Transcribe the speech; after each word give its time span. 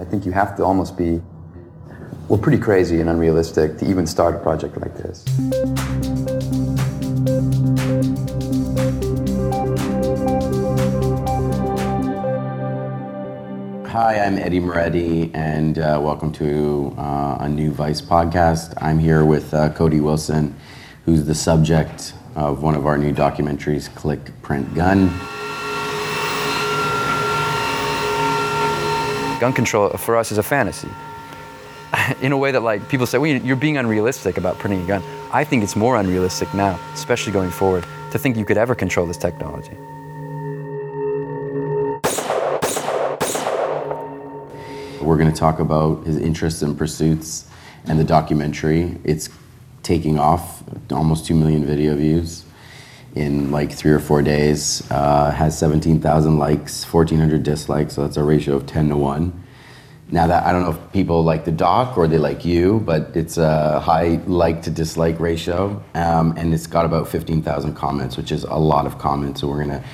I 0.00 0.04
think 0.04 0.24
you 0.24 0.32
have 0.32 0.56
to 0.56 0.64
almost 0.64 0.96
be, 0.96 1.20
well, 2.28 2.38
pretty 2.38 2.56
crazy 2.56 3.02
and 3.02 3.10
unrealistic 3.10 3.76
to 3.76 3.86
even 3.86 4.06
start 4.06 4.34
a 4.34 4.38
project 4.38 4.80
like 4.80 4.96
this. 4.96 5.26
Hi, 13.92 14.18
I'm 14.20 14.38
Eddy 14.38 14.58
Moretti, 14.58 15.30
and 15.34 15.78
uh, 15.78 16.00
welcome 16.02 16.32
to 16.32 16.94
uh, 16.96 17.36
a 17.40 17.48
new 17.50 17.70
Vice 17.70 18.00
podcast. 18.00 18.72
I'm 18.80 18.98
here 18.98 19.26
with 19.26 19.52
uh, 19.52 19.68
Cody 19.74 20.00
Wilson, 20.00 20.56
who's 21.04 21.26
the 21.26 21.34
subject 21.34 22.14
of 22.36 22.62
one 22.62 22.74
of 22.74 22.86
our 22.86 22.96
new 22.96 23.12
documentaries, 23.12 23.94
Click, 23.94 24.30
Print, 24.40 24.74
Gun. 24.74 25.10
Gun 29.40 29.54
control 29.54 29.88
for 29.88 30.16
us 30.16 30.30
is 30.30 30.36
a 30.36 30.42
fantasy. 30.42 30.90
In 32.20 32.30
a 32.32 32.36
way 32.36 32.52
that, 32.52 32.60
like, 32.60 32.86
people 32.90 33.06
say, 33.06 33.16
well, 33.16 33.30
you're 33.30 33.56
being 33.56 33.78
unrealistic 33.78 34.36
about 34.36 34.58
printing 34.58 34.82
a 34.82 34.86
gun. 34.86 35.02
I 35.32 35.44
think 35.44 35.62
it's 35.62 35.74
more 35.74 35.96
unrealistic 35.96 36.52
now, 36.52 36.78
especially 36.92 37.32
going 37.32 37.50
forward, 37.50 37.86
to 38.12 38.18
think 38.18 38.36
you 38.36 38.44
could 38.44 38.58
ever 38.58 38.74
control 38.74 39.06
this 39.06 39.16
technology. 39.16 39.72
We're 45.00 45.16
going 45.16 45.32
to 45.32 45.36
talk 45.36 45.58
about 45.58 46.04
his 46.04 46.18
interests 46.18 46.60
and 46.60 46.76
pursuits 46.76 47.48
and 47.86 47.98
the 47.98 48.04
documentary. 48.04 48.98
It's 49.04 49.30
taking 49.82 50.18
off, 50.18 50.62
almost 50.90 51.24
2 51.24 51.34
million 51.34 51.64
video 51.64 51.96
views 51.96 52.44
in 53.14 53.50
like 53.50 53.72
three 53.72 53.92
or 53.92 53.98
four 53.98 54.22
days. 54.22 54.88
Uh, 54.90 55.30
has 55.30 55.58
17,000 55.58 56.38
likes, 56.38 56.84
1,400 56.84 57.42
dislikes, 57.42 57.94
so 57.94 58.02
that's 58.02 58.16
a 58.16 58.22
ratio 58.22 58.56
of 58.56 58.66
10 58.66 58.88
to 58.90 58.96
1. 58.96 59.44
Now 60.12 60.26
that 60.26 60.44
I 60.44 60.50
don't 60.52 60.62
know 60.62 60.70
if 60.72 60.92
people 60.92 61.22
like 61.22 61.44
the 61.44 61.52
doc 61.52 61.96
or 61.96 62.08
they 62.08 62.18
like 62.18 62.44
you, 62.44 62.80
but 62.80 63.12
it's 63.14 63.38
a 63.38 63.78
high 63.78 64.20
like 64.26 64.62
to 64.62 64.70
dislike 64.70 65.20
ratio, 65.20 65.80
um, 65.94 66.34
and 66.36 66.52
it's 66.52 66.66
got 66.66 66.84
about 66.84 67.06
15,000 67.06 67.74
comments, 67.74 68.16
which 68.16 68.32
is 68.32 68.42
a 68.44 68.56
lot 68.56 68.86
of 68.86 68.98
comments. 68.98 69.40
So 69.40 69.48
we're 69.48 69.60
gonna 69.62 69.84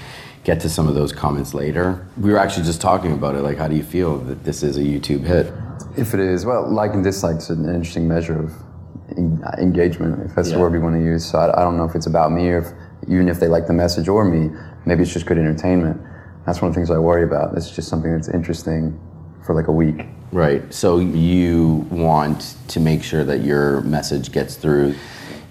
get 0.44 0.58
to 0.60 0.70
some 0.70 0.88
of 0.88 0.94
those 0.94 1.12
comments 1.12 1.52
later. 1.52 2.06
We 2.18 2.30
were 2.32 2.38
actually 2.38 2.64
just 2.64 2.80
talking 2.80 3.12
about 3.12 3.34
it. 3.34 3.42
Like, 3.42 3.58
how 3.58 3.68
do 3.68 3.76
you 3.76 3.82
feel 3.82 4.16
that 4.20 4.42
this 4.42 4.62
is 4.62 4.78
a 4.78 4.80
YouTube 4.82 5.22
hit? 5.24 5.52
If 5.98 6.14
it 6.14 6.20
is, 6.20 6.46
well, 6.46 6.66
like 6.70 6.94
and 6.94 7.04
dislikes 7.04 7.50
is 7.50 7.58
an 7.58 7.66
interesting 7.68 8.08
measure 8.08 8.38
of 8.38 8.52
engagement, 9.58 10.22
if 10.24 10.34
that's 10.34 10.48
Yeah. 10.48 10.54
the 10.56 10.60
word 10.60 10.72
we 10.72 10.78
want 10.78 10.94
to 10.96 11.02
use. 11.02 11.24
So 11.26 11.38
I, 11.38 11.60
I 11.60 11.62
don't 11.62 11.76
know 11.76 11.84
if 11.84 11.94
it's 11.94 12.06
about 12.06 12.32
me 12.32 12.48
or 12.48 12.58
if, 12.58 12.66
even 13.08 13.28
if 13.28 13.40
they 13.40 13.48
like 13.48 13.66
the 13.66 13.72
message 13.72 14.08
or 14.08 14.24
me, 14.24 14.50
maybe 14.84 15.02
it's 15.02 15.12
just 15.12 15.26
good 15.26 15.38
entertainment. 15.38 16.00
That's 16.46 16.62
one 16.62 16.68
of 16.68 16.74
the 16.74 16.78
things 16.78 16.90
I 16.90 16.98
worry 16.98 17.24
about. 17.24 17.56
It's 17.56 17.70
just 17.70 17.88
something 17.88 18.12
that's 18.12 18.28
interesting 18.28 18.98
for 19.44 19.54
like 19.54 19.68
a 19.68 19.72
week. 19.72 20.06
Right. 20.32 20.72
So 20.72 20.98
you 20.98 21.86
want 21.90 22.56
to 22.68 22.80
make 22.80 23.02
sure 23.02 23.24
that 23.24 23.42
your 23.42 23.80
message 23.82 24.32
gets 24.32 24.56
through. 24.56 24.94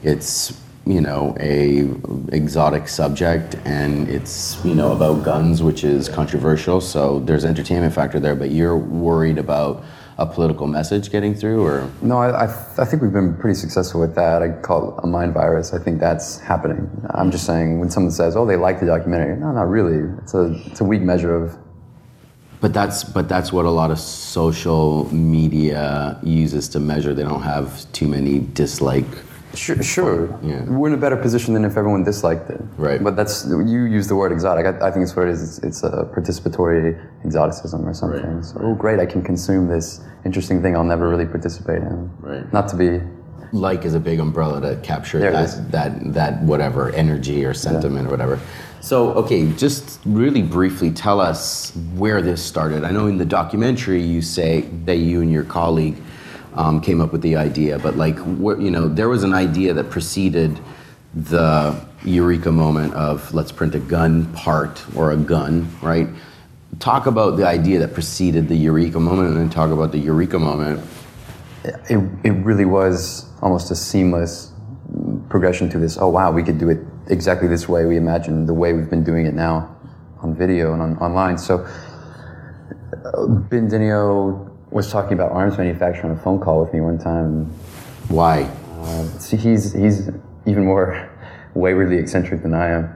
It's 0.04 0.60
you 0.86 1.02
know 1.02 1.36
a 1.40 1.90
exotic 2.36 2.88
subject 2.88 3.56
and 3.66 4.08
it's 4.08 4.64
you 4.64 4.76
know 4.76 4.92
about 4.92 5.24
guns, 5.24 5.64
which 5.64 5.84
is 5.84 6.10
controversial. 6.10 6.80
So 6.82 7.20
there's 7.20 7.46
entertainment 7.46 7.94
factor 7.94 8.20
there, 8.20 8.36
but 8.36 8.52
you're 8.52 8.78
worried 8.78 9.38
about 9.38 9.84
a 10.18 10.26
political 10.26 10.68
message 10.68 11.12
getting 11.12 11.36
through, 11.36 11.66
or 11.66 11.90
No, 12.02 12.18
I, 12.18 12.46
I, 12.46 12.66
I 12.78 12.86
think 12.86 13.02
we've 13.02 13.12
been 13.12 13.36
pretty 13.36 13.56
successful 13.60 14.00
with 14.00 14.16
that. 14.16 14.42
I 14.42 14.50
call 14.62 14.98
it 14.98 15.04
a 15.04 15.08
mind 15.08 15.34
virus. 15.34 15.74
I 15.74 15.80
think 15.80 16.00
that's 16.00 16.40
happening. 16.40 16.90
I'm 17.10 17.32
just 17.32 17.46
saying 17.46 17.80
when 17.80 17.90
someone 17.90 18.12
says, 18.12 18.36
"Oh, 18.36 18.46
they 18.46 18.56
like 18.56 18.80
the 18.80 18.86
documentary," 18.86 19.36
no, 19.36 19.52
not 19.52 19.70
really. 19.70 20.10
It's 20.20 20.34
a 20.34 20.54
it's 20.68 20.82
a 20.82 20.86
weak 20.86 21.02
measure 21.02 21.36
of 21.36 21.58
but 22.62 22.74
that's 22.74 23.04
but 23.04 23.30
that's 23.30 23.54
what 23.54 23.66
a 23.66 23.70
lot 23.70 23.92
of 23.92 24.00
social 24.00 25.14
media 25.14 26.20
uses 26.24 26.70
to 26.70 26.80
measure. 26.80 27.14
They 27.14 27.24
don't 27.24 27.44
have 27.44 27.92
too 27.92 28.08
many 28.08 28.40
dislike. 28.40 29.06
Sure, 29.56 29.82
sure. 29.82 30.40
Yeah. 30.44 30.64
We're 30.66 30.90
in 30.90 30.94
a 30.94 30.98
better 30.98 31.18
position 31.18 31.54
than 31.54 31.66
if 31.66 31.78
everyone 31.78 32.04
disliked 32.04 32.50
it. 32.50 32.62
Right. 32.78 33.04
But 33.04 33.16
that's 33.16 33.46
you 33.48 33.84
use 33.84 34.08
the 34.08 34.16
word 34.16 34.32
exotic. 34.32 34.66
I, 34.66 34.88
I 34.88 34.92
think 34.92 35.04
it's 35.04 35.16
what 35.16 35.28
it 35.28 35.32
is. 35.32 35.42
It's, 35.58 35.58
it's 35.68 35.84
a 35.84 36.04
participatory 36.16 37.00
exoticism 37.26 37.88
or 37.88 37.94
something. 37.94 38.36
Right. 38.36 38.46
So, 38.46 38.60
oh, 38.62 38.76
great! 38.76 39.00
I 39.00 39.06
can 39.06 39.22
consume 39.22 39.68
this 39.68 40.02
interesting 40.26 40.62
thing 40.62 40.76
I'll 40.76 40.84
never 40.84 41.08
really 41.10 41.26
participate 41.26 41.82
in. 41.82 42.12
Right. 42.20 42.52
Not 42.54 42.68
to 42.70 42.76
be. 42.76 43.02
like 43.52 43.86
is 43.86 43.94
a 43.94 44.00
big 44.00 44.20
umbrella 44.20 44.60
to 44.62 44.76
capture 44.82 45.20
that, 45.20 45.72
that 45.72 46.14
that 46.14 46.42
whatever 46.44 46.90
energy 46.94 47.46
or 47.46 47.54
sentiment 47.54 48.08
or 48.08 48.12
whatever. 48.12 48.40
So 48.82 49.14
okay, 49.14 49.52
just 49.54 50.00
really 50.06 50.42
briefly 50.44 50.92
tell 50.92 51.20
us 51.20 51.76
where 51.96 52.22
this 52.22 52.44
started. 52.44 52.84
I 52.84 52.92
know 52.92 53.08
in 53.08 53.18
the 53.18 53.26
documentary 53.26 54.02
you 54.02 54.22
say 54.22 54.62
that 54.86 54.98
you 54.98 55.22
and 55.22 55.32
your 55.32 55.44
colleague 55.44 55.98
um, 56.56 56.82
came 56.82 57.02
up 57.02 57.12
with 57.12 57.22
the 57.22 57.36
idea, 57.36 57.78
but 57.80 57.96
like 57.98 58.18
you 58.18 58.72
know, 58.72 58.88
there 58.88 59.10
was 59.10 59.24
an 59.24 59.34
idea 59.34 59.74
that 59.74 59.90
preceded 59.90 60.60
the 61.14 61.80
eureka 62.04 62.52
moment 62.52 62.94
of 62.94 63.34
let's 63.34 63.52
print 63.52 63.76
a 63.76 63.80
gun 63.80 64.26
part 64.34 64.84
or 64.96 65.12
a 65.12 65.18
gun, 65.18 65.68
right? 65.82 66.08
Talk 66.80 67.06
about 67.06 67.38
the 67.38 67.48
idea 67.48 67.80
that 67.80 67.94
preceded 67.94 68.48
the 68.48 68.56
eureka 68.56 69.00
moment, 69.00 69.30
and 69.30 69.38
then 69.38 69.50
talk 69.50 69.72
about 69.72 69.92
the 69.92 70.00
eureka 70.00 70.40
moment. 70.40 70.84
It, 71.90 71.98
it 72.24 72.32
really 72.32 72.66
was 72.66 73.26
almost 73.42 73.72
a 73.72 73.76
seamless 73.76 74.52
progression 75.30 75.70
to 75.70 75.80
this. 75.80 75.98
Oh 75.98 76.10
wow, 76.10 76.32
we 76.32 76.44
could 76.44 76.58
do 76.58 76.70
it 76.70 76.80
exactly 77.08 77.48
this 77.48 77.68
way. 77.68 77.86
We 77.86 77.98
imagined 77.98 78.48
the 78.48 78.54
way 78.54 78.74
we've 78.74 78.90
been 78.90 79.04
doing 79.04 79.26
it 79.26 79.34
now 79.34 79.76
on 80.22 80.36
video 80.36 80.74
and 80.74 80.82
on, 80.82 80.98
online. 80.98 81.38
So 81.38 81.66
uh, 83.06 83.28
Ben 83.28 83.70
Denio 83.70 84.55
was 84.76 84.92
talking 84.92 85.14
about 85.14 85.32
arms 85.32 85.58
manufacturing 85.58 86.12
on 86.12 86.18
a 86.18 86.22
phone 86.22 86.38
call 86.38 86.60
with 86.60 86.74
me 86.74 86.82
one 86.82 86.98
time. 87.00 87.46
Why? 88.10 88.44
See, 89.20 89.38
he's 89.38 89.72
he's 89.72 90.10
even 90.46 90.66
more 90.66 91.10
waywardly 91.54 91.98
eccentric 91.98 92.44
than 92.44 92.54
I 92.54 92.72
am, 92.72 92.94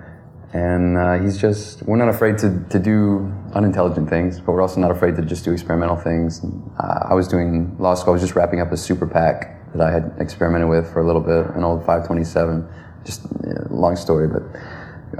and 0.51 0.97
uh, 0.97 1.19
he's 1.19 1.39
just 1.39 1.81
we're 1.83 1.95
not 1.95 2.09
afraid 2.09 2.37
to, 2.39 2.65
to 2.69 2.79
do 2.79 3.31
unintelligent 3.53 4.09
things, 4.09 4.41
but 4.41 4.51
we're 4.51 4.61
also 4.61 4.81
not 4.81 4.91
afraid 4.91 5.15
to 5.15 5.21
just 5.21 5.45
do 5.45 5.53
experimental 5.53 5.95
things. 5.95 6.43
Uh, 6.77 7.07
I 7.09 7.13
was 7.13 7.29
doing 7.29 7.77
law 7.79 7.95
school. 7.95 8.11
I 8.11 8.15
was 8.15 8.21
just 8.21 8.35
wrapping 8.35 8.59
up 8.59 8.73
a 8.73 8.77
super 8.77 9.07
PAC 9.07 9.71
that 9.71 9.81
I 9.81 9.89
had 9.89 10.13
experimented 10.19 10.67
with 10.67 10.91
for 10.91 10.99
a 10.99 11.05
little 11.05 11.21
bit, 11.21 11.55
an 11.55 11.63
old 11.63 11.79
527. 11.85 12.67
Just 13.05 13.25
uh, 13.25 13.73
long 13.73 13.95
story, 13.95 14.27
but 14.27 14.43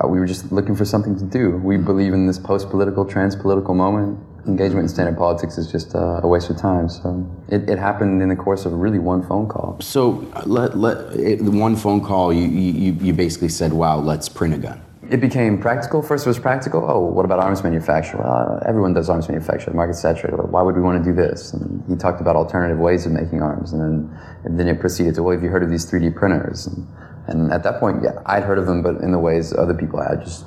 uh, 0.04 0.08
we 0.10 0.20
were 0.20 0.26
just 0.26 0.52
looking 0.52 0.76
for 0.76 0.84
something 0.84 1.18
to 1.18 1.24
do. 1.24 1.52
We 1.52 1.78
believe 1.78 2.14
in 2.14 2.28
this 2.28 2.38
post-political, 2.38 3.06
trans-political 3.06 3.74
moment. 3.74 4.20
Engagement 4.46 4.84
in 4.84 4.90
standard 4.90 5.18
politics 5.18 5.58
is 5.58 5.72
just 5.72 5.96
uh, 5.96 6.22
a 6.24 6.28
waste 6.28 6.50
of 6.50 6.58
time. 6.58 6.90
So 6.90 7.30
it, 7.50 7.70
it 7.70 7.78
happened 7.78 8.22
in 8.22 8.30
the 8.30 8.36
course 8.36 8.66
of 8.66 8.74
really 8.74 9.00
one 9.00 9.22
phone 9.28 9.48
call. 9.48 9.78
So 9.82 10.28
let, 10.46 10.78
let 10.78 10.98
it, 11.20 11.44
the 11.44 11.52
one 11.52 11.76
phone 11.76 12.02
call 12.04 12.32
you, 12.34 12.48
you 12.48 12.94
you 12.94 13.14
basically 13.14 13.50
said, 13.50 13.74
"Wow, 13.74 14.00
let's 14.00 14.30
print 14.30 14.54
a 14.54 14.58
gun." 14.58 14.82
It 15.10 15.22
became 15.22 15.60
practical. 15.60 16.04
First, 16.04 16.28
it 16.28 16.30
was 16.30 16.38
practical. 16.38 16.86
Oh, 16.88 17.00
what 17.00 17.26
about 17.26 17.40
arms 17.40 17.64
manufacture? 17.64 18.18
Well, 18.18 18.62
uh, 18.62 18.70
everyone 18.70 18.94
does 18.94 19.10
arms 19.10 19.28
manufacture. 19.28 19.72
The 19.72 19.76
market's 19.76 20.00
saturated. 20.00 20.38
Why 20.38 20.62
would 20.62 20.76
we 20.76 20.82
want 20.82 21.04
to 21.04 21.10
do 21.10 21.16
this? 21.16 21.52
And 21.52 21.84
he 21.90 21.96
talked 21.96 22.22
about 22.22 22.36
alternative 22.36 22.78
ways 22.78 23.08
of 23.08 23.12
making 23.12 23.42
arms, 23.42 23.74
and 23.74 23.82
then 23.82 24.20
and 24.44 24.60
then 24.60 24.68
it 24.68 24.80
proceeded 24.80 25.16
to, 25.16 25.24
well, 25.24 25.34
have 25.34 25.44
you 25.44 25.50
heard 25.50 25.64
of 25.64 25.70
these 25.70 25.90
3D 25.90 26.16
printers? 26.16 26.68
And, 26.68 26.88
and 27.28 27.52
at 27.52 27.64
that 27.64 27.80
point, 27.80 28.04
yeah, 28.04 28.22
I'd 28.26 28.44
heard 28.44 28.60
of 28.60 28.68
them, 28.68 28.82
but 28.84 28.98
in 29.02 29.12
the 29.12 29.20
ways 29.20 29.54
other 29.54 29.74
people 29.74 30.02
had. 30.02 30.22
Just 30.22 30.46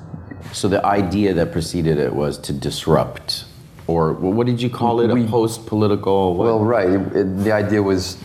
So 0.52 0.68
the 0.68 0.84
idea 0.86 1.34
that 1.34 1.50
preceded 1.50 1.98
it 1.98 2.14
was 2.14 2.38
to 2.38 2.52
disrupt, 2.52 3.44
or 3.92 4.12
what 4.14 4.46
did 4.46 4.60
you 4.60 4.70
call 4.70 5.00
it? 5.00 5.12
We- 5.12 5.24
a 5.24 5.28
post-political. 5.28 6.34
What? 6.36 6.44
well, 6.44 6.60
right. 6.64 6.88
It, 6.88 7.16
it, 7.16 7.44
the 7.44 7.52
idea 7.52 7.82
was 7.82 8.16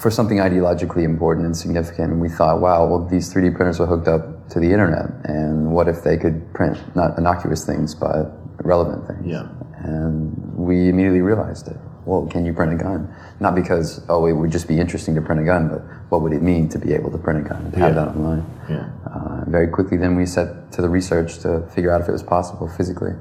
for 0.00 0.10
something 0.10 0.38
ideologically 0.38 1.04
important 1.04 1.46
and 1.46 1.56
significant, 1.56 2.12
and 2.12 2.20
we 2.20 2.28
thought, 2.28 2.60
wow, 2.60 2.86
well, 2.86 3.04
these 3.06 3.32
3D 3.32 3.54
printers 3.56 3.80
are 3.80 3.86
hooked 3.86 4.08
up 4.08 4.48
to 4.50 4.60
the 4.60 4.70
internet, 4.70 5.06
and 5.24 5.72
what 5.72 5.88
if 5.88 6.02
they 6.04 6.16
could 6.16 6.52
print 6.54 6.76
not 6.94 7.16
innocuous 7.18 7.64
things 7.64 7.94
but 7.94 8.32
relevant 8.64 9.06
things? 9.06 9.26
Yeah. 9.26 9.48
And 9.78 10.36
we 10.54 10.88
immediately 10.88 11.20
realized 11.22 11.68
it. 11.68 11.76
Well, 12.04 12.26
can 12.26 12.44
you 12.46 12.52
print 12.52 12.72
a 12.72 12.76
gun? 12.76 13.12
Not 13.40 13.54
because, 13.56 14.04
oh, 14.08 14.26
it 14.26 14.32
would 14.32 14.52
just 14.52 14.68
be 14.68 14.78
interesting 14.78 15.14
to 15.16 15.20
print 15.20 15.40
a 15.40 15.44
gun, 15.44 15.68
but 15.68 15.80
what 16.10 16.22
would 16.22 16.32
it 16.32 16.42
mean 16.42 16.68
to 16.68 16.78
be 16.78 16.92
able 16.92 17.10
to 17.10 17.18
print 17.18 17.44
a 17.44 17.48
gun 17.48 17.64
and 17.64 17.74
have 17.74 17.94
Yeah. 17.96 18.04
that 18.04 18.08
online? 18.14 18.46
Yeah. 18.68 18.88
Uh, 19.12 19.44
very 19.48 19.66
quickly, 19.66 19.96
then 19.96 20.14
we 20.14 20.24
set 20.26 20.70
to 20.72 20.82
the 20.82 20.88
research 20.88 21.38
to 21.40 21.62
figure 21.74 21.90
out 21.90 22.00
if 22.00 22.08
it 22.08 22.12
was 22.12 22.22
possible 22.22 22.68
physically. 22.68 23.12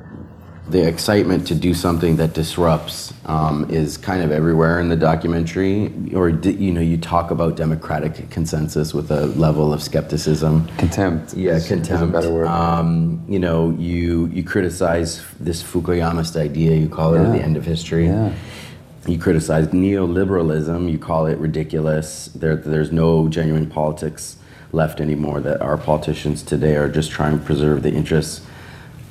The 0.69 0.87
excitement 0.87 1.45
to 1.47 1.53
do 1.55 1.73
something 1.75 2.15
that 2.15 2.33
disrupts 2.33 3.13
um, 3.27 3.69
is 3.69 3.97
kind 3.97 4.23
of 4.23 4.31
everywhere 4.31 4.79
in 4.79 4.89
the 4.89 4.95
documentary. 4.95 5.91
Or 6.15 6.31
di- 6.31 6.53
you 6.53 6.71
know, 6.71 6.81
you 6.81 6.97
talk 6.97 7.29
about 7.29 7.55
democratic 7.55 8.29
consensus 8.31 8.91
with 8.93 9.11
a 9.11 9.27
level 9.27 9.71
of 9.71 9.83
skepticism. 9.83 10.67
Contempt. 10.77 11.35
Yeah, 11.35 11.53
is- 11.53 11.67
contempt. 11.67 12.03
is 12.03 12.09
a 12.09 12.11
better 12.11 12.33
word. 12.33 12.47
Um, 12.47 13.23
you 13.27 13.37
know, 13.37 13.71
you 13.77 14.25
you 14.27 14.43
criticize 14.43 15.23
this 15.39 15.61
Fukuyamist 15.61 16.35
idea. 16.35 16.75
You 16.75 16.89
call 16.89 17.13
it 17.13 17.21
Yeah. 17.21 17.31
the 17.31 17.41
end 17.43 17.57
of 17.57 17.65
history. 17.65 18.07
Yeah. 18.07 18.33
You 19.05 19.19
criticize 19.19 19.67
neoliberalism. 19.67 20.91
You 20.91 20.97
call 20.97 21.27
it 21.27 21.37
ridiculous. 21.37 22.27
There, 22.33 22.55
there's 22.55 22.91
no 22.91 23.27
genuine 23.27 23.67
politics 23.67 24.37
left 24.71 24.99
anymore. 24.99 25.41
That 25.41 25.61
our 25.61 25.77
politicians 25.77 26.41
today 26.41 26.75
are 26.75 26.89
just 26.89 27.11
trying 27.11 27.37
to 27.37 27.45
preserve 27.45 27.83
the 27.83 27.91
interests 27.93 28.41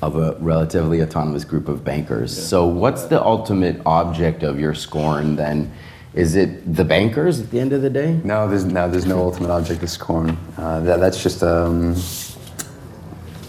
of 0.04 0.16
a 0.16 0.36
relatively 0.38 1.02
autonomous 1.02 1.44
group 1.44 1.66
of 1.66 1.82
bankers. 1.82 2.30
So, 2.48 2.66
what's 2.66 3.04
the 3.04 3.22
ultimate 3.24 3.80
object 3.86 4.42
of 4.42 4.60
your 4.60 4.74
scorn 4.74 5.36
then? 5.36 5.72
Is 6.12 6.36
it 6.36 6.74
the 6.76 6.84
bankers 6.84 7.40
at 7.40 7.50
the 7.50 7.58
end 7.58 7.72
of 7.72 7.80
the 7.80 7.90
day? 7.90 8.20
No, 8.22 8.46
there's 8.46 8.64
no, 8.66 8.88
there's 8.88 9.06
no 9.06 9.18
ultimate 9.18 9.50
object 9.50 9.82
of 9.82 9.88
scorn. 9.90 10.36
Uh, 10.58 10.80
that, 10.80 11.00
that's 11.00 11.22
just 11.22 11.42
um, 11.42 11.96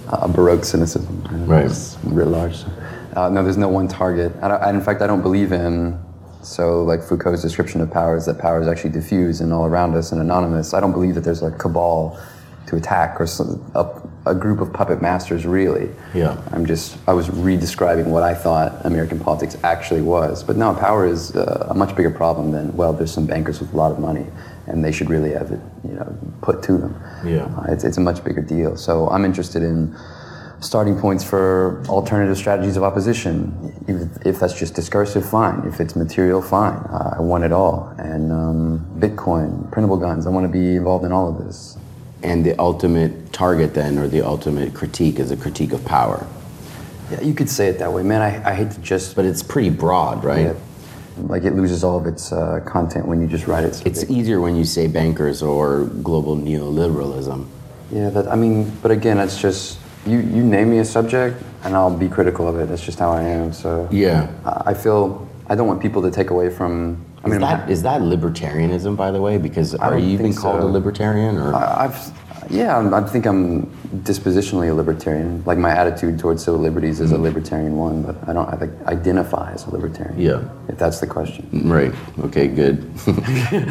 a 0.08 0.28
baroque 0.30 0.64
cynicism, 0.64 1.28
you 1.32 1.38
know, 1.40 1.46
Right. 1.46 1.66
it's 1.66 1.98
writ 2.06 2.28
large. 2.28 2.64
Uh, 3.16 3.30
no, 3.30 3.44
there's 3.44 3.58
no 3.58 3.68
one 3.70 3.88
target. 3.88 4.32
I 4.42 4.70
in 4.70 4.82
fact, 4.82 5.02
I 5.02 5.08
don't 5.08 5.22
believe 5.22 5.52
in. 5.52 6.00
So, 6.42 6.84
like 6.84 7.02
Foucault's 7.04 7.42
description 7.42 7.82
of 7.82 7.92
power 7.92 8.16
is 8.16 8.28
that 8.28 8.38
power 8.38 8.62
is 8.62 8.68
actually 8.68 8.92
diffuse 8.92 9.42
and 9.42 9.52
all 9.52 9.66
around 9.66 9.96
us 9.96 10.12
and 10.12 10.22
anonymous. 10.22 10.74
I 10.74 10.80
don't 10.80 10.92
believe 10.92 11.16
that 11.16 11.24
there's 11.26 11.42
a 11.44 11.52
cabal 11.52 12.18
to 12.68 12.76
attack 12.76 13.20
or 13.20 13.26
some, 13.28 13.60
a, 13.74 13.82
a 14.26 14.36
group 14.36 14.60
of 14.60 14.74
puppet 14.74 15.02
masters. 15.02 15.46
Really, 15.46 15.90
Yeah. 16.14 16.38
I'm 16.52 16.66
just 16.66 16.98
I 17.08 17.14
was 17.14 17.28
redescribing 17.30 18.06
what 18.08 18.24
I 18.24 18.34
thought 18.34 18.86
American 18.86 19.20
politics 19.20 19.58
actually 19.64 20.02
was. 20.02 20.44
But 20.44 20.58
no, 20.58 20.74
power 20.74 21.06
is 21.06 21.36
uh, 21.36 21.68
a 21.70 21.74
much 21.74 21.96
bigger 21.96 22.12
problem 22.12 22.52
than 22.52 22.76
well, 22.76 22.94
there's 22.94 23.14
some 23.14 23.26
bankers 23.26 23.60
with 23.60 23.74
a 23.74 23.78
lot 23.78 23.92
of 23.92 24.00
money, 24.00 24.26
and 24.68 24.84
they 24.84 24.92
should 24.92 25.10
really 25.10 25.32
have 25.32 25.52
it, 25.52 25.60
you 25.84 25.94
know, 25.94 26.18
put 26.42 26.64
to 26.64 26.78
them. 26.78 26.96
Yeah. 27.26 27.46
Uh, 27.58 27.66
it's 27.74 27.84
it's 27.84 27.98
a 27.98 28.02
much 28.02 28.24
bigger 28.24 28.42
deal. 28.42 28.76
So 28.78 29.10
I'm 29.10 29.26
interested 29.26 29.62
in 29.64 29.96
starting 30.62 30.98
points 31.00 31.24
for 31.24 31.84
alternative 31.88 32.38
strategies 32.38 32.78
of 32.78 32.84
opposition. 32.84 33.74
If, 33.88 34.26
if 34.26 34.40
that's 34.40 34.58
just 34.58 34.74
discursive, 34.74 35.28
fine. 35.30 35.62
If 35.68 35.80
it's 35.80 35.96
material, 35.96 36.42
fine. 36.42 36.78
Uh, 36.78 37.16
I 37.18 37.22
want 37.22 37.44
it 37.44 37.52
all. 37.52 37.94
And 38.00 38.32
um, 38.32 38.86
Bitcoin, 38.98 39.72
printable 39.72 39.98
guns. 39.98 40.26
I 40.26 40.30
want 40.30 40.46
to 40.46 40.52
be 40.52 40.76
involved 40.78 41.06
in 41.06 41.12
all 41.12 41.30
of 41.30 41.46
this. 41.46 41.78
And 42.26 42.44
the 42.44 42.58
ultimate 42.60 43.32
target 43.32 43.76
then, 43.76 44.00
or 44.00 44.08
the 44.08 44.22
ultimate 44.26 44.74
critique, 44.74 45.20
is 45.20 45.30
a 45.30 45.38
critique 45.38 45.74
of 45.74 45.86
power. 45.86 46.26
Yeah, 47.12 47.22
you 47.22 47.36
could 47.36 47.50
say 47.52 47.68
it 47.68 47.78
that 47.78 47.94
way, 47.94 48.02
man. 48.02 48.24
I, 48.24 48.50
I 48.50 48.56
hate 48.56 48.72
to 48.72 48.80
just 48.82 49.16
But 49.16 49.26
it's 49.26 49.44
pretty 49.44 49.70
broad, 49.70 50.24
right? 50.24 50.48
Yeah. 50.48 50.54
Like 51.18 51.44
it 51.44 51.54
loses 51.54 51.84
all 51.84 51.98
of 52.00 52.08
its 52.08 52.32
uh, 52.34 52.62
content 52.66 53.06
when 53.08 53.22
you 53.22 53.28
just 53.28 53.46
write 53.46 53.64
it. 53.64 53.76
so 53.76 53.84
It's 53.86 54.04
big. 54.04 54.10
easier 54.18 54.42
when 54.42 54.56
you 54.56 54.66
say 54.66 54.88
bankers 54.88 55.44
or 55.44 55.84
global 56.02 56.36
neoliberalism. 56.36 57.46
yeah, 57.92 58.10
that 58.10 58.28
I 58.28 58.36
mean, 58.36 58.72
but 58.82 58.90
again, 58.90 59.20
it's 59.20 59.40
just 59.40 59.78
you. 60.08 60.18
You 60.18 60.44
name 60.44 60.72
me 60.72 60.80
a 60.80 60.86
subject, 60.86 61.42
and 61.64 61.76
I'll 61.76 61.96
be 61.96 62.10
critical 62.10 62.48
of 62.48 62.60
it. 62.60 62.68
That's 62.70 62.84
just 62.84 62.98
how 63.00 63.12
I 63.12 63.22
am. 63.22 63.54
So 63.54 63.88
Yeah. 63.92 64.28
I 64.44 64.72
I 64.72 64.74
feel 64.74 65.28
I 65.48 65.54
don't 65.56 65.68
want 65.68 65.80
people 65.80 66.02
to 66.02 66.12
take 66.12 66.32
away 66.32 66.50
from. 66.50 66.98
I 67.26 67.30
Is 67.30 67.40
that 67.40 67.70
is 67.70 67.84
that 67.84 68.02
libertarianism, 68.02 68.96
by 68.96 69.12
the 69.12 69.22
way? 69.22 69.38
Because 69.38 69.74
are 69.76 69.98
you 69.98 70.10
even 70.10 70.34
called 70.34 70.62
so. 70.62 70.68
a 70.68 70.70
libertarian? 70.70 71.38
Or 71.38 71.56
I- 71.56 71.86
I've, 71.86 72.12
yeah, 72.52 72.78
I'm- 72.78 72.94
I 72.94 73.02
think 73.02 73.26
I'm 73.26 73.66
dispositionally 74.04 74.70
a 74.70 74.74
libertarian. 74.74 75.44
Like 75.46 75.58
my 75.58 75.72
attitude 75.72 76.20
towards 76.20 76.44
civil 76.44 76.60
liberties 76.60 77.00
is 77.00 77.12
a 77.12 77.18
hmm. 77.18 77.24
libertarian 77.24 77.78
one, 77.78 78.04
but 78.04 78.16
I 78.28 78.34
don't 78.34 78.48
I 78.54 78.58
think, 78.58 78.74
identify 78.86 79.52
as 79.54 79.66
a 79.66 79.72
libertarian. 79.72 80.20
Yeah. 80.20 80.44
If 80.68 80.78
that's 80.78 81.00
the 81.00 81.08
question. 81.08 81.48
Mm, 81.52 81.72
right? 81.72 82.26
Okay, 82.26 82.48
good. 82.48 82.84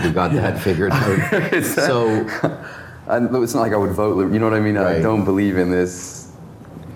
we 0.05 0.11
got 0.11 0.33
that 0.33 0.61
figured 0.61 0.93
out. 0.93 1.65
so 1.65 2.27
I, 3.09 3.19
it's 3.19 3.55
not 3.55 3.61
like 3.61 3.73
I 3.73 3.77
would 3.77 3.93
vote. 3.93 4.33
You 4.33 4.39
know 4.39 4.49
what 4.49 4.55
I 4.55 4.61
mean? 4.61 4.77
I 4.77 5.01
don't 5.01 5.25
believe 5.25 5.59
in 5.59 5.71
this 5.71 6.33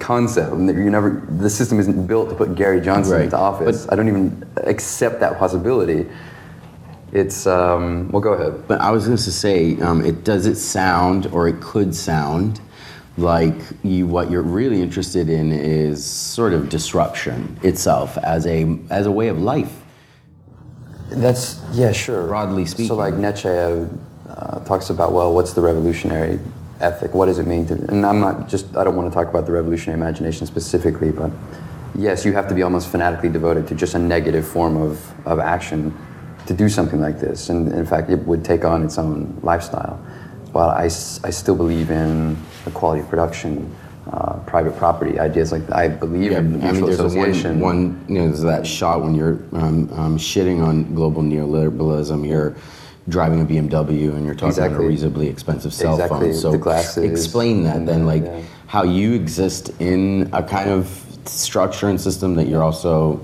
concept. 0.01 0.53
You 0.53 0.91
never. 0.91 1.23
The 1.39 1.51
system 1.51 1.79
isn't 1.79 2.07
built 2.07 2.31
to 2.31 2.35
put 2.35 2.55
Gary 2.55 2.81
Johnson 2.81 3.15
Right. 3.15 3.25
into 3.25 3.37
office. 3.37 3.87
I 3.91 3.95
don't 3.95 4.09
even 4.09 4.49
accept 4.57 5.21
that 5.21 5.39
possibility. 5.39 6.09
It's 7.13 7.47
um, 7.47 8.11
well, 8.11 8.21
go 8.21 8.35
ahead. 8.35 8.69
But 8.69 8.81
I 8.81 8.91
was 8.91 9.07
going 9.07 9.17
to 9.17 9.33
say, 9.33 9.81
um, 9.81 10.05
it 10.05 10.25
does 10.25 10.47
it 10.47 10.57
sound, 10.57 11.27
or 11.29 11.49
it 11.49 11.61
could 11.61 11.95
sound, 11.95 12.61
like 13.17 13.55
you. 13.83 14.07
What 14.07 14.31
you're 14.31 14.43
really 14.43 14.83
interested 14.83 15.31
in 15.31 15.51
is 15.51 16.05
sort 16.05 16.53
of 16.53 16.69
disruption 16.69 17.59
itself 17.63 18.19
as 18.19 18.47
a 18.47 18.79
as 18.91 19.07
a 19.07 19.11
way 19.11 19.29
of 19.29 19.41
life. 19.41 19.75
That's 21.11 21.63
yeah, 21.73 21.93
sure. 21.93 22.27
Broadly 22.27 22.67
speaking. 22.67 22.89
So 22.89 22.97
like 22.97 23.15
Nietzsche 23.15 23.49
uh, 23.49 24.61
talks 24.67 24.91
about 24.91 25.13
well, 25.13 25.33
what's 25.33 25.55
the 25.55 25.63
revolutionary 25.63 26.39
ethic? 26.81 27.15
What 27.15 27.27
does 27.27 27.39
it 27.39 27.47
mean 27.47 27.67
to? 27.69 27.75
And 27.89 28.05
I'm 28.05 28.21
not 28.21 28.51
just 28.51 28.77
I 28.77 28.85
don't 28.85 28.97
want 28.97 29.11
to 29.11 29.15
talk 29.15 29.29
about 29.29 29.47
the 29.47 29.53
revolutionary 29.53 29.99
imagination 29.99 30.47
specifically, 30.47 31.11
but 31.11 31.31
yes, 31.95 32.27
you 32.27 32.35
have 32.35 32.49
to 32.49 32.55
be 32.55 32.63
almost 32.63 32.89
fanatically 32.89 33.31
devoted 33.31 33.67
to 33.69 33.75
just 33.75 33.95
a 33.95 33.99
negative 33.99 34.47
form 34.47 34.77
of 34.77 35.27
of 35.27 35.39
action 35.39 35.97
to 36.49 36.55
do 36.55 36.69
something 36.69 37.01
like 37.01 37.21
this. 37.21 37.51
And 37.51 37.71
in 37.73 37.87
fact, 37.87 38.11
it 38.11 38.21
would 38.27 38.45
take 38.45 38.65
on 38.65 38.83
its 38.83 38.99
own 38.99 39.39
lifestyle. 39.43 39.97
While 40.53 40.71
I, 40.71 40.85
I 40.85 41.31
still 41.31 41.55
believe 41.55 41.91
in 41.91 42.37
the 42.65 42.71
quality 42.73 43.03
of 43.03 43.09
production. 43.09 43.75
Uh, 44.11 44.39
private 44.47 44.75
property 44.79 45.21
ideas 45.21 45.53
like 45.53 45.67
that. 45.67 45.77
I 45.77 45.87
believe 45.89 46.33
Yeah, 46.33 46.39
in 46.39 46.65
I 46.65 46.73
mean, 46.73 46.87
there's 46.87 46.99
a 46.99 47.05
association. 47.05 47.61
one, 47.61 47.77
one, 47.77 48.07
you 48.09 48.15
know, 48.15 48.29
there's 48.29 48.41
that 48.41 48.67
shot 48.67 49.03
when 49.03 49.15
you're 49.15 49.39
um, 49.53 49.93
um, 49.93 50.17
shitting 50.17 50.67
on 50.67 50.95
global 50.95 51.21
neoliberalism. 51.21 52.27
You're 52.27 52.57
driving 53.11 53.43
a 53.43 53.45
BMW 53.45 54.15
and 54.15 54.25
you're 54.25 54.35
talking 54.35 54.65
about 54.65 54.81
a 54.81 54.83
reasonably 54.83 55.29
expensive 55.29 55.75
cell 55.75 55.93
Exactly, 56.01 56.33
phone. 56.33 56.35
So 56.35 56.53
the 56.53 56.57
glasses 56.57 57.05
explain 57.05 57.65
that 57.65 57.85
then, 57.85 58.07
like 58.07 58.25
yeah. 58.25 58.41
how 58.67 58.83
you 58.85 59.13
exist 59.13 59.73
in 59.79 60.31
a 60.33 60.43
kind 60.43 60.71
of 60.71 60.89
structure 61.27 61.91
and 61.91 62.01
system 62.01 62.35
that 62.37 62.49
you're 62.49 62.63
also 62.65 63.23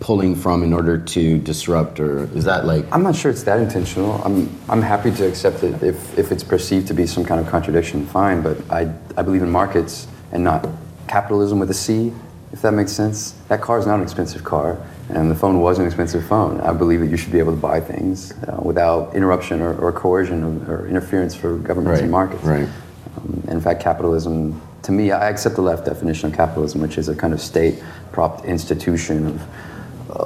pulling 0.00 0.34
from 0.34 0.62
in 0.62 0.72
order 0.72 0.98
to 0.98 1.38
disrupt, 1.38 2.00
or 2.00 2.24
is 2.36 2.44
that 2.44 2.64
like? 2.66 2.84
I'm 2.92 3.02
not 3.02 3.16
sure 3.16 3.30
it's 3.30 3.42
that 3.44 3.58
intentional. 3.60 4.20
I'm 4.24 4.48
I'm 4.68 4.82
happy 4.82 5.10
to 5.12 5.26
accept 5.26 5.62
it 5.62 5.82
if, 5.82 6.18
if 6.18 6.32
it's 6.32 6.44
perceived 6.44 6.86
to 6.88 6.94
be 6.94 7.06
some 7.06 7.24
kind 7.24 7.40
of 7.40 7.46
contradiction, 7.48 8.06
fine. 8.06 8.42
But 8.42 8.58
I 8.70 8.92
I 9.16 9.22
believe 9.22 9.42
in 9.42 9.50
markets 9.50 10.06
and 10.32 10.44
not 10.44 10.66
capitalism 11.08 11.58
with 11.58 11.70
a 11.70 11.74
C, 11.74 12.12
if 12.52 12.60
that 12.62 12.72
makes 12.72 12.92
sense. 12.92 13.32
That 13.48 13.60
car 13.60 13.78
is 13.78 13.86
not 13.86 13.96
an 13.96 14.02
expensive 14.02 14.44
car, 14.44 14.76
and 15.08 15.30
the 15.30 15.34
phone 15.34 15.60
was 15.60 15.78
an 15.78 15.86
expensive 15.86 16.26
phone. 16.26 16.60
I 16.60 16.72
believe 16.72 17.00
that 17.00 17.06
you 17.08 17.16
should 17.16 17.32
be 17.32 17.38
able 17.38 17.52
to 17.54 17.60
buy 17.60 17.80
things 17.80 18.32
uh, 18.48 18.58
without 18.62 19.14
interruption 19.14 19.60
or, 19.62 19.74
or 19.78 19.92
coercion 19.92 20.42
or, 20.68 20.72
or 20.82 20.86
interference 20.88 21.34
for 21.34 21.56
governments 21.58 21.98
Right, 21.98 22.02
and 22.02 22.10
markets. 22.10 22.42
right. 22.44 22.68
Um, 23.16 23.42
in 23.48 23.60
fact, 23.60 23.80
capitalism, 23.82 24.60
to 24.82 24.92
me, 24.92 25.10
I 25.12 25.30
accept 25.30 25.54
the 25.54 25.62
left 25.62 25.86
definition 25.86 26.28
of 26.30 26.36
capitalism, 26.36 26.82
which 26.82 26.98
is 26.98 27.08
a 27.08 27.14
kind 27.14 27.32
of 27.32 27.40
state 27.40 27.82
propped 28.12 28.44
institution 28.44 29.26
of 29.26 29.42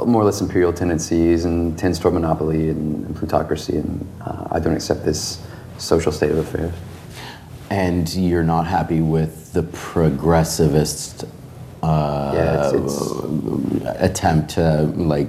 more 0.06 0.22
or 0.22 0.24
less 0.24 0.40
imperial 0.40 0.72
tendencies 0.72 1.44
and 1.44 1.78
tends 1.78 1.98
toward 1.98 2.14
monopoly 2.14 2.70
and, 2.70 3.06
and 3.06 3.16
plutocracy. 3.16 3.76
And 3.76 4.06
uh, 4.20 4.48
I 4.50 4.60
don't 4.60 4.74
accept 4.74 5.04
this 5.04 5.42
social 5.78 6.12
state 6.12 6.30
of 6.30 6.38
affairs. 6.38 6.72
And 7.70 8.12
you're 8.14 8.42
not 8.42 8.66
happy 8.66 9.00
with 9.00 9.52
the 9.52 9.62
progressivist 9.62 11.28
uh, 11.82 12.32
yeah, 12.34 12.70
it's, 12.74 13.00
it's, 13.00 13.84
attempt 14.02 14.50
to 14.50 14.82
like 14.96 15.28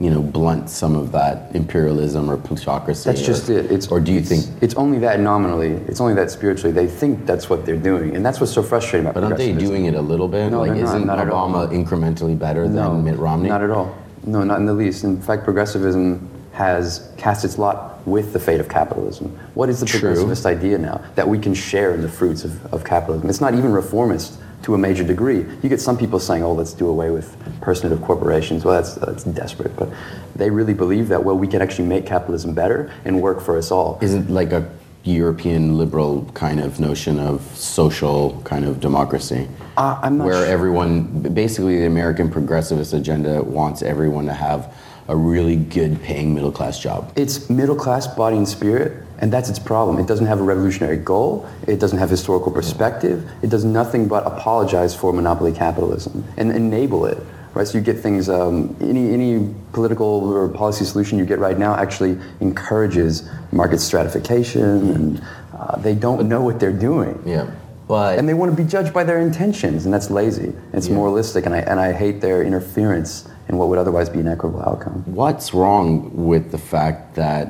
you 0.00 0.10
know 0.10 0.22
blunt 0.22 0.70
some 0.70 0.94
of 0.94 1.10
that 1.10 1.54
imperialism 1.56 2.30
or 2.30 2.36
plutocracy 2.36 3.04
that's 3.10 3.22
or, 3.22 3.24
just 3.26 3.50
it. 3.50 3.70
It's, 3.70 3.88
or 3.88 3.98
do 3.98 4.12
you 4.12 4.18
it's- 4.20 4.46
think 4.46 4.62
it's 4.62 4.74
only 4.74 4.98
that 5.00 5.18
nominally? 5.20 5.72
It's 5.88 6.00
only 6.00 6.14
that 6.14 6.30
spiritually. 6.30 6.72
They 6.72 6.86
think 6.86 7.26
that's 7.26 7.50
what 7.50 7.66
they're 7.66 7.76
doing, 7.76 8.14
and 8.14 8.24
that's 8.24 8.38
what's 8.40 8.52
so 8.52 8.62
frustrating 8.62 9.06
about. 9.06 9.14
but 9.14 9.24
aren't 9.24 9.38
they 9.38 9.52
doing 9.52 9.86
it 9.86 9.94
a 9.94 10.00
little 10.00 10.28
bit 10.28 10.50
No, 10.50 10.60
like 10.60 10.70
not, 10.72 10.78
isn't 10.82 11.06
not 11.06 11.28
all. 11.28 11.48
obama 11.50 11.68
incrementally 11.72 12.38
better 12.38 12.68
than 12.68 13.04
mitt 13.04 13.18
romney 13.18 13.48
Not 13.48 13.62
at 13.62 13.70
all. 13.70 13.94
No, 14.24 14.44
not 14.44 14.60
in 14.60 14.66
the 14.66 14.74
least. 14.74 15.04
In 15.04 15.20
fact, 15.20 15.42
progressivism 15.44 16.28
has 16.52 17.10
cast 17.16 17.44
its 17.44 17.56
lot 17.58 18.06
with 18.06 18.32
the 18.32 18.38
fate 18.40 18.60
of 18.60 18.68
capitalism. 18.68 19.26
What 19.54 19.68
is 19.68 19.80
the 19.80 19.86
True. 19.86 20.00
progressivist 20.00 20.44
idea 20.46 20.76
now? 20.78 21.00
That 21.14 21.26
we 21.28 21.38
can 21.38 21.54
share 21.54 21.94
in 21.94 22.02
the 22.02 22.08
fruits 22.08 22.44
of, 22.44 22.72
of 22.74 22.84
capitalism. 22.84 23.28
It's 23.30 23.40
not 23.40 23.54
even 23.54 23.72
reformist 23.72 24.38
to 24.62 24.74
a 24.74 24.78
major 24.78 25.04
degree. 25.04 25.38
You 25.62 25.68
get 25.68 25.80
some 25.80 25.96
people 25.96 26.18
saying, 26.18 26.42
oh, 26.42 26.52
let's 26.52 26.72
do 26.72 26.88
away 26.88 27.10
with 27.10 27.36
personative 27.60 28.02
corporations. 28.04 28.64
Well, 28.64 28.74
that's, 28.74 28.94
that's 28.96 29.24
desperate. 29.24 29.74
But 29.76 29.88
they 30.36 30.50
really 30.50 30.74
believe 30.74 31.08
that, 31.08 31.22
well, 31.24 31.36
we 31.38 31.46
can 31.46 31.62
actually 31.62 31.86
make 31.88 32.06
capitalism 32.06 32.54
better 32.54 32.92
and 33.04 33.22
work 33.22 33.40
for 33.40 33.56
us 33.56 33.70
all. 33.70 33.98
isn't 34.02 34.30
like 34.30 34.52
a 34.52 34.68
european 35.04 35.78
liberal 35.78 36.24
kind 36.34 36.60
of 36.60 36.78
notion 36.80 37.18
of 37.18 37.40
social 37.56 38.42
kind 38.44 38.64
of 38.64 38.78
democracy 38.80 39.48
Uh, 39.76 39.98
I'm 40.02 40.18
not 40.18 40.26
where 40.26 40.44
sure. 40.44 40.46
everyone 40.46 41.22
basically 41.32 41.78
the 41.78 41.86
american 41.86 42.28
progressivist 42.28 42.92
agenda 42.92 43.42
wants 43.42 43.80
everyone 43.80 44.26
to 44.26 44.34
have 44.34 44.74
a 45.06 45.16
really 45.16 45.56
good 45.56 46.02
paying 46.02 46.34
middle 46.34 46.52
class 46.52 46.78
job 46.78 47.10
It's 47.16 47.48
middle 47.48 47.76
class 47.76 48.06
body 48.06 48.36
and 48.36 48.46
spirit, 48.46 49.02
and 49.18 49.32
that's 49.32 49.48
its 49.48 49.58
problem. 49.58 49.98
It 49.98 50.06
doesn't 50.06 50.26
have 50.26 50.40
a 50.40 50.42
revolutionary 50.42 50.96
goal, 50.96 51.48
it 51.66 51.78
doesn't 51.80 51.98
have 51.98 52.10
historical 52.10 52.52
perspective, 52.52 53.28
it 53.42 53.50
does 53.50 53.64
nothing 53.64 54.08
but 54.08 54.26
apologize 54.26 54.94
for 54.94 55.12
monopoly 55.12 55.52
capitalism 55.52 56.24
and 56.36 56.50
enable 56.52 57.04
it. 57.06 57.18
Right, 57.54 57.66
so 57.66 57.78
you 57.78 57.82
get 57.82 57.98
things. 57.98 58.28
Um, 58.28 58.76
any 58.80 59.12
any 59.12 59.52
political 59.72 60.06
or 60.32 60.48
policy 60.48 60.84
solution 60.84 61.18
you 61.18 61.24
get 61.24 61.38
right 61.40 61.58
now 61.58 61.74
actually 61.74 62.16
encourages 62.40 63.28
market 63.52 63.80
stratification, 63.80 64.90
and 64.94 65.24
uh, 65.58 65.76
they 65.76 65.94
don't 65.94 66.28
know 66.28 66.42
what 66.42 66.60
they're 66.60 66.72
doing. 66.90 67.20
yeah 67.26 67.50
but 67.88 68.18
And 68.18 68.28
they 68.28 68.34
want 68.34 68.54
to 68.54 68.62
be 68.62 68.68
judged 68.68 68.92
by 68.92 69.02
their 69.02 69.18
intentions, 69.18 69.86
and 69.86 69.94
that's 69.94 70.10
lazy. 70.10 70.52
It's 70.74 70.88
Yeah. 70.88 70.96
moralistic, 70.96 71.46
and 71.46 71.54
I 71.54 71.60
and 71.60 71.80
I 71.80 71.92
hate 71.92 72.20
their 72.20 72.42
interference 72.42 73.24
in 73.48 73.56
what 73.56 73.68
would 73.70 73.78
otherwise 73.78 74.08
be 74.10 74.20
an 74.20 74.28
equitable 74.28 74.62
outcome. 74.62 75.02
What's 75.06 75.54
wrong 75.54 76.10
with 76.14 76.50
the 76.52 76.58
fact 76.58 77.14
that 77.16 77.44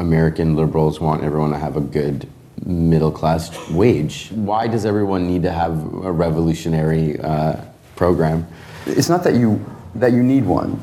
American 0.00 0.56
liberals 0.56 0.98
want 0.98 1.22
everyone 1.22 1.50
to 1.50 1.58
have 1.58 1.76
a 1.76 1.80
good 1.80 2.26
middle 2.64 3.12
class 3.12 3.70
wage. 3.70 4.30
Why 4.30 4.66
does 4.66 4.86
everyone 4.86 5.26
need 5.26 5.42
to 5.42 5.52
have 5.52 5.72
a 6.02 6.10
revolutionary 6.10 7.20
uh, 7.20 7.56
program? 7.96 8.46
It's 8.86 9.10
not 9.10 9.22
that 9.24 9.34
you 9.34 9.64
that 9.94 10.12
you 10.12 10.22
need 10.22 10.44
one, 10.46 10.82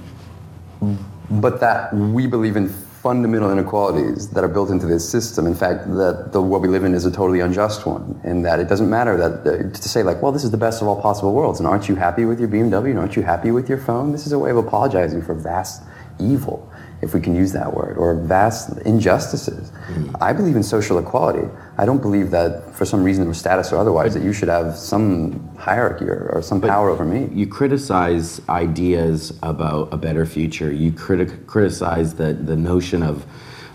but 1.32 1.60
that 1.62 1.94
we 1.94 2.28
believe 2.28 2.56
in 2.58 2.70
fundamental 2.70 3.52
inequalities 3.52 4.30
that 4.30 4.44
are 4.44 4.50
built 4.50 4.70
into 4.70 4.86
this 4.86 5.08
system. 5.10 5.48
In 5.48 5.56
fact, 5.56 5.88
that 5.96 6.32
the 6.32 6.42
world 6.42 6.62
we 6.64 6.68
live 6.68 6.84
in 6.84 6.94
is 6.94 7.06
a 7.06 7.12
totally 7.12 7.40
unjust 7.40 7.88
one, 7.88 8.20
and 8.24 8.46
that 8.46 8.60
it 8.60 8.68
doesn't 8.68 8.90
matter 8.90 9.18
that 9.18 9.34
uh, 9.42 9.70
to 9.70 9.90
say 9.90 10.04
like, 10.04 10.22
well, 10.22 10.32
this 10.32 10.44
is 10.44 10.52
the 10.52 10.58
best 10.58 10.82
of 10.82 10.88
all 10.88 11.02
possible 11.02 11.34
worlds, 11.34 11.60
and 11.60 11.68
aren't 11.68 11.90
you 11.90 11.96
happy 11.96 12.26
with 12.26 12.40
your 12.40 12.50
BMW? 12.50 12.92
And 12.92 13.00
aren't 13.00 13.16
you 13.16 13.24
happy 13.24 13.50
with 13.50 13.68
your 13.68 13.80
phone? 13.80 14.12
This 14.12 14.28
is 14.28 14.32
a 14.32 14.38
way 14.38 14.52
of 14.52 14.58
apologizing 14.58 15.24
for 15.24 15.34
vast 15.34 15.82
evil 16.20 16.72
if 17.01 17.13
we 17.13 17.22
can 17.22 17.36
use 17.36 17.51
that 17.54 17.74
word, 17.74 17.98
or 17.98 18.16
vast 18.16 18.77
injustices. 18.80 19.72
Mm. 19.88 20.16
I 20.20 20.34
believe 20.34 20.56
in 20.56 20.63
social 20.63 20.98
equality. 20.98 21.48
I 21.77 21.86
don't 21.86 22.01
believe 22.01 22.32
that 22.32 22.74
for 22.74 22.86
some 22.86 23.04
reason 23.04 23.27
or 23.27 23.34
status 23.34 23.72
or 23.72 23.77
otherwise 23.77 24.13
that 24.16 24.24
you 24.24 24.34
should 24.34 24.50
have 24.50 24.75
some 24.75 25.56
hierarchy 25.58 26.06
or, 26.06 26.32
or 26.34 26.42
some 26.42 26.60
power 26.60 26.89
over 26.89 27.06
me. 27.06 27.30
You 27.32 27.46
criticize 27.46 28.42
ideas 28.50 29.38
about 29.44 29.94
a 29.94 29.98
better 29.98 30.25
future. 30.25 30.72
You 30.72 30.92
criti- 30.92 31.46
criticize 31.46 32.16
the, 32.16 32.34
the 32.34 32.56
notion 32.56 33.04
of 33.04 33.25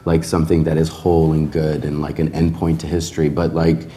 like 0.05 0.25
something 0.25 0.65
that 0.65 0.77
is 0.77 0.89
whole 0.89 1.33
and 1.33 1.53
good 1.53 1.85
and 1.85 2.03
like 2.03 2.19
an 2.19 2.31
endpoint 2.33 2.81
to 2.81 2.89
history. 2.89 3.29
But 3.29 3.55
like 3.55 3.89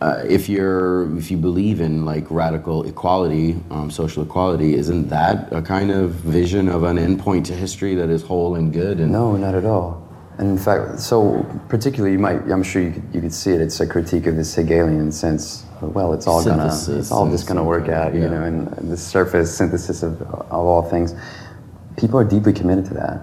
uh, 0.00 0.22
if 0.28 0.48
you're 0.48 1.16
if 1.18 1.30
you 1.30 1.36
believe 1.36 1.80
in 1.80 2.04
like 2.04 2.30
radical 2.30 2.84
equality, 2.84 3.60
um, 3.70 3.90
social 3.90 4.22
equality, 4.22 4.74
isn't 4.74 5.08
that 5.08 5.52
a 5.52 5.60
kind 5.60 5.90
of 5.90 6.12
vision 6.12 6.68
of 6.68 6.84
an 6.84 6.96
endpoint 6.96 7.44
to 7.46 7.54
history 7.54 7.94
that 7.96 8.08
is 8.08 8.22
whole 8.22 8.54
and 8.54 8.72
good? 8.72 9.00
And 9.00 9.10
no, 9.10 9.36
not 9.36 9.54
at 9.54 9.64
all. 9.64 10.06
And 10.38 10.50
in 10.50 10.58
fact, 10.58 11.00
so 11.00 11.44
particularly, 11.68 12.12
you 12.12 12.20
might 12.20 12.40
I'm 12.48 12.62
sure 12.62 12.80
you 12.80 12.92
could, 12.92 13.02
you 13.12 13.20
could 13.20 13.34
see 13.34 13.50
it. 13.50 13.60
It's 13.60 13.80
a 13.80 13.86
critique 13.86 14.26
of 14.26 14.36
this 14.36 14.54
Hegelian 14.54 15.10
sense. 15.10 15.64
Well, 15.80 16.12
it's 16.12 16.28
all 16.28 16.44
gonna 16.44 16.66
it's 16.66 17.10
all 17.10 17.28
just 17.28 17.48
gonna 17.48 17.64
work 17.64 17.88
out, 17.88 18.14
yeah. 18.14 18.20
you 18.20 18.28
know, 18.28 18.42
and 18.42 18.68
the 18.88 18.96
surface 18.96 19.56
synthesis 19.56 20.04
of, 20.04 20.22
of 20.22 20.52
all 20.52 20.82
things. 20.82 21.14
People 21.96 22.20
are 22.20 22.24
deeply 22.24 22.52
committed 22.52 22.84
to 22.86 22.94
that. 22.94 23.20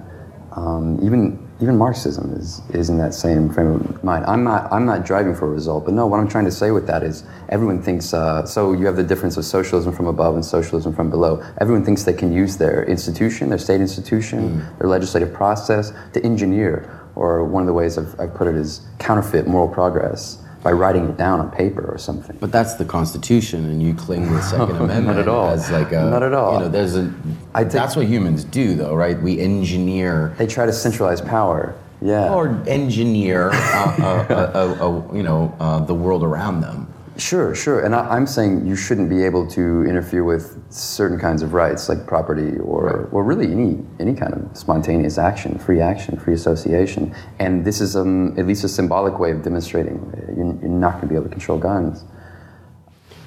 Um, 0.51 0.99
even 1.01 1.44
even 1.61 1.77
Marxism 1.77 2.33
is, 2.33 2.61
is 2.73 2.89
in 2.89 2.97
that 2.97 3.13
same 3.13 3.49
frame 3.49 3.67
of 3.67 4.03
mind. 4.03 4.25
I'm 4.25 4.43
not, 4.43 4.71
I'm 4.73 4.85
not 4.85 5.05
driving 5.05 5.33
for 5.33 5.47
a 5.47 5.49
result, 5.49 5.85
but 5.85 5.93
no, 5.93 6.05
what 6.05 6.19
I'm 6.19 6.27
trying 6.27 6.45
to 6.45 6.51
say 6.51 6.71
with 6.71 6.85
that 6.87 7.01
is 7.01 7.23
everyone 7.47 7.81
thinks, 7.81 8.13
uh, 8.13 8.45
so 8.45 8.73
you 8.73 8.85
have 8.85 8.97
the 8.97 9.03
difference 9.03 9.37
of 9.37 9.45
socialism 9.45 9.93
from 9.93 10.07
above 10.07 10.35
and 10.35 10.43
socialism 10.43 10.93
from 10.93 11.09
below. 11.09 11.41
Everyone 11.61 11.85
thinks 11.85 12.03
they 12.03 12.13
can 12.13 12.33
use 12.33 12.57
their 12.57 12.83
institution, 12.85 13.47
their 13.47 13.57
state 13.57 13.79
institution, 13.79 14.59
mm. 14.59 14.79
their 14.79 14.89
legislative 14.89 15.33
process 15.33 15.93
to 16.13 16.21
engineer, 16.25 16.89
or 17.15 17.45
one 17.45 17.63
of 17.63 17.67
the 17.67 17.73
ways 17.73 17.97
I've, 17.97 18.19
I've 18.19 18.33
put 18.33 18.47
it 18.47 18.55
is 18.55 18.81
counterfeit 18.99 19.47
moral 19.47 19.69
progress 19.69 20.44
by 20.65 20.71
writing 20.71 21.07
it 21.07 21.15
down 21.15 21.39
on 21.39 21.51
paper 21.51 21.85
or 21.87 21.99
something. 21.99 22.35
But 22.39 22.51
that's 22.51 22.73
the 22.73 22.85
Constitution, 22.85 23.65
and 23.65 23.83
you 23.83 23.93
cling 23.93 24.27
to 24.27 24.33
the 24.33 24.41
Second 24.41 24.75
Amendment 24.81 25.05
Not 25.05 25.19
at 25.19 25.27
all. 25.27 25.49
as 25.51 25.69
like 25.69 25.91
a 25.91 26.09
not 26.09 26.23
at 26.23 26.33
all. 26.33 26.53
You 26.55 26.59
know, 26.61 26.69
there's 26.69 26.95
a. 26.95 27.13
I 27.53 27.61
think 27.61 27.73
that's 27.73 27.95
what 27.95 28.07
humans 28.07 28.43
do, 28.43 28.73
though, 28.73 28.95
right? 28.95 29.21
We 29.21 29.39
engineer. 29.39 30.33
They 30.39 30.47
try 30.47 30.65
to 30.65 30.73
centralize 30.73 31.21
power. 31.21 31.75
Yeah. 32.01 32.33
Or 32.33 32.61
engineer, 32.67 33.51
uh, 33.53 33.95
uh, 33.99 35.05
uh, 35.09 35.15
you 35.15 35.23
know, 35.23 35.55
uh, 35.59 35.79
the 35.85 35.93
world 35.93 36.23
around 36.23 36.61
them. 36.61 36.84
Sure, 37.17 37.55
sure. 37.55 37.85
And 37.85 37.95
I, 37.95 38.17
am 38.17 38.27
saying 38.27 38.65
you 38.65 38.75
shouldn't 38.75 39.09
be 39.09 39.23
able 39.23 39.47
to 39.47 39.85
interfere 39.85 40.23
with 40.25 40.61
certain 40.69 41.17
kinds 41.17 41.41
of 41.41 41.53
rights, 41.53 41.87
like 41.87 42.05
property 42.05 42.57
or, 42.57 42.85
right. 42.85 43.13
or 43.13 43.23
really 43.23 43.49
any 43.51 43.83
any 44.01 44.13
kind 44.13 44.33
of 44.33 44.57
spontaneous 44.57 45.17
action, 45.17 45.57
free 45.57 45.79
action, 45.79 46.19
free 46.19 46.33
association. 46.33 47.15
And 47.39 47.63
this 47.63 47.79
is 47.79 47.95
um, 47.95 48.37
at 48.37 48.45
least 48.45 48.65
a 48.65 48.69
symbolic 48.69 49.17
way 49.17 49.31
of 49.31 49.43
demonstrating 49.43 49.95
you're, 50.35 50.45
you're 50.45 50.69
not 50.69 50.93
going 50.93 51.03
to 51.03 51.07
be 51.07 51.15
able 51.15 51.25
to 51.25 51.29
control 51.29 51.57
guns. 51.57 52.03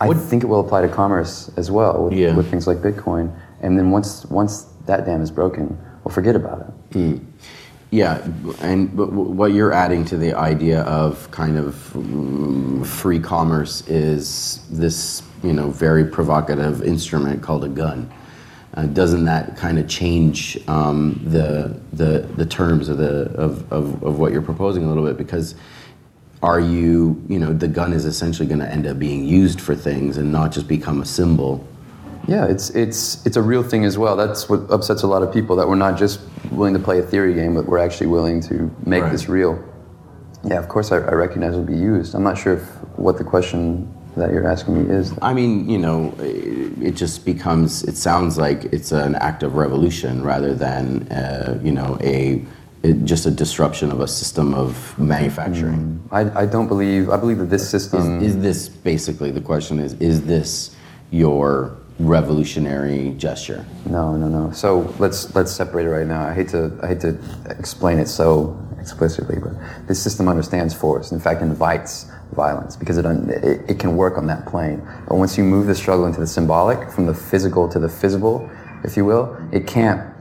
I 0.00 0.08
what? 0.08 0.18
think 0.18 0.44
it 0.44 0.46
will 0.46 0.60
apply 0.60 0.82
to 0.82 0.88
commerce 0.88 1.50
as 1.56 1.70
well 1.70 2.04
with, 2.04 2.12
yeah. 2.12 2.36
with, 2.36 2.50
things 2.50 2.66
like 2.66 2.78
Bitcoin. 2.78 3.34
And 3.62 3.78
then 3.78 3.90
once 3.90 4.26
once 4.26 4.64
that 4.84 5.06
dam 5.06 5.22
is 5.22 5.30
broken, 5.30 5.78
we'll 6.04 6.14
forget 6.14 6.36
about 6.36 6.60
it. 6.60 6.90
Mm. 6.90 7.24
Yeah, 7.90 8.22
and 8.60 8.94
what 8.94 9.52
you're 9.52 9.72
adding 9.72 10.04
to 10.06 10.18
the 10.18 10.34
idea 10.34 10.82
of 10.82 11.30
kind 11.30 11.56
of 11.56 11.96
um, 11.96 12.84
free 12.84 13.18
commerce 13.18 13.86
is 13.88 14.66
this, 14.70 15.22
you 15.42 15.54
know, 15.54 15.70
very 15.70 16.04
provocative 16.04 16.82
instrument 16.82 17.42
called 17.42 17.64
a 17.64 17.68
gun. 17.68 18.10
Uh, 18.74 18.84
doesn't 18.86 19.24
that 19.24 19.56
kind 19.56 19.78
of 19.78 19.88
change 19.88 20.58
um, 20.68 21.18
the, 21.24 21.80
the 21.94 22.28
the 22.36 22.44
terms 22.44 22.90
of 22.90 22.98
the 22.98 23.30
of, 23.32 23.72
of, 23.72 24.02
of 24.02 24.18
what 24.18 24.32
you're 24.32 24.42
proposing 24.42 24.84
a 24.84 24.88
little 24.88 25.04
bit? 25.04 25.16
Because 25.16 25.54
are 26.42 26.60
you, 26.60 27.24
you 27.26 27.38
know, 27.38 27.54
the 27.54 27.68
gun 27.68 27.94
is 27.94 28.04
essentially 28.04 28.46
going 28.46 28.60
to 28.60 28.70
end 28.70 28.86
up 28.86 28.98
being 28.98 29.24
used 29.24 29.62
for 29.62 29.74
things 29.74 30.18
and 30.18 30.30
not 30.30 30.52
just 30.52 30.68
become 30.68 31.00
a 31.00 31.06
symbol 31.06 31.66
yeah, 32.28 32.44
it's 32.44 32.68
it's 32.70 33.24
it's 33.26 33.36
a 33.36 33.42
real 33.42 33.62
thing 33.62 33.86
as 33.86 33.96
well. 33.96 34.14
That's 34.14 34.50
what 34.50 34.70
upsets 34.70 35.02
a 35.02 35.06
lot 35.06 35.22
of 35.22 35.32
people 35.32 35.56
that 35.56 35.66
we're 35.66 35.76
not 35.76 35.98
just 35.98 36.20
willing 36.50 36.74
to 36.74 36.80
play 36.80 36.98
a 36.98 37.02
theory 37.02 37.32
game, 37.32 37.54
but 37.54 37.64
we're 37.64 37.78
actually 37.78 38.08
willing 38.08 38.42
to 38.42 38.70
make 38.84 39.02
right. 39.02 39.10
this 39.10 39.28
real. 39.30 39.64
Yeah, 40.44 40.58
of 40.58 40.68
course, 40.68 40.92
I, 40.92 40.98
I 40.98 41.12
recognize 41.12 41.54
it'll 41.54 41.64
be 41.64 41.72
used. 41.72 42.14
I'm 42.14 42.22
not 42.22 42.36
sure 42.36 42.54
if 42.58 42.62
what 42.98 43.16
the 43.16 43.24
question 43.24 43.92
that 44.14 44.30
you're 44.30 44.46
asking 44.46 44.84
me 44.84 44.94
is. 44.94 45.16
I 45.22 45.32
mean, 45.32 45.70
you 45.70 45.78
know, 45.78 46.14
it 46.18 46.92
just 46.92 47.24
becomes. 47.24 47.82
It 47.84 47.96
sounds 47.96 48.36
like 48.36 48.64
it's 48.66 48.92
an 48.92 49.14
act 49.16 49.42
of 49.42 49.54
revolution 49.54 50.22
rather 50.22 50.54
than, 50.54 51.10
uh, 51.10 51.58
you 51.62 51.72
know, 51.72 51.96
a 52.02 52.44
it, 52.82 53.04
just 53.04 53.24
a 53.24 53.30
disruption 53.30 53.90
of 53.90 54.00
a 54.00 54.06
system 54.06 54.52
of 54.52 54.98
manufacturing. 54.98 56.00
Mm, 56.10 56.34
I, 56.36 56.42
I 56.42 56.46
don't 56.46 56.68
believe. 56.68 57.08
I 57.08 57.16
believe 57.16 57.38
that 57.38 57.50
this 57.50 57.68
system 57.68 58.22
is, 58.22 58.34
is 58.34 58.42
this 58.42 58.68
basically 58.68 59.30
the 59.30 59.40
question 59.40 59.78
is 59.78 59.94
is 59.94 60.26
this 60.26 60.76
your 61.10 61.74
revolutionary 61.98 63.14
gesture. 63.18 63.64
No, 63.86 64.16
no, 64.16 64.28
no. 64.28 64.52
So 64.52 64.94
let's 64.98 65.34
let's 65.34 65.52
separate 65.52 65.86
it 65.86 65.90
right 65.90 66.06
now. 66.06 66.26
I 66.26 66.34
hate 66.34 66.48
to 66.50 66.78
I 66.82 66.88
hate 66.88 67.00
to 67.00 67.18
explain 67.58 67.98
it 67.98 68.08
so 68.08 68.58
explicitly, 68.80 69.38
but 69.40 69.52
this 69.86 70.02
system 70.02 70.28
understands 70.28 70.74
force. 70.74 71.12
In 71.12 71.20
fact, 71.20 71.42
invites 71.42 72.10
violence 72.32 72.76
because 72.76 72.98
it, 72.98 73.06
it, 73.06 73.70
it 73.70 73.78
can 73.78 73.96
work 73.96 74.16
on 74.16 74.26
that 74.26 74.46
plane. 74.46 74.86
But 75.08 75.16
once 75.16 75.36
you 75.36 75.44
move 75.44 75.66
the 75.66 75.74
struggle 75.74 76.06
into 76.06 76.20
the 76.20 76.26
symbolic, 76.26 76.90
from 76.90 77.06
the 77.06 77.14
physical 77.14 77.68
to 77.68 77.78
the 77.78 77.88
visible, 77.88 78.48
if 78.84 78.96
you 78.96 79.04
will, 79.04 79.36
it 79.52 79.66
can't 79.66 80.14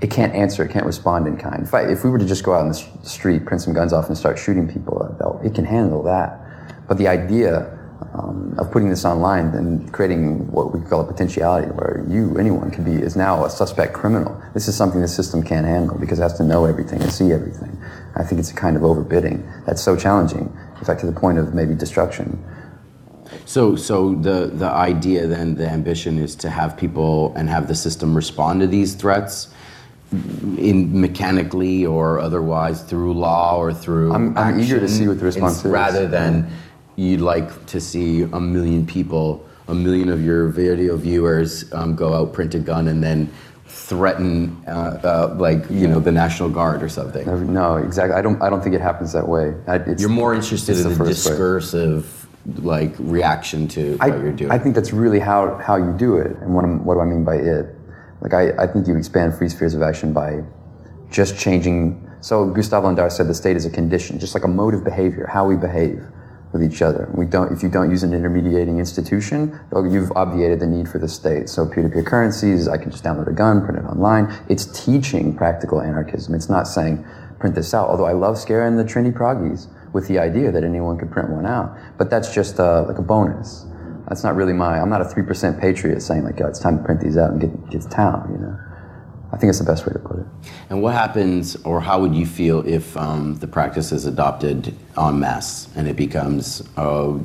it 0.00 0.10
can't 0.10 0.34
answer, 0.34 0.64
it 0.64 0.70
can't 0.70 0.86
respond 0.86 1.26
in 1.26 1.36
kind. 1.36 1.62
If, 1.62 1.74
I, 1.74 1.82
if 1.82 2.04
we 2.04 2.10
were 2.10 2.18
to 2.18 2.24
just 2.24 2.42
go 2.42 2.54
out 2.54 2.62
in 2.62 2.68
the 2.68 3.06
street, 3.06 3.44
print 3.44 3.60
some 3.60 3.74
guns 3.74 3.92
off, 3.92 4.08
and 4.08 4.16
start 4.16 4.38
shooting 4.38 4.66
people, 4.66 5.02
uh, 5.20 5.46
it 5.46 5.54
can 5.54 5.66
handle 5.66 6.02
that. 6.04 6.40
But 6.88 6.96
the 6.96 7.06
idea 7.06 7.78
um, 8.14 8.54
of 8.58 8.70
putting 8.70 8.88
this 8.88 9.04
online 9.04 9.46
and 9.48 9.92
creating 9.92 10.50
what 10.50 10.74
we 10.74 10.80
call 10.80 11.00
a 11.00 11.04
potentiality 11.04 11.68
where 11.68 12.04
you, 12.08 12.36
anyone, 12.38 12.70
can 12.70 12.84
be, 12.84 12.92
is 12.92 13.16
now 13.16 13.44
a 13.44 13.50
suspect 13.50 13.92
criminal. 13.92 14.40
This 14.54 14.68
is 14.68 14.76
something 14.76 15.00
the 15.00 15.08
system 15.08 15.42
can't 15.42 15.66
handle 15.66 15.98
because 15.98 16.18
it 16.18 16.22
has 16.22 16.36
to 16.38 16.44
know 16.44 16.64
everything 16.64 17.02
and 17.02 17.12
see 17.12 17.32
everything. 17.32 17.76
I 18.16 18.24
think 18.24 18.38
it's 18.38 18.50
a 18.50 18.54
kind 18.54 18.76
of 18.76 18.82
overbidding 18.82 19.66
that's 19.66 19.82
so 19.82 19.96
challenging, 19.96 20.56
in 20.78 20.84
fact, 20.84 21.00
to 21.00 21.06
the 21.06 21.12
point 21.12 21.38
of 21.38 21.54
maybe 21.54 21.74
destruction. 21.74 22.42
So, 23.44 23.76
so 23.76 24.14
the, 24.14 24.46
the 24.46 24.68
idea 24.68 25.26
then, 25.26 25.54
the 25.54 25.68
ambition 25.68 26.18
is 26.18 26.34
to 26.36 26.50
have 26.50 26.76
people 26.76 27.34
and 27.36 27.48
have 27.48 27.68
the 27.68 27.74
system 27.74 28.14
respond 28.14 28.60
to 28.60 28.66
these 28.66 28.94
threats 28.94 29.52
in 30.58 31.00
mechanically 31.00 31.86
or 31.86 32.18
otherwise 32.18 32.82
through 32.82 33.14
law 33.14 33.56
or 33.56 33.72
through 33.72 34.12
I'm, 34.12 34.36
I'm 34.36 34.58
eager 34.58 34.80
to 34.80 34.88
see 34.88 35.06
what 35.06 35.20
the 35.20 35.24
response 35.24 35.64
is. 35.64 35.70
Rather 35.70 36.08
than 36.08 36.50
you'd 37.00 37.20
like 37.20 37.66
to 37.66 37.80
see 37.80 38.22
a 38.22 38.40
million 38.40 38.86
people, 38.86 39.46
a 39.68 39.74
million 39.74 40.10
of 40.10 40.22
your 40.22 40.48
video 40.48 40.96
viewers 40.96 41.72
um, 41.72 41.96
go 41.96 42.12
out, 42.12 42.32
print 42.34 42.54
a 42.54 42.58
gun, 42.58 42.88
and 42.88 43.02
then 43.02 43.32
threaten, 43.64 44.62
uh, 44.66 45.00
uh, 45.02 45.36
like 45.38 45.68
you 45.70 45.88
know, 45.88 45.98
the 45.98 46.12
National 46.12 46.50
Guard 46.50 46.82
or 46.82 46.88
something. 46.88 47.52
No, 47.52 47.76
exactly. 47.76 48.14
I 48.14 48.20
don't. 48.20 48.40
I 48.42 48.50
don't 48.50 48.62
think 48.62 48.74
it 48.74 48.82
happens 48.82 49.12
that 49.12 49.26
way. 49.26 49.54
You're 49.98 50.10
more 50.10 50.34
interested 50.34 50.78
in 50.78 50.98
the, 50.98 51.04
discursive, 51.04 52.28
way. 52.46 52.54
like 52.62 52.94
reaction 52.98 53.66
to 53.68 53.96
I, 54.00 54.10
what 54.10 54.20
you're 54.20 54.32
doing. 54.32 54.50
I 54.50 54.58
think 54.58 54.74
that's 54.74 54.92
really 54.92 55.20
how 55.20 55.56
how 55.56 55.76
you 55.76 55.94
do 55.96 56.18
it. 56.18 56.36
And 56.42 56.54
what, 56.54 56.66
what 56.84 56.94
do 56.94 57.00
I 57.00 57.06
mean 57.06 57.24
by 57.24 57.36
it? 57.36 57.74
Like 58.20 58.34
I, 58.34 58.50
I 58.62 58.66
think 58.66 58.86
you 58.86 58.96
expand 58.98 59.34
free 59.38 59.48
spheres 59.48 59.74
of 59.74 59.80
action 59.80 60.12
by 60.12 60.42
just 61.10 61.38
changing. 61.38 62.06
So 62.20 62.44
Gustav 62.50 62.84
Landauer 62.84 63.10
said 63.10 63.28
the 63.28 63.34
state 63.34 63.56
is 63.56 63.64
a 63.64 63.70
condition, 63.70 64.18
just 64.18 64.34
like 64.34 64.44
a 64.44 64.48
mode 64.48 64.74
of 64.74 64.84
behavior, 64.84 65.26
how 65.26 65.46
we 65.46 65.56
behave 65.56 66.04
with 66.52 66.62
each 66.62 66.82
other. 66.82 67.08
We 67.14 67.26
don't, 67.26 67.52
if 67.52 67.62
you 67.62 67.68
don't 67.68 67.90
use 67.90 68.02
an 68.02 68.12
intermediating 68.12 68.78
institution, 68.78 69.58
you've 69.72 70.10
obviated 70.12 70.60
the 70.60 70.66
need 70.66 70.88
for 70.88 70.98
the 70.98 71.08
state. 71.08 71.48
So 71.48 71.66
peer-to-peer 71.66 72.02
currencies, 72.02 72.66
I 72.66 72.76
can 72.76 72.90
just 72.90 73.04
download 73.04 73.28
a 73.28 73.32
gun, 73.32 73.64
print 73.64 73.78
it 73.78 73.88
online. 73.88 74.32
It's 74.48 74.66
teaching 74.84 75.36
practical 75.36 75.80
anarchism. 75.80 76.34
It's 76.34 76.48
not 76.48 76.66
saying 76.66 77.04
print 77.38 77.54
this 77.54 77.72
out. 77.72 77.88
Although 77.88 78.06
I 78.06 78.12
love 78.12 78.38
scaring 78.38 78.76
the 78.76 78.84
trendy 78.84 79.12
proggies 79.12 79.68
with 79.92 80.08
the 80.08 80.18
idea 80.18 80.52
that 80.52 80.62
anyone 80.62 80.98
could 80.98 81.10
print 81.10 81.30
one 81.30 81.46
out. 81.46 81.76
But 81.98 82.10
that's 82.10 82.34
just 82.34 82.60
uh, 82.60 82.84
like 82.86 82.98
a 82.98 83.02
bonus. 83.02 83.66
That's 84.08 84.24
not 84.24 84.34
really 84.34 84.52
my. 84.52 84.80
I'm 84.80 84.90
not 84.90 85.00
a 85.00 85.04
three 85.04 85.22
percent 85.22 85.60
patriot 85.60 86.00
saying 86.00 86.24
like, 86.24 86.40
oh, 86.40 86.46
it's 86.46 86.58
time 86.58 86.78
to 86.78 86.84
print 86.84 87.00
these 87.00 87.16
out 87.16 87.30
and 87.30 87.40
get 87.40 87.70
get 87.70 87.82
to 87.82 87.88
town. 87.88 88.28
You 88.32 88.38
know. 88.38 88.58
I 89.32 89.36
think 89.36 89.50
it's 89.50 89.60
the 89.60 89.64
best 89.64 89.86
way 89.86 89.92
to 89.92 89.98
put 89.98 90.18
it. 90.18 90.26
And 90.70 90.82
what 90.82 90.94
happens, 90.94 91.56
or 91.64 91.80
how 91.80 92.00
would 92.00 92.14
you 92.14 92.26
feel 92.26 92.66
if 92.66 92.96
um, 92.96 93.36
the 93.36 93.46
practice 93.46 93.92
is 93.92 94.04
adopted 94.04 94.74
en 94.98 95.20
masse 95.20 95.68
and 95.76 95.86
it 95.86 95.96
becomes 95.96 96.62
uh, 96.76 97.16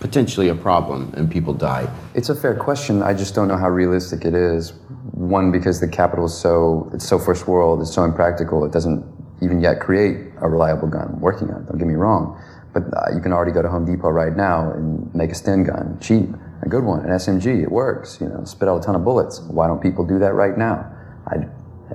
potentially 0.00 0.48
a 0.48 0.54
problem 0.54 1.12
and 1.16 1.30
people 1.30 1.52
die? 1.52 1.92
It's 2.14 2.30
a 2.30 2.34
fair 2.34 2.54
question. 2.54 3.02
I 3.02 3.12
just 3.12 3.34
don't 3.34 3.48
know 3.48 3.58
how 3.58 3.68
realistic 3.68 4.24
it 4.24 4.34
is. 4.34 4.72
One, 5.12 5.52
because 5.52 5.80
the 5.80 5.88
capital 5.88 6.24
is 6.24 6.34
so 6.34 6.90
it's 6.94 7.06
so 7.06 7.18
first 7.18 7.46
world, 7.46 7.82
it's 7.82 7.92
so 7.92 8.04
impractical. 8.04 8.64
It 8.64 8.72
doesn't 8.72 9.04
even 9.42 9.60
yet 9.60 9.80
create 9.80 10.32
a 10.40 10.48
reliable 10.48 10.88
gun. 10.88 11.08
I'm 11.14 11.20
working 11.20 11.50
on 11.50 11.62
it. 11.62 11.66
Don't 11.66 11.78
get 11.78 11.86
me 11.86 11.94
wrong, 11.94 12.40
but 12.72 12.84
uh, 12.96 13.14
you 13.14 13.20
can 13.20 13.32
already 13.32 13.52
go 13.52 13.60
to 13.60 13.68
Home 13.68 13.84
Depot 13.84 14.10
right 14.10 14.34
now 14.34 14.72
and 14.72 15.14
make 15.14 15.30
a 15.30 15.34
Sten 15.34 15.64
gun 15.64 15.98
cheap, 16.00 16.30
a 16.62 16.68
good 16.68 16.84
one, 16.84 17.00
an 17.00 17.10
SMG. 17.10 17.62
It 17.62 17.70
works. 17.70 18.18
You 18.20 18.28
know, 18.28 18.44
spit 18.44 18.68
out 18.68 18.78
a 18.78 18.82
ton 18.82 18.94
of 18.94 19.04
bullets. 19.04 19.40
Why 19.40 19.66
don't 19.66 19.82
people 19.82 20.06
do 20.06 20.18
that 20.20 20.32
right 20.34 20.56
now? 20.56 20.91
I, 21.26 21.46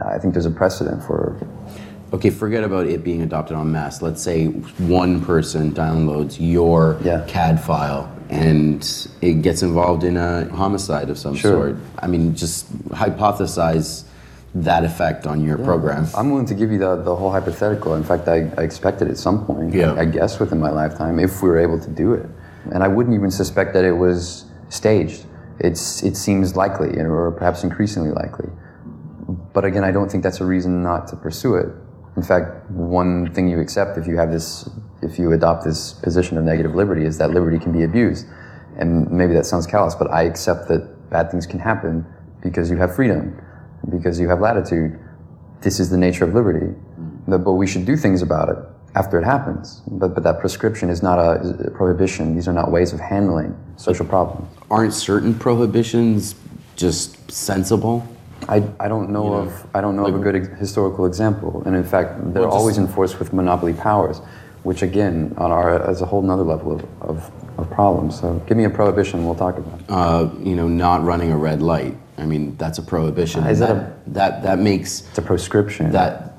I 0.03 0.17
think 0.19 0.33
there's 0.33 0.45
a 0.45 0.51
precedent 0.51 1.03
for 1.03 1.37
Okay, 2.13 2.29
forget 2.29 2.63
about 2.63 2.87
it 2.87 3.03
being 3.03 3.21
adopted 3.21 3.57
en 3.57 3.69
masse. 3.69 4.01
Let's 4.01 4.21
say 4.21 4.45
one 4.45 5.19
person 5.25 5.71
downloads 5.73 6.37
your 6.39 6.97
Yeah. 7.03 7.25
CAD 7.27 7.59
file 7.61 8.09
and 8.29 8.81
it 9.21 9.41
gets 9.41 9.61
involved 9.61 10.05
in 10.05 10.15
a 10.15 10.47
homicide 10.53 11.09
of 11.09 11.17
some 11.17 11.35
Sure. 11.35 11.51
sort. 11.71 11.75
I 11.99 12.07
mean, 12.07 12.33
just 12.33 12.71
hypothesize 12.89 14.03
that 14.55 14.85
effect 14.85 15.27
on 15.27 15.43
your 15.43 15.57
program. 15.57 16.07
I'm 16.15 16.29
willing 16.31 16.45
to 16.47 16.55
give 16.55 16.71
you 16.71 16.77
the, 16.79 16.95
the 16.95 17.13
whole 17.15 17.29
hypothetical. 17.31 17.93
In 17.95 18.03
fact, 18.03 18.27
I, 18.29 18.49
I 18.57 18.61
expect 18.63 19.01
it 19.01 19.09
at 19.09 19.17
some 19.17 19.45
point, 19.45 19.73
Yeah. 19.73 19.91
I, 19.93 20.01
I 20.01 20.05
guess 20.05 20.39
within 20.39 20.59
my 20.59 20.71
lifetime, 20.71 21.19
if 21.19 21.41
we 21.43 21.49
were 21.49 21.59
able 21.59 21.79
to 21.79 21.89
do 21.89 22.13
it. 22.13 22.25
And 22.71 22.83
I 22.83 22.87
wouldn't 22.87 23.15
even 23.15 23.31
suspect 23.31 23.73
that 23.73 23.83
it 23.83 23.91
was 23.93 24.45
staged. 24.69 25.25
It's, 25.59 26.03
it 26.03 26.15
seems 26.15 26.55
likely, 26.55 26.97
or 26.99 27.31
perhaps 27.31 27.63
increasingly 27.63 28.11
likely. 28.11 28.49
But 29.27 29.65
again, 29.65 29.83
I 29.83 29.91
don't 29.91 30.09
think 30.09 30.23
that's 30.23 30.39
a 30.39 30.45
reason 30.45 30.83
not 30.83 31.07
to 31.09 31.15
pursue 31.15 31.55
it. 31.55 31.67
In 32.15 32.23
fact, 32.23 32.69
one 32.71 33.31
thing 33.33 33.47
you 33.47 33.59
accept 33.59 33.97
if 33.97 34.07
you 34.07 34.17
have 34.17 34.31
this, 34.31 34.69
if 35.01 35.19
you 35.19 35.31
adopt 35.33 35.63
this 35.63 35.93
position 35.93 36.37
of 36.37 36.43
negative 36.43 36.73
liberty 36.73 37.05
is 37.05 37.17
that 37.19 37.31
liberty 37.31 37.59
can 37.59 37.71
be 37.71 37.83
abused. 37.83 38.25
And 38.77 39.09
maybe 39.11 39.33
that 39.33 39.45
sounds 39.45 39.67
callous, 39.67 39.95
but 39.95 40.09
I 40.09 40.23
accept 40.23 40.67
that 40.69 41.09
bad 41.09 41.29
things 41.29 41.45
can 41.45 41.59
happen 41.59 42.05
because 42.41 42.69
you 42.71 42.77
have 42.77 42.95
freedom, 42.95 43.39
because 43.89 44.19
you 44.19 44.29
have 44.29 44.39
latitude. 44.39 44.99
This 45.61 45.79
is 45.79 45.89
the 45.89 45.97
nature 45.97 46.23
of 46.25 46.33
liberty. 46.33 46.67
Mm-hmm. 46.67 47.31
But 47.31 47.43
but 47.43 47.53
we 47.53 47.67
should 47.67 47.85
do 47.85 47.97
things 47.97 48.21
about 48.21 48.49
it 48.49 48.57
after 48.95 49.19
it 49.19 49.25
happens. 49.25 49.81
But, 49.87 50.13
but 50.15 50.23
that 50.23 50.39
prescription 50.39 50.89
is 50.89 51.03
not 51.03 51.19
a, 51.19 51.67
a 51.67 51.71
prohibition. 51.71 52.35
These 52.35 52.47
are 52.47 52.53
not 52.53 52.71
ways 52.71 52.93
of 52.93 52.99
handling 52.99 53.55
social 53.75 54.05
problems. 54.05 54.47
Aren't 54.71 54.93
certain 54.93 55.33
prohibitions 55.37 56.35
just 56.75 57.31
sensible? 57.31 58.07
I, 58.49 58.63
I 58.79 58.87
don't 58.87 59.09
know 59.09 59.33
of 59.33 59.65
I 59.75 59.81
don't 59.81 59.95
know 59.95 60.05
of 60.05 60.15
a 60.15 60.19
good 60.19 60.35
ex- 60.35 60.47
historical 60.59 61.05
example, 61.05 61.63
and 61.65 61.75
in 61.75 61.83
fact, 61.83 62.33
they're 62.33 62.43
Well, 62.43 62.51
always 62.51 62.77
enforced 62.77 63.19
with 63.19 63.33
monopoly 63.33 63.73
powers, 63.73 64.19
which 64.63 64.81
again, 64.83 65.33
on 65.37 65.51
our 65.51 65.81
as 65.89 66.01
a 66.01 66.05
whole 66.05 66.23
another 66.23 66.43
level 66.43 66.71
of, 66.73 66.85
of, 67.01 67.31
of 67.57 67.69
problems. 67.71 68.19
So, 68.19 68.35
give 68.47 68.55
me 68.57 68.63
a 68.65 68.69
prohibition, 68.69 69.25
we'll 69.25 69.35
talk 69.35 69.57
about. 69.57 69.79
it. 69.79 69.85
Uh, 69.89 70.29
you 70.39 70.55
know, 70.55 70.67
not 70.67 71.03
running 71.03 71.31
a 71.31 71.37
red 71.37 71.61
light. 71.61 71.95
I 72.17 72.25
mean, 72.25 72.55
that's 72.57 72.77
a 72.79 72.83
prohibition. 72.83 73.43
Is 73.45 73.59
that 73.59 73.67
that, 73.67 74.13
that 74.13 74.43
that 74.43 74.59
makes 74.59 75.01
It's 75.09 75.17
a 75.17 75.21
proscription. 75.21 75.91
that 75.91 76.33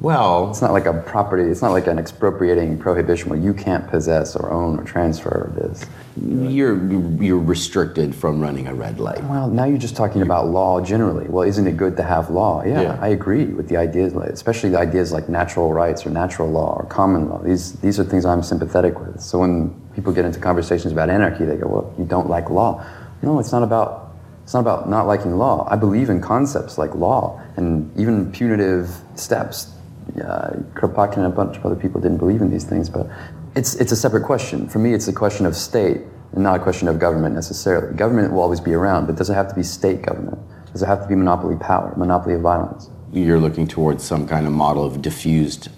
well 0.00 0.50
it's 0.50 0.60
not 0.62 0.72
like 0.72 0.86
a 0.86 0.94
property. 0.94 1.44
It's 1.44 1.62
not 1.62 1.72
like 1.72 1.86
an 1.86 1.98
expropriating 1.98 2.78
prohibition 2.78 3.28
where 3.30 3.38
you 3.38 3.52
can't 3.54 3.86
possess 3.88 4.34
or 4.36 4.50
own 4.50 4.78
or 4.78 4.84
transfer 4.84 5.52
this. 5.54 5.86
you're 6.16 6.76
you're 7.22 7.38
restricted 7.38 8.14
from 8.14 8.40
running 8.40 8.66
a 8.66 8.74
red 8.74 8.98
light. 8.98 9.22
Well, 9.24 9.48
now 9.48 9.64
you're 9.64 9.78
just 9.78 9.96
talking 9.96 10.22
about 10.22 10.46
law 10.48 10.80
generally. 10.80 11.28
Well, 11.28 11.46
isn't 11.46 11.66
it 11.66 11.76
good 11.76 11.96
to 11.98 12.02
have 12.02 12.30
law? 12.30 12.64
Yeah, 12.64 12.82
Yeah. 12.82 12.98
I 13.00 13.08
agree 13.08 13.46
with 13.46 13.68
the 13.68 13.76
ideas, 13.76 14.12
especially 14.14 14.70
the 14.70 14.78
ideas 14.78 15.12
like 15.12 15.28
natural 15.28 15.72
rights 15.72 16.06
or 16.06 16.10
natural 16.10 16.50
law 16.50 16.74
or 16.78 16.84
common 16.86 17.28
law. 17.28 17.38
These 17.42 17.72
these 17.80 18.00
are 18.00 18.04
things 18.04 18.24
I'm 18.24 18.42
sympathetic 18.42 18.98
with. 18.98 19.20
So 19.20 19.38
when 19.38 19.70
people 19.94 20.12
get 20.12 20.24
into 20.24 20.40
conversations 20.40 20.92
about 20.92 21.10
anarchy, 21.10 21.44
they 21.44 21.56
go, 21.56 21.68
"Well, 21.68 21.94
you 21.98 22.04
don't 22.04 22.28
like 22.28 22.50
law." 22.50 22.84
No, 23.22 23.38
it's 23.38 23.52
not 23.52 23.62
about 23.62 24.12
it's 24.44 24.54
not 24.54 24.60
about 24.60 24.88
not 24.88 25.06
liking 25.06 25.36
law. 25.36 25.68
I 25.70 25.76
believe 25.76 26.10
in 26.10 26.20
concepts 26.20 26.78
like 26.78 26.94
law 26.94 27.40
and 27.56 27.90
even 27.96 28.32
punitive 28.32 28.90
steps. 29.14 29.72
Uh, 30.20 30.50
Kropotkin 30.74 31.18
and 31.18 31.26
a 31.26 31.30
bunch 31.30 31.56
of 31.56 31.64
other 31.64 31.76
people 31.76 32.00
didn't 32.00 32.18
believe 32.18 32.40
in 32.42 32.50
these 32.50 32.64
things, 32.64 32.88
but 32.88 33.06
it's 33.54 33.74
it's 33.76 33.92
a 33.92 33.96
separate 33.96 34.24
question. 34.24 34.68
For 34.68 34.78
me, 34.78 34.92
it's 34.92 35.08
a 35.08 35.12
question 35.12 35.46
of 35.46 35.54
state 35.56 36.00
and 36.32 36.42
not 36.42 36.56
a 36.56 36.62
question 36.62 36.88
of 36.88 36.98
government 36.98 37.34
necessarily. 37.34 37.94
Government 37.94 38.32
will 38.32 38.40
always 38.42 38.60
be 38.60 38.72
around, 38.74 39.06
but 39.06 39.16
does 39.16 39.30
it 39.30 39.34
have 39.34 39.48
to 39.48 39.54
be 39.54 39.62
state 39.62 40.02
government? 40.02 40.38
Does 40.72 40.82
it 40.82 40.86
have 40.86 41.02
to 41.02 41.08
be 41.08 41.14
monopoly 41.14 41.56
power, 41.56 41.92
monopoly 41.96 42.34
of 42.34 42.42
violence? 42.42 42.90
You're 43.12 43.40
looking 43.40 43.66
towards 43.66 44.04
some 44.04 44.26
kind 44.28 44.46
of 44.46 44.52
model 44.52 44.84
of 44.84 45.02
diffused 45.02 45.68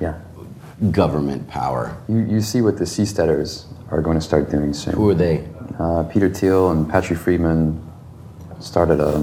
Yeah. 0.00 0.14
government 0.90 1.48
power. 1.48 1.96
You, 2.08 2.18
you 2.18 2.40
see 2.40 2.60
what 2.60 2.76
the 2.76 2.84
Seasteaders 2.84 3.64
are 3.90 4.02
going 4.02 4.16
to 4.18 4.20
start 4.24 4.50
doing 4.50 4.74
soon. 4.74 4.94
Who 4.94 5.08
are 5.08 5.14
they? 5.14 5.48
Uh, 5.78 6.02
Peter 6.04 6.28
Thiel 6.28 6.70
and 6.70 6.88
Patri 6.88 7.16
Friedman 7.16 7.80
started 8.60 9.00
a, 9.00 9.16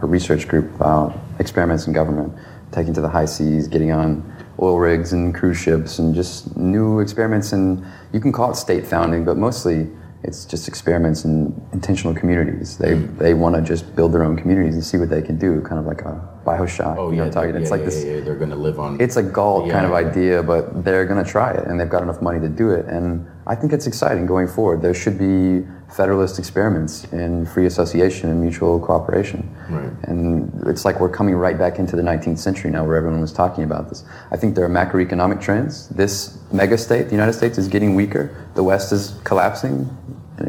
a 0.00 0.06
research 0.06 0.46
group 0.46 0.72
about 0.76 1.18
experiments 1.40 1.86
in 1.88 1.92
government, 1.92 2.32
taking 2.72 2.92
to 2.94 3.00
the 3.00 3.08
high 3.08 3.26
seas, 3.26 3.68
getting 3.68 3.92
on 3.92 4.24
oil 4.60 4.78
rigs 4.78 5.12
and 5.12 5.34
cruise 5.34 5.58
ships, 5.58 5.98
and 5.98 6.14
just 6.14 6.56
new 6.56 7.00
experiments. 7.00 7.52
And 7.52 7.84
you 8.12 8.20
can 8.20 8.32
call 8.32 8.50
it 8.50 8.56
state 8.56 8.86
founding, 8.86 9.24
but 9.24 9.36
mostly 9.36 9.88
it's 10.24 10.44
just 10.44 10.68
experiments 10.68 11.24
in 11.24 11.52
intentional 11.72 12.14
communities. 12.14 12.78
They 12.78 12.96
hmm. 12.96 13.18
they 13.18 13.34
want 13.34 13.56
to 13.56 13.62
just 13.62 13.94
build 13.96 14.12
their 14.12 14.24
own 14.24 14.36
communities 14.36 14.74
and 14.74 14.84
see 14.84 14.96
what 14.96 15.10
they 15.10 15.22
can 15.22 15.36
do, 15.36 15.60
kind 15.62 15.78
of 15.78 15.86
like 15.86 16.02
a 16.02 16.28
bioshock. 16.44 16.96
Oh 16.96 17.10
you 17.10 17.16
know, 17.16 17.24
yeah, 17.24 17.30
target. 17.30 17.54
yeah, 17.56 17.60
It's 17.60 17.70
like 17.70 17.80
yeah, 17.80 17.86
this. 17.86 18.04
yeah, 18.04 18.20
They're 18.20 18.36
going 18.36 18.50
to 18.50 18.56
live 18.56 18.78
on. 18.78 19.00
It's 19.00 19.16
a 19.16 19.22
Galt 19.22 19.70
kind 19.70 19.84
of 19.84 19.92
idea, 19.92 20.42
but 20.42 20.84
they're 20.84 21.06
going 21.06 21.22
to 21.22 21.28
try 21.28 21.52
it, 21.52 21.66
and 21.66 21.78
they've 21.78 21.88
got 21.88 22.02
enough 22.02 22.22
money 22.22 22.40
to 22.40 22.48
do 22.48 22.70
it. 22.70 22.86
And 22.86 23.26
I 23.46 23.54
think 23.54 23.72
it's 23.72 23.86
exciting 23.86 24.26
going 24.26 24.46
forward. 24.46 24.80
There 24.80 24.94
should 24.94 25.18
be 25.18 25.66
federalist 25.92 26.38
experiments 26.38 27.04
in 27.12 27.44
free 27.46 27.66
association 27.66 28.30
and 28.30 28.40
mutual 28.40 28.80
cooperation. 28.80 29.54
Right. 29.68 29.92
And 30.08 30.51
it's 30.62 30.84
like 30.84 31.00
we're 31.00 31.08
coming 31.08 31.34
right 31.34 31.58
back 31.58 31.78
into 31.78 31.96
the 31.96 32.02
19th 32.02 32.38
century 32.38 32.70
now, 32.70 32.84
where 32.84 32.96
everyone 32.96 33.20
was 33.20 33.32
talking 33.32 33.64
about 33.64 33.88
this. 33.88 34.04
I 34.30 34.36
think 34.36 34.54
there 34.54 34.64
are 34.64 34.68
macroeconomic 34.68 35.40
trends. 35.40 35.88
This 35.88 36.38
mega 36.52 36.78
state, 36.78 37.04
the 37.04 37.12
United 37.12 37.32
States, 37.32 37.58
is 37.58 37.68
getting 37.68 37.94
weaker. 37.94 38.46
The 38.54 38.62
West 38.62 38.92
is 38.92 39.18
collapsing 39.24 39.88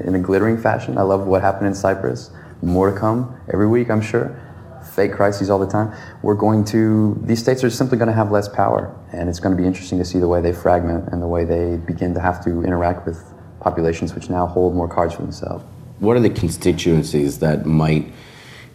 in 0.05 0.15
a 0.15 0.19
glittering 0.19 0.57
fashion. 0.57 0.97
I 0.97 1.01
love 1.01 1.27
what 1.27 1.41
happened 1.41 1.67
in 1.67 1.75
Cyprus. 1.75 2.31
More 2.61 2.91
to 2.91 2.97
come 2.97 3.35
every 3.51 3.67
week, 3.67 3.89
I'm 3.89 4.01
sure 4.01 4.39
fake 4.93 5.13
crises 5.13 5.49
all 5.49 5.59
the 5.59 5.67
time. 5.67 5.91
We're 6.21 6.35
going 6.35 6.65
to, 6.65 7.19
these 7.23 7.39
states 7.39 7.63
are 7.63 7.69
simply 7.69 7.97
going 7.97 8.07
to 8.07 8.13
have 8.13 8.31
less 8.31 8.47
power. 8.47 8.95
And 9.11 9.29
it's 9.29 9.39
going 9.39 9.55
to 9.55 9.61
be 9.61 9.67
interesting 9.67 9.97
to 9.97 10.05
see 10.05 10.19
the 10.19 10.27
way 10.27 10.41
they 10.41 10.53
fragment 10.53 11.09
and 11.11 11.21
the 11.21 11.27
way 11.27 11.45
they 11.45 11.77
begin 11.77 12.13
to 12.13 12.19
have 12.19 12.43
to 12.45 12.63
interact 12.63 13.05
with 13.05 13.23
populations 13.59 14.13
which 14.13 14.29
now 14.29 14.45
hold 14.45 14.75
more 14.75 14.87
cards 14.87 15.15
for 15.15 15.21
themselves. 15.21 15.63
what 15.99 16.17
are 16.17 16.19
the 16.19 16.29
constituencies 16.29 17.39
that 17.39 17.65
might 17.65 18.11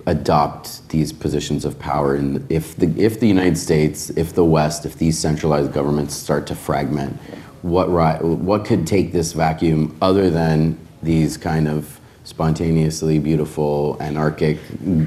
adopt 0.08 0.88
these 0.88 1.12
positions 1.12 1.64
of 1.64 1.78
power? 1.78 2.14
And 2.14 2.50
if 2.50 2.76
the 2.76 2.86
if 3.00 3.20
the 3.20 3.28
United 3.28 3.58
States, 3.58 4.10
if 4.10 4.32
the 4.32 4.44
West, 4.44 4.86
if 4.86 4.96
these 4.96 5.18
centralized 5.18 5.72
governments 5.72 6.14
start 6.14 6.46
to 6.48 6.54
fragment, 6.54 7.16
what 7.62 7.88
what 8.22 8.64
could 8.64 8.86
take 8.86 9.12
this 9.12 9.32
vacuum 9.32 9.96
other 10.00 10.30
than 10.30 10.78
these 11.02 11.36
kind 11.36 11.68
of 11.68 11.97
spontaneously 12.28 13.18
beautiful 13.18 13.96
anarchic 14.00 14.58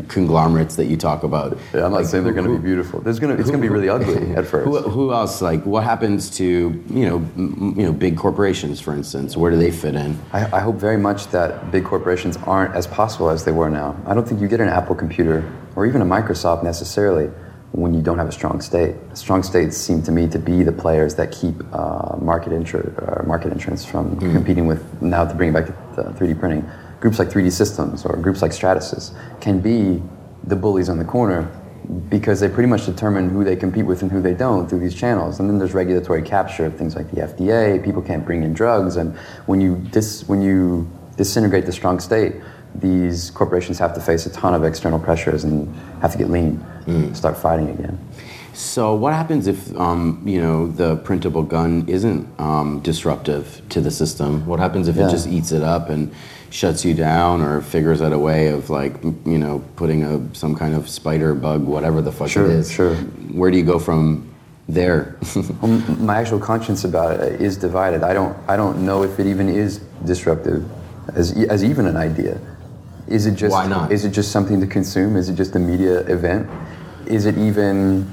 conglomerates 0.08 0.76
that 0.76 0.86
you 0.86 0.98
talk 0.98 1.24
about? 1.24 1.56
Yeah, 1.74 1.86
I'm 1.86 1.92
not 1.92 1.98
Like, 2.02 2.06
saying 2.08 2.24
they're 2.24 2.34
going 2.34 2.48
to 2.48 2.58
be 2.58 2.64
beautiful. 2.64 3.00
There's 3.00 3.20
going 3.20 3.36
to, 3.36 3.40
it's 3.40 3.50
going 3.52 3.62
to 3.62 3.66
be 3.68 3.72
really 3.72 3.90
ugly 3.90 4.36
at 4.36 4.48
first. 4.48 4.66
Who, 4.68 4.80
who 4.80 5.14
else? 5.14 5.40
Like, 5.42 5.64
what 5.64 5.84
happens 5.84 6.30
to 6.38 6.44
you 6.90 7.06
know, 7.08 7.18
m- 7.38 7.76
you 7.78 7.84
know, 7.84 7.94
big 7.94 8.18
corporations, 8.18 8.82
for 8.82 8.94
instance? 8.96 9.38
Where 9.38 9.52
do 9.52 9.58
they 9.58 9.70
fit 9.72 9.94
in? 9.94 10.20
I, 10.34 10.58
I 10.58 10.60
hope 10.62 10.78
very 10.78 10.98
much 10.98 11.28
that 11.28 11.70
big 11.72 11.86
corporations 11.86 12.38
aren't 12.38 12.74
as 12.76 12.88
possible 12.88 13.30
as 13.30 13.46
they 13.46 13.52
were 13.52 13.70
now. 13.70 13.96
I 14.08 14.16
don't 14.16 14.28
think 14.28 14.42
you 14.42 14.48
get 14.48 14.60
an 14.60 14.70
Apple 14.70 14.96
computer 14.96 15.48
or 15.76 15.86
even 15.86 16.02
a 16.02 16.06
Microsoft 16.06 16.64
necessarily 16.64 17.30
when 17.74 17.94
you 17.94 18.02
don't 18.02 18.18
have 18.18 18.28
a 18.28 18.32
strong 18.34 18.60
state. 18.60 18.96
Strong 19.14 19.44
states 19.44 19.78
seem 19.78 20.02
to 20.04 20.12
me 20.12 20.28
to 20.28 20.38
be 20.40 20.62
the 20.64 20.74
players 20.74 21.16
that 21.16 21.32
keep 21.32 21.56
uh, 21.72 22.18
market, 22.18 22.52
intr- 22.52 22.92
uh, 23.22 23.24
market 23.26 23.52
entrants 23.54 23.86
from 23.86 24.20
competing 24.20 24.66
with, 24.68 24.82
now 25.02 25.24
to 25.24 25.34
bring 25.34 25.50
it 25.50 25.54
back 25.54 25.68
to 25.68 25.74
uh, 26.02 26.12
3D 26.14 26.38
printing, 26.38 26.70
groups 27.02 27.20
like 27.20 27.30
3D 27.30 27.52
Systems 27.52 28.06
or 28.06 28.16
groups 28.16 28.42
like 28.42 28.52
Stratasys 28.52 29.12
can 29.42 29.60
be 29.60 30.02
the 30.46 30.56
bullies 30.56 30.88
on 30.88 30.98
the 30.98 31.06
corner 31.06 31.52
because 32.10 32.40
they 32.40 32.48
pretty 32.48 32.70
much 32.70 32.86
determine 32.86 33.30
who 33.30 33.44
they 33.44 33.56
compete 33.56 33.86
with 33.86 34.02
and 34.04 34.12
who 34.12 34.22
they 34.22 34.34
don't 34.34 34.70
through 34.70 34.80
these 34.80 34.96
channels. 34.96 35.40
And 35.40 35.50
then 35.50 35.58
there's 35.58 35.74
regulatory 35.74 36.22
capture 36.22 36.66
of 36.66 36.78
things 36.78 36.96
like 36.96 37.10
the 37.12 37.22
FDA. 37.22 37.84
People 37.84 38.02
can't 38.02 38.24
bring 38.24 38.44
in 38.44 38.54
drugs, 38.54 38.96
and 38.96 39.18
when 39.48 39.60
you 39.60 39.78
dis, 39.92 40.28
when 40.28 40.42
you 40.42 40.90
disintegrate 41.18 41.66
the 41.66 41.72
strong 41.72 42.00
state, 42.00 42.36
these 42.76 43.32
corporations 43.32 43.78
have 43.80 43.94
to 43.96 44.00
face 44.00 44.26
a 44.26 44.30
ton 44.30 44.54
of 44.54 44.64
external 44.64 45.00
pressures 45.00 45.44
and 45.44 45.74
have 46.02 46.12
to 46.14 46.18
get 46.18 46.30
lean, 46.30 46.64
mm. 46.86 47.16
start 47.16 47.36
fighting 47.36 47.70
again. 47.70 48.00
So 48.54 48.94
what 48.96 49.14
happens 49.14 49.48
if 49.48 49.76
um, 49.78 50.22
you 50.26 50.42
know 50.42 50.68
the 50.68 50.98
printable 50.98 51.44
gun 51.44 51.86
isn't 51.88 52.28
um, 52.40 52.80
disruptive 52.82 53.62
to 53.70 53.82
the 53.82 53.92
system? 53.92 54.46
What 54.46 54.60
happens 54.60 54.88
if 54.88 54.96
Yeah. 54.98 55.08
it 55.08 55.12
just 55.12 55.28
eats 55.28 55.52
it 55.52 55.64
up 55.64 55.90
and 55.90 56.12
shuts 56.50 56.84
you 56.84 56.94
down, 56.94 57.42
or 57.42 57.62
figures 57.62 58.02
out 58.02 58.12
a 58.12 58.20
way 58.20 58.48
of 58.48 58.70
like 58.70 59.02
you 59.26 59.38
know 59.38 59.64
putting 59.78 60.04
a 60.04 60.22
some 60.36 60.56
kind 60.56 60.76
of 60.76 60.90
spider 60.90 61.34
bug, 61.34 61.64
whatever 61.64 62.02
the 62.02 62.12
fuck 62.12 62.28
Sure, 62.30 62.46
it 62.46 62.52
is? 62.52 62.72
sure. 62.72 62.96
Where 63.32 63.52
do 63.52 63.58
you 63.58 63.64
go 63.64 63.80
from 63.80 64.30
there? 64.68 65.16
Um, 65.64 66.06
my 66.06 66.18
actual 66.18 66.40
conscience 66.40 66.84
about 66.84 67.20
it 67.22 67.40
is 67.42 67.56
divided. 67.56 68.04
I 68.04 68.14
don't, 68.14 68.36
I 68.48 68.58
don't 68.58 68.84
know 68.86 69.04
if 69.04 69.20
it 69.20 69.28
even 69.28 69.48
is 69.48 69.78
disruptive 70.06 70.66
as, 71.16 71.32
as 71.50 71.64
even 71.64 71.86
an 71.86 71.96
idea. 71.98 72.40
Is 73.08 73.28
it 73.28 73.36
just, 73.36 73.52
Why 73.52 73.68
not? 73.68 73.92
Is 73.92 74.06
it 74.06 74.10
just 74.12 74.32
something 74.32 74.60
to 74.60 74.68
consume? 74.68 75.16
Is 75.16 75.30
it 75.30 75.36
just 75.36 75.56
a 75.56 75.60
media 75.60 76.00
event? 76.08 76.50
Is 77.06 77.26
it 77.28 77.38
even? 77.38 78.10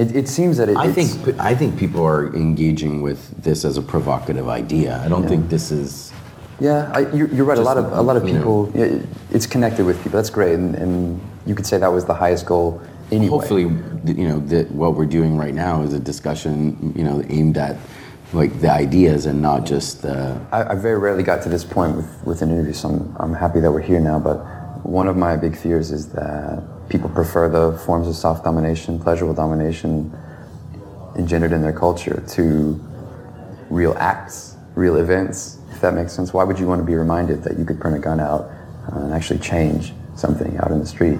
It, 0.00 0.16
it 0.16 0.28
seems 0.28 0.56
that 0.56 0.70
it. 0.70 0.78
I 0.78 0.90
think 0.90 1.38
I 1.38 1.54
think 1.54 1.78
people 1.78 2.02
are 2.02 2.34
engaging 2.34 3.02
with 3.02 3.20
this 3.42 3.66
as 3.66 3.76
a 3.76 3.82
provocative 3.82 4.48
idea. 4.48 4.98
I 5.04 5.08
don't 5.08 5.28
think 5.28 5.50
this 5.50 5.70
is. 5.70 6.10
Yeah, 6.58 6.90
I, 6.94 7.00
you're, 7.14 7.28
you're 7.28 7.44
right. 7.44 7.58
A 7.58 7.60
lot 7.60 7.76
of 7.76 7.92
a 7.92 8.00
lot 8.00 8.16
of 8.16 8.26
you 8.26 8.32
know. 8.32 8.38
people. 8.38 8.72
Yeah, 8.74 9.02
it's 9.30 9.46
connected 9.46 9.84
with 9.84 9.98
people. 9.98 10.12
That's 10.12 10.30
great, 10.30 10.54
and, 10.54 10.74
and 10.74 11.20
you 11.44 11.54
could 11.54 11.66
say 11.66 11.76
that 11.76 11.92
was 11.92 12.06
the 12.06 12.14
highest 12.14 12.46
goal 12.46 12.80
anyway. 13.12 13.28
Hopefully, 13.28 13.62
you 13.62 14.26
know 14.26 14.40
that 14.46 14.70
what 14.70 14.94
we're 14.94 15.04
doing 15.04 15.36
right 15.36 15.52
now 15.52 15.82
is 15.82 15.92
a 15.92 16.00
discussion, 16.00 16.94
you 16.96 17.04
know, 17.04 17.22
aimed 17.28 17.58
at 17.58 17.76
like 18.32 18.58
the 18.60 18.72
ideas 18.72 19.26
and 19.26 19.42
not 19.42 19.66
just 19.66 20.00
the. 20.00 20.40
I, 20.50 20.72
I 20.72 20.74
very 20.76 20.98
rarely 20.98 21.24
got 21.24 21.42
to 21.42 21.50
this 21.50 21.64
point 21.64 21.94
with, 21.96 22.24
with 22.24 22.40
an 22.40 22.50
interview, 22.50 22.72
so 22.72 22.88
I'm, 22.88 23.16
I'm 23.20 23.34
happy 23.34 23.60
that 23.60 23.70
we're 23.70 23.82
here 23.82 24.00
now. 24.00 24.18
But 24.18 24.38
one 24.82 25.08
of 25.08 25.18
my 25.18 25.36
big 25.36 25.54
fears 25.54 25.90
is 25.90 26.08
that 26.12 26.62
people 26.90 27.08
prefer 27.08 27.48
the 27.48 27.78
forms 27.78 28.08
of 28.08 28.16
soft 28.16 28.44
domination, 28.44 28.98
pleasurable 28.98 29.34
domination 29.34 30.12
engendered 31.16 31.52
in 31.52 31.62
their 31.62 31.72
culture 31.72 32.22
to 32.28 32.78
real 33.70 33.94
acts, 33.98 34.56
real 34.74 34.96
events, 34.96 35.58
if 35.70 35.80
that 35.80 35.94
makes 35.94 36.12
sense. 36.12 36.34
Why 36.34 36.44
would 36.44 36.58
you 36.58 36.66
want 36.66 36.80
to 36.80 36.84
be 36.84 36.96
reminded 36.96 37.44
that 37.44 37.58
you 37.58 37.64
could 37.64 37.80
print 37.80 37.96
a 37.96 38.00
gun 38.00 38.20
out 38.20 38.50
uh, 38.92 38.98
and 38.98 39.14
actually 39.14 39.38
change 39.38 39.92
something 40.16 40.58
out 40.58 40.72
in 40.72 40.80
the 40.80 40.86
street? 40.86 41.18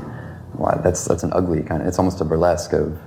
Why, 0.52 0.78
that's, 0.82 1.04
that's 1.04 1.22
an 1.22 1.32
ugly 1.32 1.62
kind 1.62 1.80
of, 1.80 1.88
it's 1.88 1.98
almost 1.98 2.20
a 2.20 2.24
burlesque 2.24 2.72
of, 2.72 2.98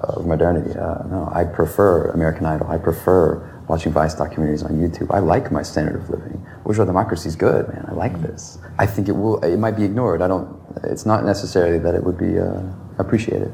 of 0.00 0.24
modernity. 0.24 0.78
Uh, 0.78 1.02
no, 1.08 1.28
I 1.32 1.44
prefer 1.44 2.10
American 2.10 2.46
Idol. 2.46 2.68
I 2.70 2.78
prefer 2.78 3.48
watching 3.68 3.92
Vice 3.92 4.14
documentaries 4.14 4.64
on 4.64 4.72
YouTube. 4.72 5.12
I 5.12 5.18
like 5.18 5.50
my 5.50 5.62
standard 5.62 5.96
of 5.96 6.10
living. 6.10 6.44
Bourgeois 6.64 6.84
democracy 6.84 7.28
is 7.28 7.36
good, 7.36 7.68
man. 7.68 7.84
I 7.88 7.92
like 7.92 8.20
this. 8.22 8.58
I 8.78 8.86
think 8.86 9.08
it 9.08 9.12
will, 9.12 9.42
it 9.42 9.56
might 9.56 9.76
be 9.76 9.84
ignored. 9.84 10.22
I 10.22 10.28
don't, 10.28 10.61
it's 10.84 11.06
not 11.06 11.24
necessarily 11.24 11.78
that 11.78 11.94
it 11.94 12.02
would 12.02 12.18
be 12.18 12.38
uh, 12.38 12.62
appreciated. 12.98 13.52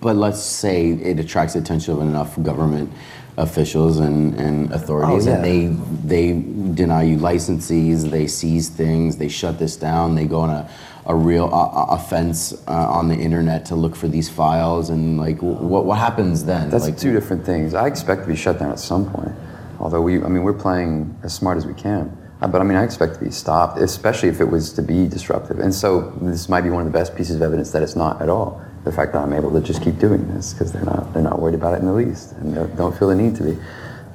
But 0.00 0.16
let's 0.16 0.40
say 0.40 0.90
it 0.90 1.18
attracts 1.18 1.54
the 1.54 1.60
attention 1.60 1.94
of 1.94 2.00
enough 2.00 2.40
government 2.42 2.92
officials 3.36 3.98
and, 3.98 4.34
and 4.38 4.72
authorities, 4.72 5.26
Oh, 5.26 5.32
and 5.32 5.44
they 5.44 5.66
they 6.06 6.40
deny 6.74 7.02
you 7.02 7.16
licenses, 7.18 8.08
they 8.08 8.26
seize 8.26 8.68
things, 8.68 9.16
they 9.16 9.28
shut 9.28 9.58
this 9.58 9.76
down, 9.76 10.14
they 10.14 10.26
go 10.26 10.40
on 10.40 10.50
a, 10.50 10.70
a 11.06 11.14
real 11.14 11.46
uh, 11.52 11.66
uh, 11.66 11.86
offense 11.96 12.52
uh, 12.68 12.72
on 12.72 13.08
the 13.08 13.16
internet 13.16 13.64
to 13.66 13.74
look 13.74 13.96
for 13.96 14.06
these 14.06 14.28
files, 14.28 14.90
and 14.90 15.18
like 15.18 15.42
what 15.42 15.84
what 15.84 15.98
happens 15.98 16.44
then? 16.44 16.70
That's 16.70 16.84
like, 16.84 16.96
two 16.96 17.12
different 17.12 17.44
things. 17.44 17.74
I 17.74 17.88
expect 17.88 18.22
to 18.22 18.28
be 18.28 18.36
shut 18.36 18.60
down 18.60 18.70
at 18.70 18.78
some 18.78 19.10
point. 19.10 19.32
Although 19.80 20.02
we, 20.02 20.22
I 20.22 20.28
mean, 20.28 20.44
we're 20.44 20.52
playing 20.52 21.18
as 21.24 21.34
smart 21.34 21.58
as 21.58 21.66
we 21.66 21.74
can. 21.74 22.16
Uh, 22.44 22.48
But 22.48 22.60
I 22.60 22.64
mean, 22.64 22.76
I 22.76 22.84
expect 22.84 23.14
to 23.14 23.24
be 23.24 23.30
stopped, 23.30 23.78
especially 23.78 24.28
if 24.28 24.40
it 24.40 24.50
was 24.50 24.72
to 24.74 24.82
be 24.82 25.08
disruptive. 25.08 25.58
And 25.60 25.74
so 25.74 26.12
this 26.20 26.48
might 26.48 26.60
be 26.60 26.70
one 26.70 26.86
of 26.86 26.92
the 26.92 26.98
best 26.98 27.16
pieces 27.16 27.36
of 27.36 27.42
evidence 27.42 27.70
that 27.72 27.82
it's 27.82 27.96
not 27.96 28.20
at 28.20 28.28
all. 28.28 28.60
The 28.84 28.92
fact 28.92 29.12
that 29.14 29.20
I'm 29.22 29.32
able 29.32 29.50
to 29.52 29.60
just 29.60 29.82
keep 29.82 29.98
doing 29.98 30.28
this 30.34 30.52
because 30.52 30.72
they're 30.72 30.84
not, 30.84 31.12
they're 31.14 31.22
not 31.22 31.38
worried 31.40 31.54
about 31.54 31.72
it 31.74 31.80
in 31.80 31.86
the 31.86 31.92
least, 31.92 32.32
and 32.32 32.54
they 32.54 32.76
don't 32.76 32.96
feel 32.98 33.08
the 33.08 33.14
need 33.14 33.34
to 33.36 33.42
be. 33.42 33.56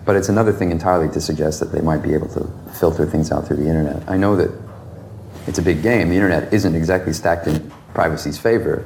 But 0.05 0.15
it's 0.15 0.29
another 0.29 0.51
thing 0.53 0.69
entirely 0.71 1.09
to 1.13 1.21
suggest 1.21 1.59
that 1.59 1.71
they 1.71 1.81
might 1.81 2.03
be 2.03 2.13
able 2.13 2.27
to 2.29 2.47
filter 2.79 3.05
things 3.05 3.31
out 3.31 3.47
through 3.47 3.57
the 3.57 3.67
internet. 3.67 4.07
I 4.07 4.17
know 4.17 4.35
that 4.35 4.51
it's 5.47 5.57
a 5.57 5.63
big 5.63 5.81
game. 5.81 6.09
The 6.09 6.15
internet 6.15 6.53
isn't 6.53 6.75
exactly 6.75 7.13
stacked 7.13 7.47
in 7.47 7.71
privacy's 7.95 8.37
favor, 8.37 8.85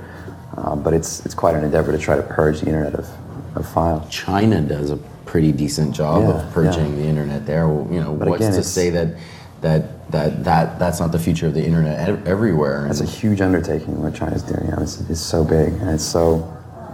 uh, 0.58 0.75
but 0.75 0.93
it's 0.93 1.25
it's 1.25 1.36
quite 1.36 1.56
an 1.56 1.63
endeavor 1.63 1.91
to 1.91 1.97
try 1.97 2.15
to 2.15 2.23
purge 2.23 2.62
the 2.62 2.67
internet 2.67 2.95
of, 2.95 3.08
of 3.56 3.67
files. 3.67 4.10
China 4.10 4.62
does 4.62 4.89
a 4.89 4.97
pretty 5.25 5.51
decent 5.51 5.93
job 5.95 6.21
Yeah, 6.23 6.29
of 6.47 6.53
purging 6.53 6.91
yeah. 6.91 7.01
the 7.03 7.08
internet 7.08 7.45
there. 7.45 7.67
Well, 7.67 7.88
You 7.91 7.99
know, 7.99 8.13
But 8.13 8.27
what's 8.29 8.45
again, 8.45 8.53
to 8.56 8.63
say 8.63 8.89
that 8.91 9.08
that 9.63 10.12
that 10.12 10.43
that 10.43 10.78
that's 10.78 10.99
not 10.99 11.12
the 11.12 11.19
future 11.19 11.47
of 11.47 11.56
the 11.56 11.65
internet 11.65 12.08
ev- 12.08 12.28
everywhere? 12.28 12.86
That's 12.86 13.02
a 13.02 13.06
huge 13.06 13.41
undertaking 13.41 14.02
what 14.02 14.13
China's 14.13 14.43
doing. 14.43 14.65
You 14.65 14.71
know, 14.71 14.84
it's, 14.84 15.02
it's 15.10 15.19
so 15.19 15.43
big, 15.43 15.73
and 15.73 15.89
it's 15.89 16.04
so. 16.04 16.49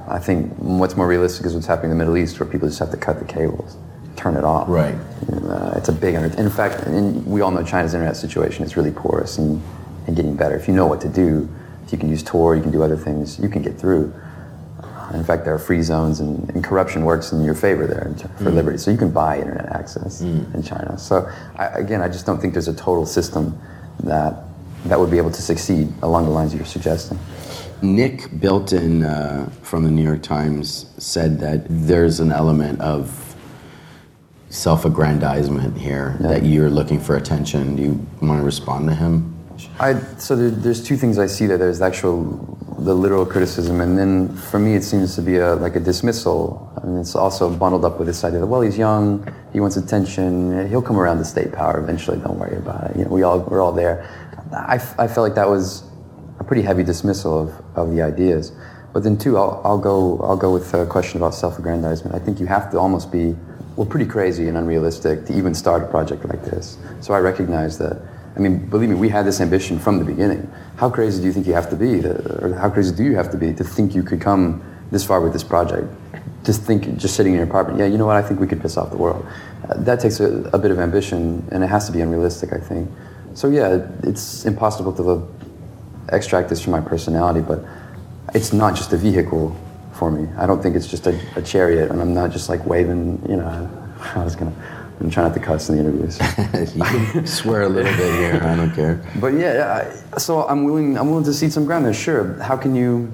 I 0.08 0.18
think 0.18 0.54
what's 0.58 0.96
more 0.96 1.08
realistic 1.08 1.46
is 1.46 1.54
what's 1.54 1.68
happening 1.68 1.92
in 1.92 1.98
the 1.98 2.04
Middle 2.04 2.18
East, 2.18 2.40
where 2.40 2.50
people 2.50 2.68
just 2.68 2.80
have 2.80 2.90
to 2.92 2.98
cut 2.98 3.20
the 3.20 3.26
cables, 3.26 3.78
turn 4.16 4.36
it 4.36 4.44
off. 4.44 4.68
Right. 4.68 4.96
And, 5.28 5.52
uh, 5.52 5.74
it's 5.76 5.90
a 5.90 5.94
big 5.94 6.16
undertaking. 6.16 6.46
In 6.46 6.52
fact, 6.52 6.88
and 6.88 7.24
we 7.28 7.42
all 7.42 7.52
know 7.52 7.64
China's 7.64 7.94
internet 7.94 8.18
situation 8.18 8.64
is 8.64 8.76
really 8.76 8.90
porous 8.90 9.38
and, 9.38 9.62
and 10.08 10.16
getting 10.16 10.36
better. 10.36 10.56
If 10.56 10.68
you 10.68 10.74
know 10.74 10.88
what 10.88 11.00
to 11.02 11.10
do, 11.10 11.48
if 11.86 11.92
you 11.92 12.00
can 12.00 12.10
use 12.10 12.24
Tor, 12.24 12.56
you 12.56 12.62
can 12.64 12.72
do 12.72 12.82
other 12.82 12.98
things, 12.98 13.40
you 13.40 13.50
can 13.50 13.62
get 13.62 13.78
through. 13.78 14.12
In 15.13 15.24
fact, 15.24 15.43
there 15.43 15.54
are 15.54 15.60
free 15.60 15.82
zones, 15.82 16.19
and, 16.19 16.50
and 16.52 16.63
corruption 16.63 17.04
works 17.04 17.32
in 17.32 17.43
your 17.43 17.56
favor 17.56 17.88
there 17.88 18.08
in 18.08 18.15
ter- 18.15 18.28
for 18.38 18.52
liberty. 18.52 18.78
So 18.78 18.91
you 18.91 18.98
can 18.98 19.12
buy 19.12 19.38
internet 19.39 19.67
access 19.67 20.22
in 20.22 20.63
China. 20.63 20.98
So 20.98 21.30
I, 21.58 21.67
again, 21.67 22.02
I 22.02 22.08
just 22.08 22.26
don't 22.26 22.39
think 22.39 22.54
there's 22.54 22.67
a 22.67 22.76
total 22.76 23.06
system 23.06 23.60
that 24.04 24.43
that 24.86 25.00
would 25.00 25.12
be 25.12 25.17
able 25.17 25.32
to 25.32 25.41
succeed 25.41 25.91
along 26.04 26.26
the 26.26 26.32
lines 26.32 26.54
you're 26.56 26.65
suggesting. 26.65 27.19
Nick 27.82 28.39
Bilton 28.39 29.04
uh, 29.04 29.50
from 29.62 29.84
the 29.84 29.91
New 29.91 30.04
York 30.04 30.22
Times 30.22 30.93
said 30.98 31.39
that 31.39 31.65
there's 31.69 32.19
an 32.19 32.32
element 32.32 32.80
of 32.82 33.36
self-aggrandizement 34.50 35.78
here 35.78 36.17
that 36.19 36.43
you're 36.43 36.69
looking 36.69 37.00
for 37.00 37.15
attention. 37.17 37.76
Do 37.76 37.84
you 37.84 38.08
want 38.22 38.39
to 38.39 38.45
respond 38.45 38.88
to 38.89 38.95
him? 38.95 39.38
I, 39.80 40.00
so 40.17 40.36
there, 40.36 40.50
there's 40.50 40.84
two 40.84 40.98
things 40.98 41.17
I 41.17 41.28
see 41.28 41.45
there. 41.48 41.58
There's 41.58 41.80
the 41.80 41.86
actual, 41.86 42.22
the 42.80 42.93
literal 42.93 43.26
criticism, 43.26 43.82
and 43.82 43.98
then 43.98 44.30
for 44.36 44.60
me 44.60 44.76
it 44.76 44.84
seems 44.84 45.15
to 45.15 45.22
be 45.22 45.38
a, 45.38 45.56
like 45.56 45.76
a 45.76 45.80
dismissal. 45.80 46.72
And 46.84 46.98
it's 47.00 47.15
also 47.15 47.50
bundled 47.54 47.86
up 47.86 47.98
with 47.98 48.08
this 48.08 48.24
idea 48.24 48.39
that 48.39 48.48
well 48.48 48.62
he's 48.62 48.78
young, 48.78 49.34
he 49.52 49.60
wants 49.60 49.78
attention, 49.78 50.67
he'll 50.69 50.82
come 50.82 50.98
around 50.98 51.17
to 51.17 51.26
state 51.26 51.52
power 51.52 51.80
eventually. 51.80 52.19
Don't 52.19 52.39
worry 52.39 52.58
about 52.58 52.91
it. 52.91 52.98
You 52.98 53.06
know, 53.06 53.12
we 53.12 53.24
all 53.24 53.39
we're 53.39 53.62
all 53.62 53.72
there. 53.74 54.08
I, 54.54 54.76
I 54.98 55.08
felt 55.08 55.19
like 55.19 55.36
that 55.36 55.50
was 55.50 55.84
a 56.39 56.43
pretty 56.43 56.62
heavy 56.62 56.84
dismissal 56.84 57.39
of, 57.39 57.78
of 57.78 57.95
the 57.95 58.02
ideas. 58.02 58.52
But 58.93 59.04
then 59.04 59.17
too, 59.17 59.38
I'll, 59.38 59.62
I'll 59.63 59.78
go 59.78 60.19
I'll 60.22 60.38
go 60.38 60.54
with 60.54 60.74
a 60.74 60.86
question 60.86 61.17
about 61.17 61.34
self-aggrandizement. 61.34 62.15
I 62.15 62.19
think 62.19 62.39
you 62.39 62.48
have 62.48 62.72
to 62.72 62.80
almost 62.80 63.12
be 63.12 63.36
well 63.76 63.86
pretty 63.86 64.06
crazy 64.06 64.48
and 64.48 64.58
unrealistic 64.58 65.26
to 65.26 65.38
even 65.38 65.54
start 65.54 65.84
a 65.84 65.88
project 65.88 66.26
like 66.26 66.43
this. 66.43 66.78
So 67.02 67.13
I 67.13 67.19
recognize 67.19 67.78
that. 67.80 68.02
I 68.39 68.41
mean, 68.41 68.69
believe 68.69 68.89
me, 68.89 68.95
we 68.95 69.10
had 69.10 69.25
this 69.25 69.41
ambition 69.41 69.78
from 69.80 69.99
the 69.99 70.06
beginning. 70.06 70.49
How 70.78 70.89
crazy 70.89 71.19
do 71.19 71.28
you 71.28 71.34
think 71.34 71.45
you 71.45 71.54
have 71.54 71.69
to 71.71 71.75
be, 71.75 72.02
to, 72.02 72.45
or 72.45 72.54
how 72.54 72.69
crazy 72.69 72.95
do 72.95 73.04
you 73.04 73.17
have 73.17 73.30
to 73.32 73.38
be 73.38 73.54
to 73.54 73.65
think 73.65 73.93
you 73.93 74.02
could 74.02 74.21
come 74.21 74.63
this 74.91 75.06
far 75.06 75.19
with 75.19 75.34
this 75.34 75.43
project? 75.43 75.93
Just 76.45 76.62
think, 76.62 76.97
just 76.97 77.17
sitting 77.17 77.34
in 77.34 77.39
your 77.39 77.47
apartment, 77.49 77.80
yeah, 77.80 77.86
you 77.86 77.97
know 77.97 78.06
what? 78.06 78.15
I 78.15 78.21
think 78.21 78.39
we 78.39 78.47
could 78.47 78.62
piss 78.62 78.78
off 78.78 78.91
the 78.91 78.97
world. 78.97 79.28
Uh, 79.67 79.73
that 79.82 79.99
takes 79.99 80.21
a, 80.21 80.49
a 80.54 80.58
bit 80.58 80.71
of 80.71 80.80
ambition, 80.80 81.45
and 81.52 81.65
it 81.65 81.67
has 81.67 81.86
to 81.88 81.91
be 81.91 81.99
unrealistic, 81.99 82.54
I 82.54 82.60
think. 82.60 82.89
So 83.34 83.49
yeah, 83.49 83.86
it's 84.04 84.45
impossible 84.45 84.93
to 84.93 85.28
extract 86.15 86.47
this 86.47 86.62
from 86.62 86.71
my 86.71 86.82
personality, 86.82 87.41
but 87.41 87.65
it's 88.34 88.54
not 88.54 88.73
just 88.73 88.93
a 88.93 88.97
vehicle 88.97 89.54
for 89.91 90.12
me. 90.12 90.30
I 90.38 90.45
don't 90.45 90.63
think 90.63 90.78
it's 90.78 90.88
just 90.88 91.08
a, 91.08 91.19
a 91.36 91.41
chariot, 91.41 91.91
and 91.91 92.02
I'm 92.02 92.13
not 92.13 92.32
just 92.32 92.47
like 92.47 92.65
waving. 92.65 93.21
You 93.28 93.36
know, 93.36 93.69
I 94.15 94.23
was 94.23 94.38
gonna. 94.38 94.54
I'm 95.00 95.10
trying 95.10 95.28
not 95.28 95.34
to 95.36 95.40
cuss 95.40 95.70
in 95.70 95.76
the 95.76 95.82
interviews. 95.82 96.20
you 96.76 96.84
can 96.84 97.26
swear 97.26 97.64
a 97.64 97.70
little 97.70 97.92
bit 97.96 98.16
here. 98.16 98.42
I 98.44 98.56
don't 98.56 98.74
care. 98.74 99.02
But 99.20 99.34
yeah, 99.34 99.88
I, 100.14 100.18
so 100.18 100.46
I'm 100.48 100.66
willing. 100.66 100.98
I'm 100.98 101.10
willing 101.10 101.24
to 101.26 101.34
cede 101.34 101.54
some 101.54 101.66
ground 101.66 101.86
there. 101.86 101.94
Sure. 101.94 102.34
How 102.42 102.58
can 102.58 102.76
you? 102.76 103.10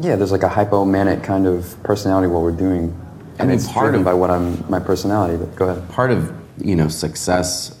Yeah, 0.00 0.16
there's 0.16 0.32
like 0.32 0.42
a 0.42 0.48
hypomanic 0.48 1.22
kind 1.22 1.46
of 1.46 1.80
personality 1.84 2.26
what 2.26 2.42
we're 2.42 2.50
doing, 2.50 2.92
and 3.38 3.48
mean, 3.48 3.56
it's 3.58 3.70
part 3.70 3.84
driven 3.84 4.00
of- 4.00 4.04
by 4.04 4.14
what 4.14 4.30
I'm 4.30 4.68
my 4.68 4.80
personality. 4.80 5.36
But 5.36 5.54
go 5.54 5.68
ahead. 5.68 5.88
part 5.88 6.10
of 6.10 6.32
you 6.58 6.74
know 6.74 6.88
success 6.88 7.78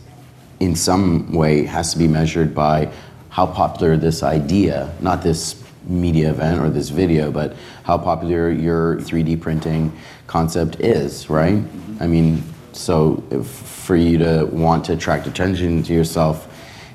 in 0.60 0.76
some 0.76 1.32
way 1.32 1.64
has 1.64 1.92
to 1.92 1.98
be 1.98 2.06
measured 2.06 2.54
by 2.54 2.90
how 3.30 3.46
popular 3.46 3.96
this 3.96 4.22
idea 4.22 4.92
not 5.00 5.22
this 5.22 5.60
media 5.86 6.30
event 6.30 6.60
or 6.60 6.70
this 6.70 6.88
video 6.88 7.30
but 7.30 7.54
how 7.82 7.98
popular 7.98 8.50
your 8.50 8.96
3d 8.96 9.40
printing 9.40 9.92
concept 10.38 10.80
is 10.80 11.30
right? 11.30 11.62
I 12.00 12.08
mean 12.08 12.42
so 12.72 13.22
if, 13.30 13.46
for 13.46 13.94
you 13.94 14.18
to 14.18 14.48
want 14.50 14.84
to 14.86 14.92
attract 14.94 15.28
attention 15.28 15.84
to 15.84 15.92
yourself 15.92 16.36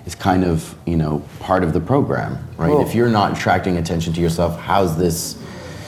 is 0.06 0.13
kind 0.13 0.43
of 0.43 0.75
you 0.86 0.97
know 0.97 1.23
part 1.39 1.63
of 1.63 1.71
the 1.71 1.80
program 1.80 2.32
right? 2.58 2.69
Well- 2.69 2.86
if 2.86 2.93
you're 2.93 3.08
not 3.21 3.38
attracting 3.38 3.78
attention 3.78 4.12
to 4.17 4.19
yourself 4.19 4.60
how's 4.60 4.97
this 4.97 5.41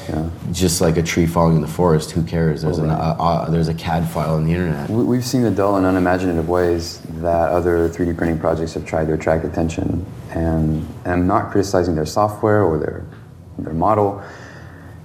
yeah. 0.07 0.29
just 0.53 0.79
like 0.79 0.95
a 0.95 1.03
tree 1.03 1.27
falling 1.27 1.55
in 1.57 1.61
the 1.61 1.73
forest? 1.79 2.11
Who 2.11 2.23
cares? 2.23 2.61
There's 2.63 2.79
an 2.79 2.89
uh, 2.89 3.15
uh, 3.27 3.49
there's 3.49 3.67
a 3.67 3.73
cad 3.73 4.03
file 4.13 4.35
on 4.35 4.45
the 4.45 4.53
internet. 4.53 4.89
We- 4.89 5.03
We've 5.11 5.25
seen 5.33 5.43
the 5.43 5.51
dull 5.51 5.75
and 5.77 5.85
unimaginative 5.85 6.47
ways 6.49 7.01
that 7.27 7.47
other 7.57 7.87
3D 7.87 8.17
printing 8.17 8.39
projects 8.39 8.73
have 8.73 8.85
tried 8.85 9.07
to 9.09 9.13
attract 9.13 9.45
attention, 9.45 9.85
and 10.31 10.87
and 11.05 11.13
I'm 11.13 11.27
not 11.27 11.51
criticizing 11.51 11.95
their 11.95 12.07
software 12.19 12.63
or 12.63 12.79
their 12.79 13.05
their 13.59 13.73
model. 13.87 14.09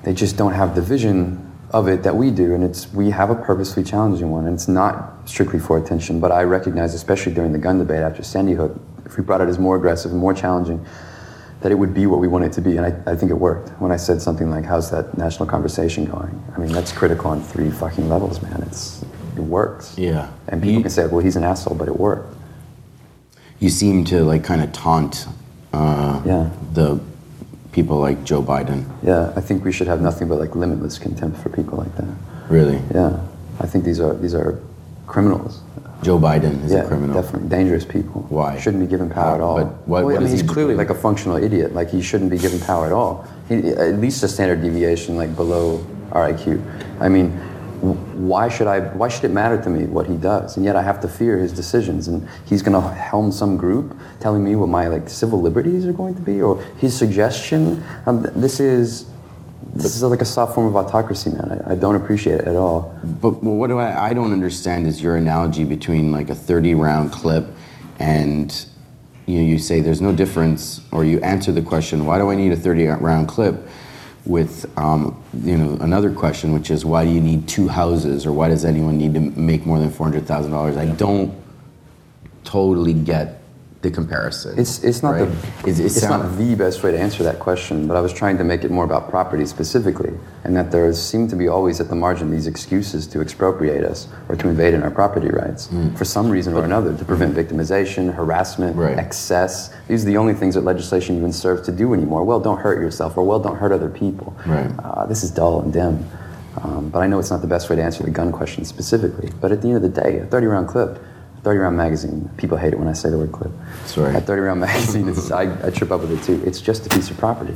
they 0.05 0.15
just 0.15 0.37
don't 0.37 0.55
have 0.55 0.75
the 0.75 0.83
vision 0.95 1.47
of 1.73 1.89
it 1.89 2.03
that 2.05 2.15
we 2.17 2.31
do, 2.31 2.55
and 2.55 2.63
it's 2.63 2.93
we 2.93 3.11
have 3.11 3.31
a 3.31 3.35
purposely 3.35 3.83
challenging 3.83 4.31
one, 4.31 4.47
and 4.47 4.55
it's 4.55 4.69
not 4.69 5.29
strictly 5.29 5.59
for 5.59 5.79
attention. 5.79 6.21
But 6.21 6.33
I 6.33 6.43
recognize, 6.45 6.95
especially 6.95 7.35
during 7.35 7.53
the 7.53 7.59
gun 7.59 7.79
debate 7.79 8.01
after 8.03 8.23
Sandy 8.23 8.53
Hook, 8.55 8.79
if 9.05 9.17
we 9.17 9.25
brought 9.25 9.41
it 9.41 9.49
as 9.49 9.59
more 9.59 9.77
aggressive 9.77 10.11
and 10.13 10.21
more 10.21 10.33
challenging, 10.35 10.85
that 11.61 11.73
it 11.73 11.75
would 11.75 11.93
be 11.95 12.07
what 12.07 12.21
we 12.21 12.29
want 12.29 12.45
it 12.45 12.53
to 12.53 12.61
be. 12.61 12.77
And 12.77 12.87
I, 12.87 13.13
I 13.13 13.17
think 13.17 13.31
it 13.31 13.35
worked 13.35 13.71
when 13.81 13.91
I 13.91 13.97
said 13.97 14.23
something 14.23 14.51
like, 14.51 14.65
"How's 14.65 14.91
that 14.91 15.17
national 15.19 15.49
conversation 15.49 16.05
going?" 16.05 16.43
I 16.55 16.59
mean, 16.61 16.73
that's 16.73 16.93
critical 16.93 17.31
on 17.31 17.43
three 17.43 17.71
fucking 17.71 18.09
levels, 18.09 18.41
man. 18.43 18.63
It's 18.67 19.05
it 19.37 19.41
works. 19.43 19.99
Yeah. 19.99 20.31
And 20.49 20.63
people 20.63 20.77
You- 20.77 20.83
can 20.83 20.91
say, 20.91 21.07
"Well, 21.07 21.21
he's 21.21 21.37
an 21.37 21.45
asshole," 21.45 21.77
but 21.77 21.89
it 21.89 21.99
worked. 21.99 22.33
You 23.59 23.71
seem 23.71 24.05
to 24.07 24.23
like 24.23 24.45
kind 24.45 24.63
of 24.63 24.73
taunt 24.73 25.27
uh, 25.73 26.23
Yeah. 26.25 26.51
the 26.75 27.01
people 27.77 27.99
like 27.99 28.25
Joe 28.25 28.43
Biden. 28.43 28.81
Yeah, 29.03 29.33
I 29.37 29.43
think 29.43 29.63
we 29.63 29.71
should 29.71 29.87
have 29.87 30.01
nothing 30.01 30.27
but 30.29 30.39
like 30.39 30.57
limitless 30.57 30.99
contempt 30.99 31.37
for 31.43 31.51
people 31.51 31.77
like 31.77 31.95
that. 31.97 32.09
Really, 32.49 32.81
Yeah, 32.95 33.21
I 33.61 33.67
think 33.67 33.85
these 33.85 34.01
are 34.01 34.15
these 34.15 34.35
are 34.35 34.59
criminals. 35.07 35.61
Joe 36.03 36.19
Biden 36.19 36.65
is 36.65 36.73
yeah, 36.73 36.85
a 36.85 36.89
criminal. 36.89 37.15
definitely 37.21 37.49
dangerous 37.51 37.85
people. 37.85 38.25
Why? 38.31 38.59
Shouldn't 38.59 38.83
be 38.87 38.91
given 38.95 39.09
power 39.11 39.35
at 39.35 39.41
all. 39.43 39.57
But 39.59 39.67
what- 39.67 39.89
Well, 39.89 40.05
what 40.07 40.17
I 40.17 40.19
mean, 40.21 40.31
he's 40.31 40.41
he 40.41 40.47
clearly 40.47 40.75
like 40.83 40.91
a 40.91 40.95
functional 41.07 41.37
idiot. 41.49 41.75
Like 41.75 41.89
he 41.91 42.01
shouldn't 42.09 42.31
be 42.31 42.39
given 42.39 42.61
power 42.61 42.87
at 42.87 42.93
all. 42.93 43.13
He, 43.49 43.55
at 43.89 43.99
least 44.05 44.23
a 44.23 44.29
standard 44.29 44.61
deviation 44.63 45.17
like 45.23 45.37
below 45.37 45.65
our 46.13 46.23
IQ. 46.33 46.63
I 47.01 47.09
mean, 47.15 47.29
why 47.81 48.49
should 48.49 48.67
I? 48.67 48.81
Why 48.81 49.09
should 49.09 49.25
it 49.25 49.31
matter 49.31 49.61
to 49.63 49.71
me 49.71 49.85
what 49.85 50.07
he 50.07 50.17
does? 50.17 50.57
And 50.57 50.65
yet 50.65 50.77
I 50.77 50.83
have 50.83 51.01
to 51.01 51.09
fear 51.09 51.39
his 51.39 51.53
decisions. 51.53 52.09
And 52.09 52.29
he's 52.47 52.63
going 52.63 52.81
to 52.81 52.89
helm 52.89 53.33
some 53.33 53.57
group 53.57 53.97
telling 54.21 54.45
me 54.45 54.57
what 54.57 54.69
my 54.69 54.89
like 54.89 55.09
civil 55.09 55.41
liberties 55.41 55.87
are 55.87 55.93
going 55.93 56.15
to 56.15 56.23
be, 56.23 56.43
or 56.43 56.63
his 56.79 56.97
suggestion. 56.97 57.83
Um, 58.07 58.27
this 58.35 58.61
is. 58.61 59.11
This 59.75 59.95
is 59.95 60.03
like 60.03 60.23
a 60.23 60.27
soft 60.27 60.55
form 60.55 60.69
of 60.69 60.77
autocracy, 60.77 61.29
man. 61.29 61.63
I, 61.67 61.73
I 61.73 61.75
don't 61.75 61.97
appreciate 61.97 62.41
it 62.41 62.47
at 62.47 62.57
all. 62.57 62.99
But 63.05 63.43
what 63.43 63.67
do 63.67 63.79
I, 63.79 64.09
I 64.09 64.15
don't 64.15 64.33
understand 64.33 64.87
is 64.87 65.03
your 65.03 65.17
analogy 65.17 65.65
between 65.65 66.13
like 66.13 66.31
a 66.31 66.35
30 66.35 66.75
round 66.75 67.13
clip 67.13 67.47
and 67.99 68.67
you 69.27 69.41
know, 69.41 69.45
you 69.45 69.59
say 69.59 69.81
there's 69.81 70.01
no 70.01 70.15
difference, 70.15 70.81
or 70.93 71.05
you 71.05 71.21
answer 71.21 71.53
the 71.53 71.63
question, 71.63 72.07
why 72.07 72.19
do 72.19 72.31
I 72.31 72.37
need 72.37 72.53
a 72.53 72.57
30 72.57 72.87
round 72.87 73.29
clip? 73.29 73.69
With 74.27 74.67
um, 74.77 75.23
you 75.43 75.57
know 75.57 75.77
another 75.81 76.13
question, 76.13 76.53
which 76.53 76.71
is 76.71 76.85
why 76.85 77.05
do 77.05 77.11
you 77.11 77.21
need 77.21 77.47
two 77.47 77.69
houses, 77.69 78.27
or 78.27 78.33
why 78.33 78.49
does 78.49 78.65
anyone 78.65 78.99
need 78.99 79.15
to 79.15 79.21
make 79.21 79.65
more 79.65 79.79
than 79.79 79.91
four 79.91 80.07
hundred 80.07 80.27
thousand 80.27 80.51
dollars? 80.51 80.77
I 80.77 80.87
don't 80.87 81.33
totally 82.43 82.93
get 82.93 83.41
the 83.83 83.91
comparison. 83.91 84.59
It's, 84.59 84.83
it's 84.83 85.03
not 85.03 85.11
right? 85.13 85.29
the 85.63 85.69
Is- 85.69 85.81
it 85.81 85.85
it's 85.87 86.03
not 86.03 86.37
the 86.39 86.55
best 86.55 86.83
way 86.83 86.93
to 86.93 86.99
answer 86.99 87.23
that 87.25 87.39
question, 87.39 87.87
but 87.87 87.97
I 87.97 88.01
was 88.01 88.13
trying 88.13 88.39
to 88.39 88.45
make 88.45 88.65
it 88.65 88.71
more 88.71 88.85
about 88.85 89.11
property 89.11 89.45
specifically, 89.47 90.13
and 90.45 90.57
that 90.57 90.71
there 90.71 90.93
seem 90.95 91.29
to 91.29 91.37
be 91.37 91.47
always 91.49 91.81
at 91.81 91.89
the 91.89 91.95
margin 91.95 92.31
these 92.31 92.47
excuses 92.47 93.07
to 93.09 93.21
expropriate 93.21 93.85
us 93.85 94.09
or 94.29 94.37
to 94.37 94.49
invade 94.49 94.75
in 94.75 94.83
our 94.83 94.91
property 94.91 95.29
rights 95.29 95.69
for 95.97 96.05
some 96.05 96.31
reason 96.31 96.55
or 96.55 96.65
another 96.65 96.97
to 96.97 97.05
prevent 97.05 97.35
victimization, 97.35 98.13
harassment, 98.15 98.77
Right. 98.77 98.99
excess. 98.99 99.73
These 99.89 100.05
are 100.05 100.07
the 100.09 100.17
only 100.17 100.35
things 100.35 100.55
that 100.55 100.63
legislation 100.63 101.17
even 101.17 101.33
serves 101.33 101.63
to 101.67 101.73
do 101.73 101.93
anymore. 101.95 102.25
Well, 102.25 102.41
don't 102.41 102.59
hurt 102.59 102.81
yourself, 102.81 103.17
or 103.17 103.25
well, 103.25 103.39
don't 103.39 103.57
hurt 103.57 103.73
other 103.73 103.91
people. 103.91 104.35
Right. 104.47 104.71
Uh, 104.83 105.07
this 105.07 105.23
is 105.23 105.31
dull 105.31 105.61
and 105.61 105.73
dim. 105.73 106.05
Um, 106.63 106.89
but 106.89 107.01
I 107.01 107.07
know 107.07 107.19
it's 107.19 107.31
not 107.31 107.43
the 107.43 107.47
best 107.47 107.69
way 107.69 107.77
to 107.77 107.83
answer 107.83 108.03
the 108.03 108.11
gun 108.11 108.33
question 108.33 108.65
specifically. 108.65 109.31
But 109.43 109.53
at 109.53 109.61
the 109.61 109.69
end 109.69 109.77
of 109.77 109.83
the 109.83 110.01
day, 110.01 110.19
a 110.21 110.25
30 110.25 110.47
round 110.47 110.69
clip, 110.69 110.99
30 111.47 111.61
round 111.61 111.77
magazine, 111.77 112.29
people 112.39 112.57
hate 112.59 112.73
it 112.73 112.79
when 112.81 112.89
I 112.89 112.93
say 112.93 113.09
the 113.09 113.17
word 113.19 113.31
clip. 113.31 113.53
Sorry. 113.85 114.13
A 114.17 114.21
30 114.21 114.43
round 114.43 114.61
magazine, 114.61 115.09
I, 115.33 115.69
I 115.69 115.71
trip 115.71 115.93
up 115.93 116.01
with 116.01 116.11
it 116.11 116.21
too. 116.25 116.43
It's 116.45 116.61
just 116.61 116.85
a 116.87 116.89
piece 116.89 117.09
of 117.09 117.17
property. 117.19 117.55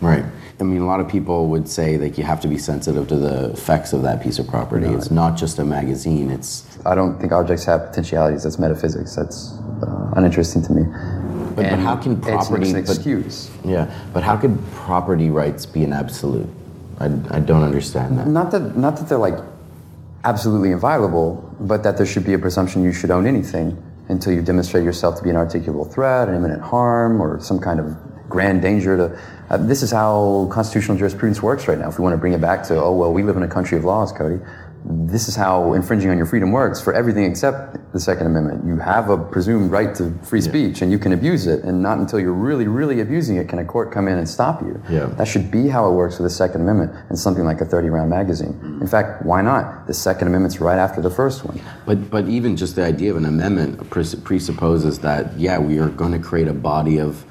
Right. 0.00 0.24
I 0.60 0.62
mean, 0.62 0.80
a 0.80 0.86
lot 0.86 1.00
of 1.00 1.08
people 1.08 1.48
would 1.48 1.68
say 1.68 1.98
like 1.98 2.16
you 2.18 2.22
have 2.22 2.40
to 2.42 2.48
be 2.48 2.56
sensitive 2.56 3.08
to 3.08 3.16
the 3.16 3.50
effects 3.50 3.92
of 3.92 4.02
that 4.02 4.22
piece 4.22 4.38
of 4.38 4.46
property. 4.46 4.86
It's 4.86 5.10
not 5.10 5.36
just 5.36 5.58
a 5.58 5.64
magazine. 5.64 6.30
It's 6.30 6.78
I 6.86 6.94
don't 6.94 7.18
think 7.18 7.32
objects 7.32 7.64
have 7.64 7.88
potentialities. 7.88 8.44
That's 8.44 8.60
metaphysics. 8.60 9.16
That's 9.16 9.58
uh, 9.82 10.12
uninteresting 10.14 10.62
to 10.62 10.72
me. 10.72 10.82
But- 11.56 11.70
but 11.70 11.78
how 11.80 11.96
can 11.96 12.12
it's 12.18 12.28
property- 12.28 12.68
an 12.70 12.84
but- 12.84 12.90
excuse? 12.90 13.50
yeah. 13.64 13.92
But 14.12 14.22
how 14.22 14.36
could 14.36 14.56
property 14.72 15.30
rights 15.30 15.66
be 15.66 15.82
an 15.82 15.92
absolute? 15.92 16.48
I, 17.00 17.06
I 17.30 17.40
don't 17.40 17.64
understand 17.64 18.18
that. 18.18 18.28
Not 18.28 18.52
that 18.52 18.76
not 18.76 18.96
that 18.98 19.08
they're 19.08 19.18
like 19.18 19.38
absolutely 20.26 20.72
inviolable, 20.72 21.54
but 21.60 21.84
that 21.84 21.96
there 21.96 22.04
should 22.04 22.24
be 22.24 22.34
a 22.34 22.38
presumption 22.38 22.82
you 22.82 22.92
should 22.92 23.12
own 23.12 23.26
anything 23.26 23.80
until 24.08 24.32
you 24.32 24.42
demonstrate 24.42 24.84
yourself 24.84 25.16
to 25.16 25.22
be 25.22 25.30
an 25.30 25.36
articulable 25.36 25.90
threat, 25.90 26.28
an 26.28 26.34
imminent 26.34 26.60
harm, 26.60 27.20
or 27.22 27.40
some 27.40 27.60
kind 27.60 27.78
of 27.78 27.96
grand 28.28 28.60
danger 28.60 28.96
to. 28.96 29.20
Uh, 29.48 29.56
this 29.56 29.82
is 29.82 29.92
how 29.92 30.48
constitutional 30.50 30.98
jurisprudence 30.98 31.40
works 31.40 31.68
right 31.68 31.78
now. 31.78 31.88
If 31.88 31.98
we 31.98 32.02
want 32.02 32.14
to 32.14 32.18
bring 32.18 32.32
it 32.32 32.40
back 32.40 32.64
to, 32.64 32.82
oh 32.82 32.92
well, 32.92 33.12
we 33.12 33.22
live 33.22 33.36
in 33.36 33.44
a 33.44 33.48
country 33.48 33.78
of 33.78 33.84
laws, 33.84 34.10
Cody. 34.10 34.42
This 34.88 35.28
is 35.28 35.34
how 35.34 35.72
infringing 35.72 36.10
on 36.10 36.16
your 36.16 36.26
freedom 36.26 36.52
works 36.52 36.80
for 36.80 36.92
everything 36.92 37.24
except 37.24 37.92
the 37.92 37.98
Second 37.98 38.26
Amendment. 38.28 38.64
You 38.64 38.76
have 38.78 39.10
a 39.10 39.18
presumed 39.18 39.72
right 39.72 39.92
to 39.96 40.12
free 40.22 40.40
speech, 40.40 40.80
and 40.80 40.92
you 40.92 40.98
can 40.98 41.12
abuse 41.12 41.48
it, 41.48 41.64
and 41.64 41.82
not 41.82 41.98
until 41.98 42.20
you're 42.20 42.32
really, 42.32 42.68
really 42.68 43.00
abusing 43.00 43.36
it 43.36 43.48
can 43.48 43.58
a 43.58 43.64
court 43.64 43.90
come 43.90 44.06
in 44.06 44.16
and 44.16 44.28
stop 44.28 44.62
you. 44.62 44.80
Yeah. 44.88 45.06
That 45.06 45.26
should 45.26 45.50
be 45.50 45.66
how 45.66 45.90
it 45.90 45.94
works 45.94 46.18
with 46.18 46.26
the 46.26 46.30
Second 46.34 46.60
Amendment 46.60 46.92
and 47.08 47.18
something 47.18 47.44
like 47.44 47.60
a 47.60 47.64
30 47.64 47.88
round 47.88 48.10
magazine. 48.10 48.78
In 48.80 48.86
fact, 48.86 49.24
why 49.24 49.42
not? 49.42 49.88
The 49.88 49.94
Second 49.94 50.28
Amendment's 50.28 50.60
right 50.60 50.78
after 50.78 51.00
the 51.00 51.10
first 51.10 51.44
one. 51.44 51.60
But 51.84 52.08
but 52.08 52.28
even 52.28 52.56
just 52.56 52.76
the 52.76 52.84
idea 52.84 53.10
of 53.10 53.16
an 53.16 53.24
amendment 53.24 53.90
presupposes 53.90 55.00
that 55.00 55.36
yeah 55.38 55.58
we 55.58 55.78
are 55.78 55.88
going 55.88 56.12
to 56.12 56.18
create 56.20 56.46
a 56.48 56.54
body 56.54 56.98
of 56.98 57.24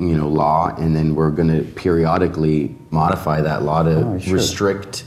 you 0.00 0.16
know 0.16 0.28
law 0.28 0.74
and 0.76 0.94
then 0.96 1.14
we're 1.14 1.30
going 1.30 1.48
to 1.48 1.62
periodically 1.72 2.76
modify 2.90 3.40
that 3.40 3.62
law 3.62 3.82
to 3.82 3.96
Oh, 3.96 4.18
restrict 4.30 5.04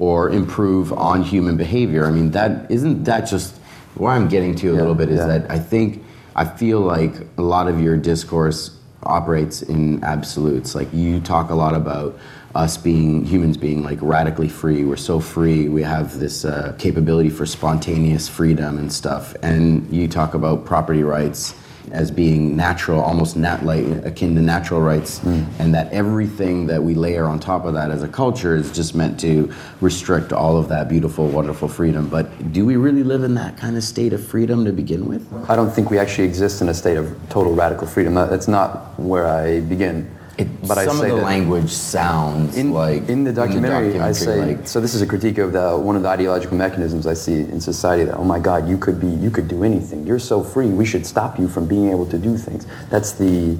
or 0.00 0.30
improve 0.30 0.92
on 0.94 1.22
human 1.22 1.56
behavior. 1.56 2.06
I 2.06 2.10
mean 2.10 2.32
that 2.32 2.68
isn't 2.68 3.04
that 3.04 3.20
just 3.20 3.56
where 3.94 4.10
I'm 4.10 4.28
getting 4.28 4.56
to 4.56 4.72
a 4.72 4.74
little 4.74 4.94
bit 4.96 5.10
is 5.10 5.18
yeah. 5.18 5.26
that 5.26 5.50
I 5.50 5.58
think 5.58 6.02
I 6.34 6.44
feel 6.44 6.80
like 6.80 7.14
a 7.38 7.42
lot 7.42 7.68
of 7.68 7.80
your 7.80 7.96
discourse 7.96 8.76
operates 9.02 9.62
in 9.62 10.02
absolutes. 10.02 10.74
Like 10.74 10.92
you 10.92 11.20
talk 11.20 11.50
a 11.50 11.54
lot 11.54 11.74
about 11.74 12.18
us 12.54 12.76
being 12.76 13.24
humans 13.24 13.56
being 13.56 13.82
like 13.82 13.98
radically 14.00 14.48
free. 14.48 14.84
We're 14.84 14.96
so 14.96 15.20
free. 15.20 15.68
We 15.68 15.82
have 15.82 16.18
this 16.18 16.44
uh, 16.44 16.74
capability 16.78 17.30
for 17.30 17.46
spontaneous 17.46 18.28
freedom 18.28 18.78
and 18.78 18.92
stuff. 18.92 19.36
And 19.42 19.90
you 19.92 20.08
talk 20.08 20.34
about 20.34 20.64
property 20.64 21.02
rights 21.02 21.54
as 21.92 22.10
being 22.10 22.56
natural, 22.56 23.00
almost 23.00 23.36
nat 23.36 23.64
like 23.64 23.84
akin 24.04 24.34
to 24.34 24.40
natural 24.40 24.80
rights, 24.80 25.18
hmm. 25.18 25.44
and 25.58 25.74
that 25.74 25.92
everything 25.92 26.66
that 26.66 26.82
we 26.82 26.94
layer 26.94 27.26
on 27.26 27.38
top 27.38 27.64
of 27.64 27.74
that 27.74 27.90
as 27.90 28.02
a 28.02 28.08
culture 28.08 28.56
is 28.56 28.70
just 28.72 28.94
meant 28.94 29.18
to 29.20 29.52
restrict 29.80 30.32
all 30.32 30.56
of 30.56 30.68
that 30.68 30.88
beautiful, 30.88 31.28
wonderful 31.28 31.68
freedom. 31.68 32.08
But 32.08 32.52
do 32.52 32.64
we 32.64 32.76
really 32.76 33.02
live 33.02 33.24
in 33.24 33.34
that 33.34 33.56
kind 33.56 33.76
of 33.76 33.84
state 33.84 34.12
of 34.12 34.24
freedom 34.24 34.64
to 34.64 34.72
begin 34.72 35.06
with? 35.06 35.26
I 35.48 35.56
don't 35.56 35.70
think 35.70 35.90
we 35.90 35.98
actually 35.98 36.28
exist 36.28 36.62
in 36.62 36.68
a 36.68 36.74
state 36.74 36.96
of 36.96 37.16
total 37.28 37.54
radical 37.54 37.86
freedom. 37.86 38.14
That's 38.14 38.48
not 38.48 38.98
where 38.98 39.26
I 39.26 39.60
begin. 39.60 40.10
It, 40.40 40.66
but 40.66 40.78
I 40.78 40.86
some 40.86 40.96
say 40.96 41.10
of 41.10 41.18
the 41.18 41.22
language 41.22 41.70
sounds 41.70 42.56
in, 42.56 42.72
like 42.72 43.08
in 43.08 43.24
the 43.24 43.32
documentary, 43.32 44.00
I 44.00 44.12
say 44.12 44.56
like, 44.56 44.66
so. 44.66 44.80
This 44.80 44.94
is 44.94 45.02
a 45.02 45.06
critique 45.06 45.38
of 45.38 45.52
the, 45.52 45.76
one 45.76 45.96
of 45.96 46.02
the 46.02 46.08
ideological 46.08 46.56
mechanisms 46.56 47.06
I 47.06 47.14
see 47.14 47.40
in 47.40 47.60
society. 47.60 48.04
That 48.04 48.16
oh 48.16 48.24
my 48.24 48.38
God, 48.38 48.68
you 48.68 48.78
could 48.78 48.98
be, 49.00 49.08
you 49.08 49.30
could 49.30 49.48
do 49.48 49.64
anything. 49.64 50.06
You're 50.06 50.18
so 50.18 50.42
free. 50.42 50.68
We 50.68 50.86
should 50.86 51.04
stop 51.04 51.38
you 51.38 51.46
from 51.46 51.66
being 51.66 51.90
able 51.90 52.06
to 52.06 52.18
do 52.18 52.38
things. 52.38 52.66
That's 52.88 53.12
the 53.12 53.58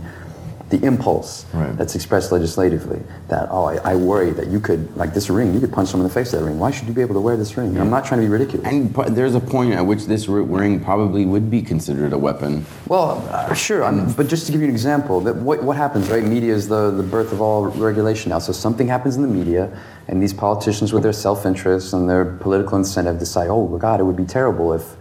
the 0.70 0.84
impulse 0.86 1.44
Right. 1.52 1.76
that's 1.76 1.94
expressed 1.96 2.30
legislatively. 2.32 3.02
That 3.28 3.48
oh, 3.50 3.64
I, 3.64 3.76
I 3.92 3.94
worry 3.96 4.30
that 4.30 4.46
you 4.48 4.60
could 4.60 4.96
like 4.96 5.12
this 5.14 5.28
ring. 5.28 5.52
You 5.52 5.60
could 5.60 5.72
punch 5.72 5.88
someone 5.90 6.06
in 6.06 6.08
the 6.08 6.14
face 6.14 6.32
with 6.32 6.40
that 6.40 6.46
ring. 6.46 6.58
Why 6.58 6.70
should 6.70 6.86
you 6.88 6.94
be 6.94 7.00
able 7.00 7.14
to 7.14 7.20
wear 7.20 7.36
this 7.36 7.56
ring? 7.56 7.76
I'm 7.78 7.90
not 7.90 8.04
trying 8.04 8.20
to 8.20 8.26
be 8.26 8.30
ridiculous. 8.30 8.66
and 8.66 8.94
p- 8.94 9.10
there's 9.10 9.34
a 9.34 9.40
point 9.40 9.74
at 9.74 9.84
which 9.84 10.06
this 10.06 10.28
ring 10.28 10.78
probably 10.82 11.26
would 11.26 11.50
be 11.50 11.60
considered 11.60 12.12
a 12.12 12.18
weapon. 12.18 12.64
Well, 12.88 13.22
uh, 13.30 13.52
sure, 13.54 13.82
I'm, 13.84 14.12
but 14.12 14.28
just 14.28 14.46
to 14.46 14.52
give 14.52 14.60
you 14.60 14.68
an 14.68 14.72
example, 14.72 15.20
that 15.22 15.36
what, 15.36 15.62
what 15.62 15.76
happens, 15.76 16.08
right? 16.08 16.22
Media 16.24 16.54
is 16.54 16.68
the, 16.68 16.90
the 16.92 17.02
birth 17.02 17.32
of 17.32 17.40
all 17.40 17.66
regulation 17.66 18.30
now. 18.30 18.38
So 18.38 18.52
something 18.52 18.86
happens 18.86 19.16
in 19.16 19.22
the 19.22 19.28
media, 19.28 19.76
and 20.08 20.22
these 20.22 20.32
politicians, 20.32 20.92
with 20.92 21.02
their 21.02 21.12
self-interest 21.12 21.92
and 21.92 22.08
their 22.08 22.24
political 22.24 22.78
incentive, 22.78 23.18
decide, 23.18 23.48
oh 23.50 23.66
God, 23.76 23.98
it 24.00 24.04
would 24.04 24.16
be 24.16 24.24
terrible 24.24 24.72
if 24.72 24.96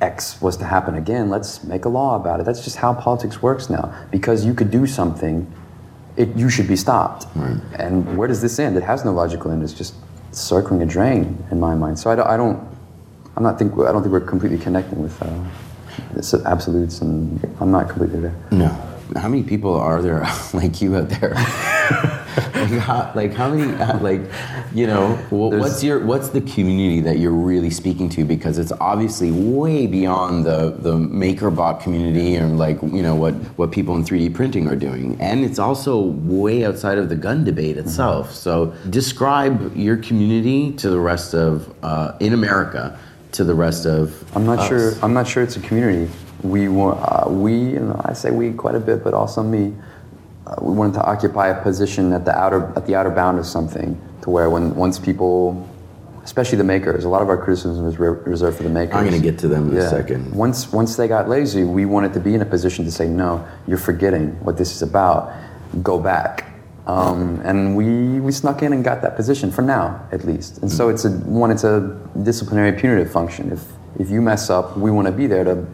X 0.00 0.40
was 0.40 0.56
to 0.58 0.64
happen 0.64 0.94
again. 0.94 1.30
Let's 1.30 1.62
make 1.64 1.84
a 1.84 1.88
law 1.88 2.16
about 2.16 2.40
it. 2.40 2.46
That's 2.46 2.64
just 2.64 2.76
how 2.76 2.94
politics 2.94 3.42
works 3.42 3.68
now. 3.68 3.94
Because 4.10 4.44
you 4.44 4.54
could 4.54 4.70
do 4.70 4.86
something, 4.86 5.50
it, 6.16 6.34
you 6.36 6.48
should 6.48 6.68
be 6.68 6.76
stopped. 6.76 7.26
And 7.78 8.16
where 8.16 8.28
does 8.28 8.40
this 8.40 8.58
end? 8.58 8.76
It 8.76 8.82
has 8.82 9.04
no 9.04 9.12
logical 9.12 9.50
end. 9.50 9.62
It's 9.62 9.72
just 9.74 9.94
circling 10.32 10.82
a 10.82 10.86
drain 10.86 11.44
in 11.50 11.60
my 11.60 11.74
mind. 11.74 11.98
So 11.98 12.10
I 12.10 12.16
don't, 12.16 12.26
I 12.26 12.36
don't 12.36 12.70
I'm 13.36 13.44
not 13.44 13.58
think 13.58 13.72
I 13.72 13.92
don't 13.92 14.02
think 14.02 14.12
we're 14.12 14.20
completely 14.20 14.58
connecting 14.58 15.02
with 15.02 15.20
uh, 15.22 16.48
absolutes, 16.48 17.00
and 17.00 17.40
I'm 17.60 17.70
not 17.70 17.88
completely 17.88 18.20
there. 18.20 18.34
No. 18.50 18.89
How 19.16 19.28
many 19.28 19.42
people 19.42 19.74
are 19.74 20.00
there 20.02 20.26
like 20.54 20.80
you 20.80 20.96
out 20.96 21.08
there? 21.08 21.34
like, 21.34 22.70
how, 22.80 23.12
like 23.14 23.34
how 23.34 23.50
many 23.52 23.72
uh, 23.74 23.98
like 24.00 24.20
you 24.72 24.86
know 24.86 25.14
wh- 25.30 25.50
what's 25.58 25.82
your 25.82 25.98
what's 26.00 26.28
the 26.28 26.40
community 26.40 27.00
that 27.00 27.18
you're 27.18 27.32
really 27.32 27.70
speaking 27.70 28.08
to 28.08 28.24
because 28.24 28.58
it's 28.58 28.72
obviously 28.80 29.30
way 29.32 29.86
beyond 29.86 30.46
the 30.46 30.70
the 30.78 30.92
makerbot 30.92 31.82
community 31.82 32.36
and 32.36 32.58
like 32.58 32.80
you 32.82 33.02
know 33.02 33.14
what 33.16 33.34
what 33.58 33.72
people 33.72 33.96
in 33.96 34.04
3D 34.04 34.32
printing 34.34 34.68
are 34.68 34.76
doing 34.76 35.20
and 35.20 35.44
it's 35.44 35.58
also 35.58 36.00
way 36.00 36.64
outside 36.64 36.98
of 36.98 37.08
the 37.08 37.16
gun 37.16 37.42
debate 37.44 37.76
itself 37.76 38.32
so 38.32 38.66
describe 38.90 39.76
your 39.76 39.96
community 39.96 40.72
to 40.72 40.88
the 40.90 41.00
rest 41.00 41.34
of 41.34 41.74
uh, 41.82 42.12
in 42.20 42.32
America 42.32 42.98
to 43.32 43.44
the 43.44 43.54
rest 43.54 43.86
of 43.86 44.24
I'm 44.36 44.44
not 44.46 44.60
us. 44.60 44.68
sure. 44.68 44.92
I'm 45.02 45.12
not 45.12 45.26
sure 45.26 45.42
it's 45.42 45.56
a 45.56 45.60
community. 45.60 46.10
We 46.42 46.68
wa- 46.68 46.92
uh, 46.92 47.30
we 47.30 47.76
and 47.76 47.92
I 48.04 48.12
say 48.14 48.30
we 48.30 48.52
quite 48.52 48.74
a 48.74 48.80
bit, 48.80 49.04
but 49.04 49.14
also 49.14 49.42
me. 49.42 49.74
Uh, 50.46 50.54
we 50.62 50.72
wanted 50.74 50.94
to 50.94 51.04
occupy 51.04 51.48
a 51.48 51.62
position 51.62 52.12
at 52.12 52.24
the 52.24 52.36
outer 52.36 52.72
at 52.76 52.86
the 52.86 52.94
outer 52.94 53.10
bound 53.10 53.38
of 53.38 53.46
something, 53.46 54.00
to 54.22 54.30
where 54.30 54.48
when 54.48 54.74
once 54.74 54.98
people, 54.98 55.68
especially 56.24 56.56
the 56.58 56.64
makers, 56.64 57.04
a 57.04 57.08
lot 57.08 57.20
of 57.22 57.28
our 57.28 57.36
criticism 57.36 57.86
is 57.86 57.98
re- 57.98 58.08
reserved 58.24 58.56
for 58.56 58.62
the 58.62 58.70
makers. 58.70 58.94
I'm 58.96 59.06
going 59.06 59.20
to 59.20 59.30
get 59.30 59.38
to 59.40 59.48
them 59.48 59.68
in 59.70 59.76
Yeah. 59.76 59.82
a 59.82 59.88
second 59.90 60.34
Once 60.34 60.72
once 60.72 60.96
they 60.96 61.08
got 61.08 61.28
lazy, 61.28 61.62
we 61.64 61.84
wanted 61.84 62.14
to 62.14 62.20
be 62.20 62.34
in 62.34 62.40
a 62.40 62.46
position 62.46 62.84
to 62.86 62.90
say, 62.90 63.06
no, 63.06 63.44
you're 63.66 63.78
forgetting 63.78 64.30
what 64.44 64.56
this 64.56 64.74
is 64.74 64.82
about. 64.82 65.32
Go 65.82 65.98
back. 66.00 66.46
Um, 66.86 67.40
and 67.44 67.76
we, 67.76 68.18
we 68.18 68.32
snuck 68.32 68.62
in 68.62 68.72
and 68.72 68.82
got 68.82 69.02
that 69.02 69.14
position 69.14 69.52
for 69.52 69.62
now, 69.62 70.00
at 70.10 70.24
least. 70.24 70.58
And 70.58 70.72
so 70.72 70.88
it's 70.88 71.04
a 71.04 71.10
one, 71.10 71.52
it's 71.52 71.62
a 71.62 71.96
disciplinary 72.22 72.72
punitive 72.72 73.12
function. 73.12 73.52
If 73.52 73.62
if 74.00 74.10
you 74.10 74.22
mess 74.22 74.48
up, 74.50 74.76
we 74.78 74.90
want 74.90 75.06
to 75.06 75.12
be 75.12 75.26
there 75.28 75.44
to 75.44 75.64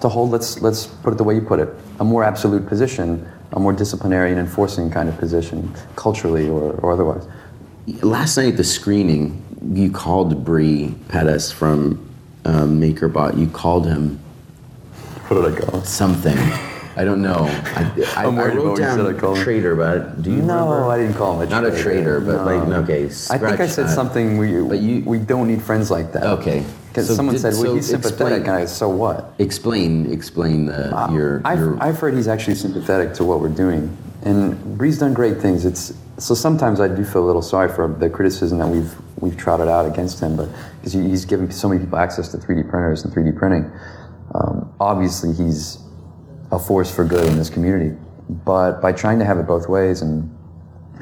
to 0.00 0.08
hold. 0.08 0.30
Let's 0.30 0.60
let's 0.62 0.86
put 0.86 1.12
it 1.12 1.16
the 1.16 1.24
way 1.24 1.34
you 1.34 1.40
put 1.40 1.60
it, 1.60 1.68
a 2.00 2.04
more 2.04 2.24
absolute 2.24 2.66
position, 2.66 3.26
a 3.52 3.60
more 3.60 3.72
disciplinary 3.72 4.30
and 4.30 4.40
enforcing 4.40 4.90
kind 4.90 5.08
of 5.08 5.16
position, 5.18 5.72
culturally 5.96 6.48
or, 6.48 6.72
or 6.80 6.92
otherwise. 6.92 7.26
last 8.02 8.36
night 8.36 8.48
at 8.52 8.56
the 8.56 8.64
screening, 8.64 9.42
you 9.72 9.90
called 9.90 10.44
Bre 10.44 10.88
Pettis 11.08 11.50
from 11.52 12.08
um, 12.44 12.80
MakerBot. 12.80 13.38
You 13.38 13.48
called 13.48 13.86
him 13.86 14.18
What 15.28 15.42
did 15.42 15.64
I 15.64 15.70
go? 15.72 15.80
something. 15.82 16.36
I 16.98 17.04
don't 17.04 17.20
know. 17.20 17.44
I, 17.46 17.92
I, 18.16 18.24
I'm 18.24 18.38
I 18.38 18.42
worried 18.42 18.54
about 18.54 18.64
wrote 18.64 18.70
what 18.70 18.78
you 18.78 18.84
said 18.84 19.00
I 19.00 19.04
down 19.12 19.18
called 19.18 19.38
traitor, 19.38 19.76
but 19.76 20.22
do 20.22 20.30
you 20.30 20.38
No, 20.42 20.64
remember? 20.70 20.84
I 20.90 20.96
didn't 20.98 21.14
call 21.14 21.40
him 21.40 21.46
a 21.46 21.50
Not 21.50 21.66
a 21.66 21.82
traitor, 21.82 22.20
but 22.20 22.46
like 22.46 22.66
No. 22.66 22.76
okay. 22.82 23.04
I 23.04 23.08
think 23.38 23.60
I 23.60 23.66
said 23.66 23.86
that. 23.86 23.94
something. 23.94 24.38
We 24.38 24.62
But 24.62 24.78
you- 24.78 25.02
we 25.04 25.18
don't 25.18 25.46
need 25.48 25.60
friends 25.62 25.90
like 25.90 26.12
that. 26.12 26.22
Okay. 26.24 26.64
Because 26.88 27.08
So 27.08 27.14
someone 27.14 27.34
did- 27.34 27.42
said, 27.42 27.52
"Well, 27.52 27.62
so 27.64 27.74
he's 27.74 27.86
sympathetic," 27.86 28.38
explain- 28.38 28.54
and 28.56 28.62
I, 28.62 28.64
so 28.64 28.88
what? 28.88 29.34
Explain, 29.38 30.10
explain 30.10 30.64
the 30.66 31.08
your 31.12 31.42
I've, 31.44 31.58
your. 31.58 31.76
I've 31.80 31.98
heard 31.98 32.14
he's 32.14 32.28
actually 32.28 32.54
sympathetic 32.54 33.12
to 33.14 33.24
what 33.24 33.40
we're 33.40 33.50
doing, 33.50 33.94
and 34.22 34.56
Bre's 34.78 34.98
done 34.98 35.12
great 35.12 35.38
things. 35.42 35.66
It's 35.66 35.92
so 36.16 36.32
sometimes 36.34 36.80
I 36.80 36.88
do 36.88 37.04
feel 37.04 37.22
a 37.22 37.26
little 37.26 37.42
sorry 37.42 37.68
for 37.68 37.86
the 37.88 38.08
criticism 38.08 38.56
that 38.60 38.68
we've 38.68 38.94
we've 39.20 39.36
trotted 39.36 39.68
out 39.68 39.84
against 39.84 40.20
him, 40.20 40.36
but 40.36 40.48
because 40.80 40.94
he's 40.94 41.26
given 41.26 41.50
so 41.50 41.68
many 41.68 41.80
people 41.82 41.98
access 41.98 42.28
to 42.28 42.38
3D 42.38 42.62
printers 42.62 43.04
and 43.04 43.12
3D 43.12 43.32
printing, 43.36 43.70
um, 44.34 44.66
obviously 44.80 45.32
he's 45.34 45.76
a 46.50 46.58
force 46.58 46.94
for 46.94 47.04
good 47.04 47.26
in 47.26 47.36
this 47.36 47.50
community. 47.50 47.96
But 48.28 48.80
by 48.80 48.92
trying 48.92 49.18
to 49.20 49.24
have 49.24 49.38
it 49.38 49.46
both 49.46 49.68
ways 49.68 50.02
and 50.02 50.32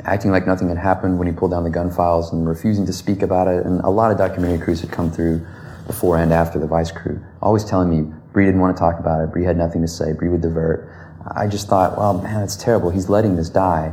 acting 0.05 0.31
like 0.31 0.47
nothing 0.47 0.69
had 0.69 0.79
happened 0.79 1.19
when 1.19 1.27
he 1.27 1.33
pulled 1.33 1.53
down 1.53 1.65
the 1.65 1.71
gun 1.71 1.91
files 1.91 2.33
and 2.33 2.49
refusing 2.49 2.85
to 2.87 2.93
speak 2.93 3.23
about 3.23 3.49
it. 3.49 3.65
And 3.65 3.81
a 3.81 3.91
lot 3.91 4.11
of 4.11 4.19
documentary 4.19 4.59
crews 4.59 4.81
had 4.81 4.91
come 4.91 5.11
through 5.11 5.47
before 5.87 6.19
and 6.19 6.33
after 6.33 6.59
the 6.59 6.67
Vice 6.67 6.91
crew, 6.91 7.23
always 7.43 7.65
telling 7.65 7.91
me 7.91 8.13
Bre 8.33 8.43
didn't 8.43 8.61
want 8.61 8.77
to 8.77 8.81
talk 8.81 8.99
about 8.99 9.23
it. 9.23 9.31
Bre 9.33 9.43
had 9.43 9.57
nothing 9.57 9.83
to 9.83 9.89
say. 9.89 10.13
Bre 10.13 10.29
would 10.29 10.41
divert. 10.41 10.91
I 11.35 11.47
just 11.47 11.69
thought, 11.69 11.97
well, 11.97 12.21
man, 12.21 12.43
it's 12.43 12.57
terrible. 12.57 12.91
He's 12.91 13.09
letting 13.09 13.37
this 13.37 13.49
die, 13.49 13.93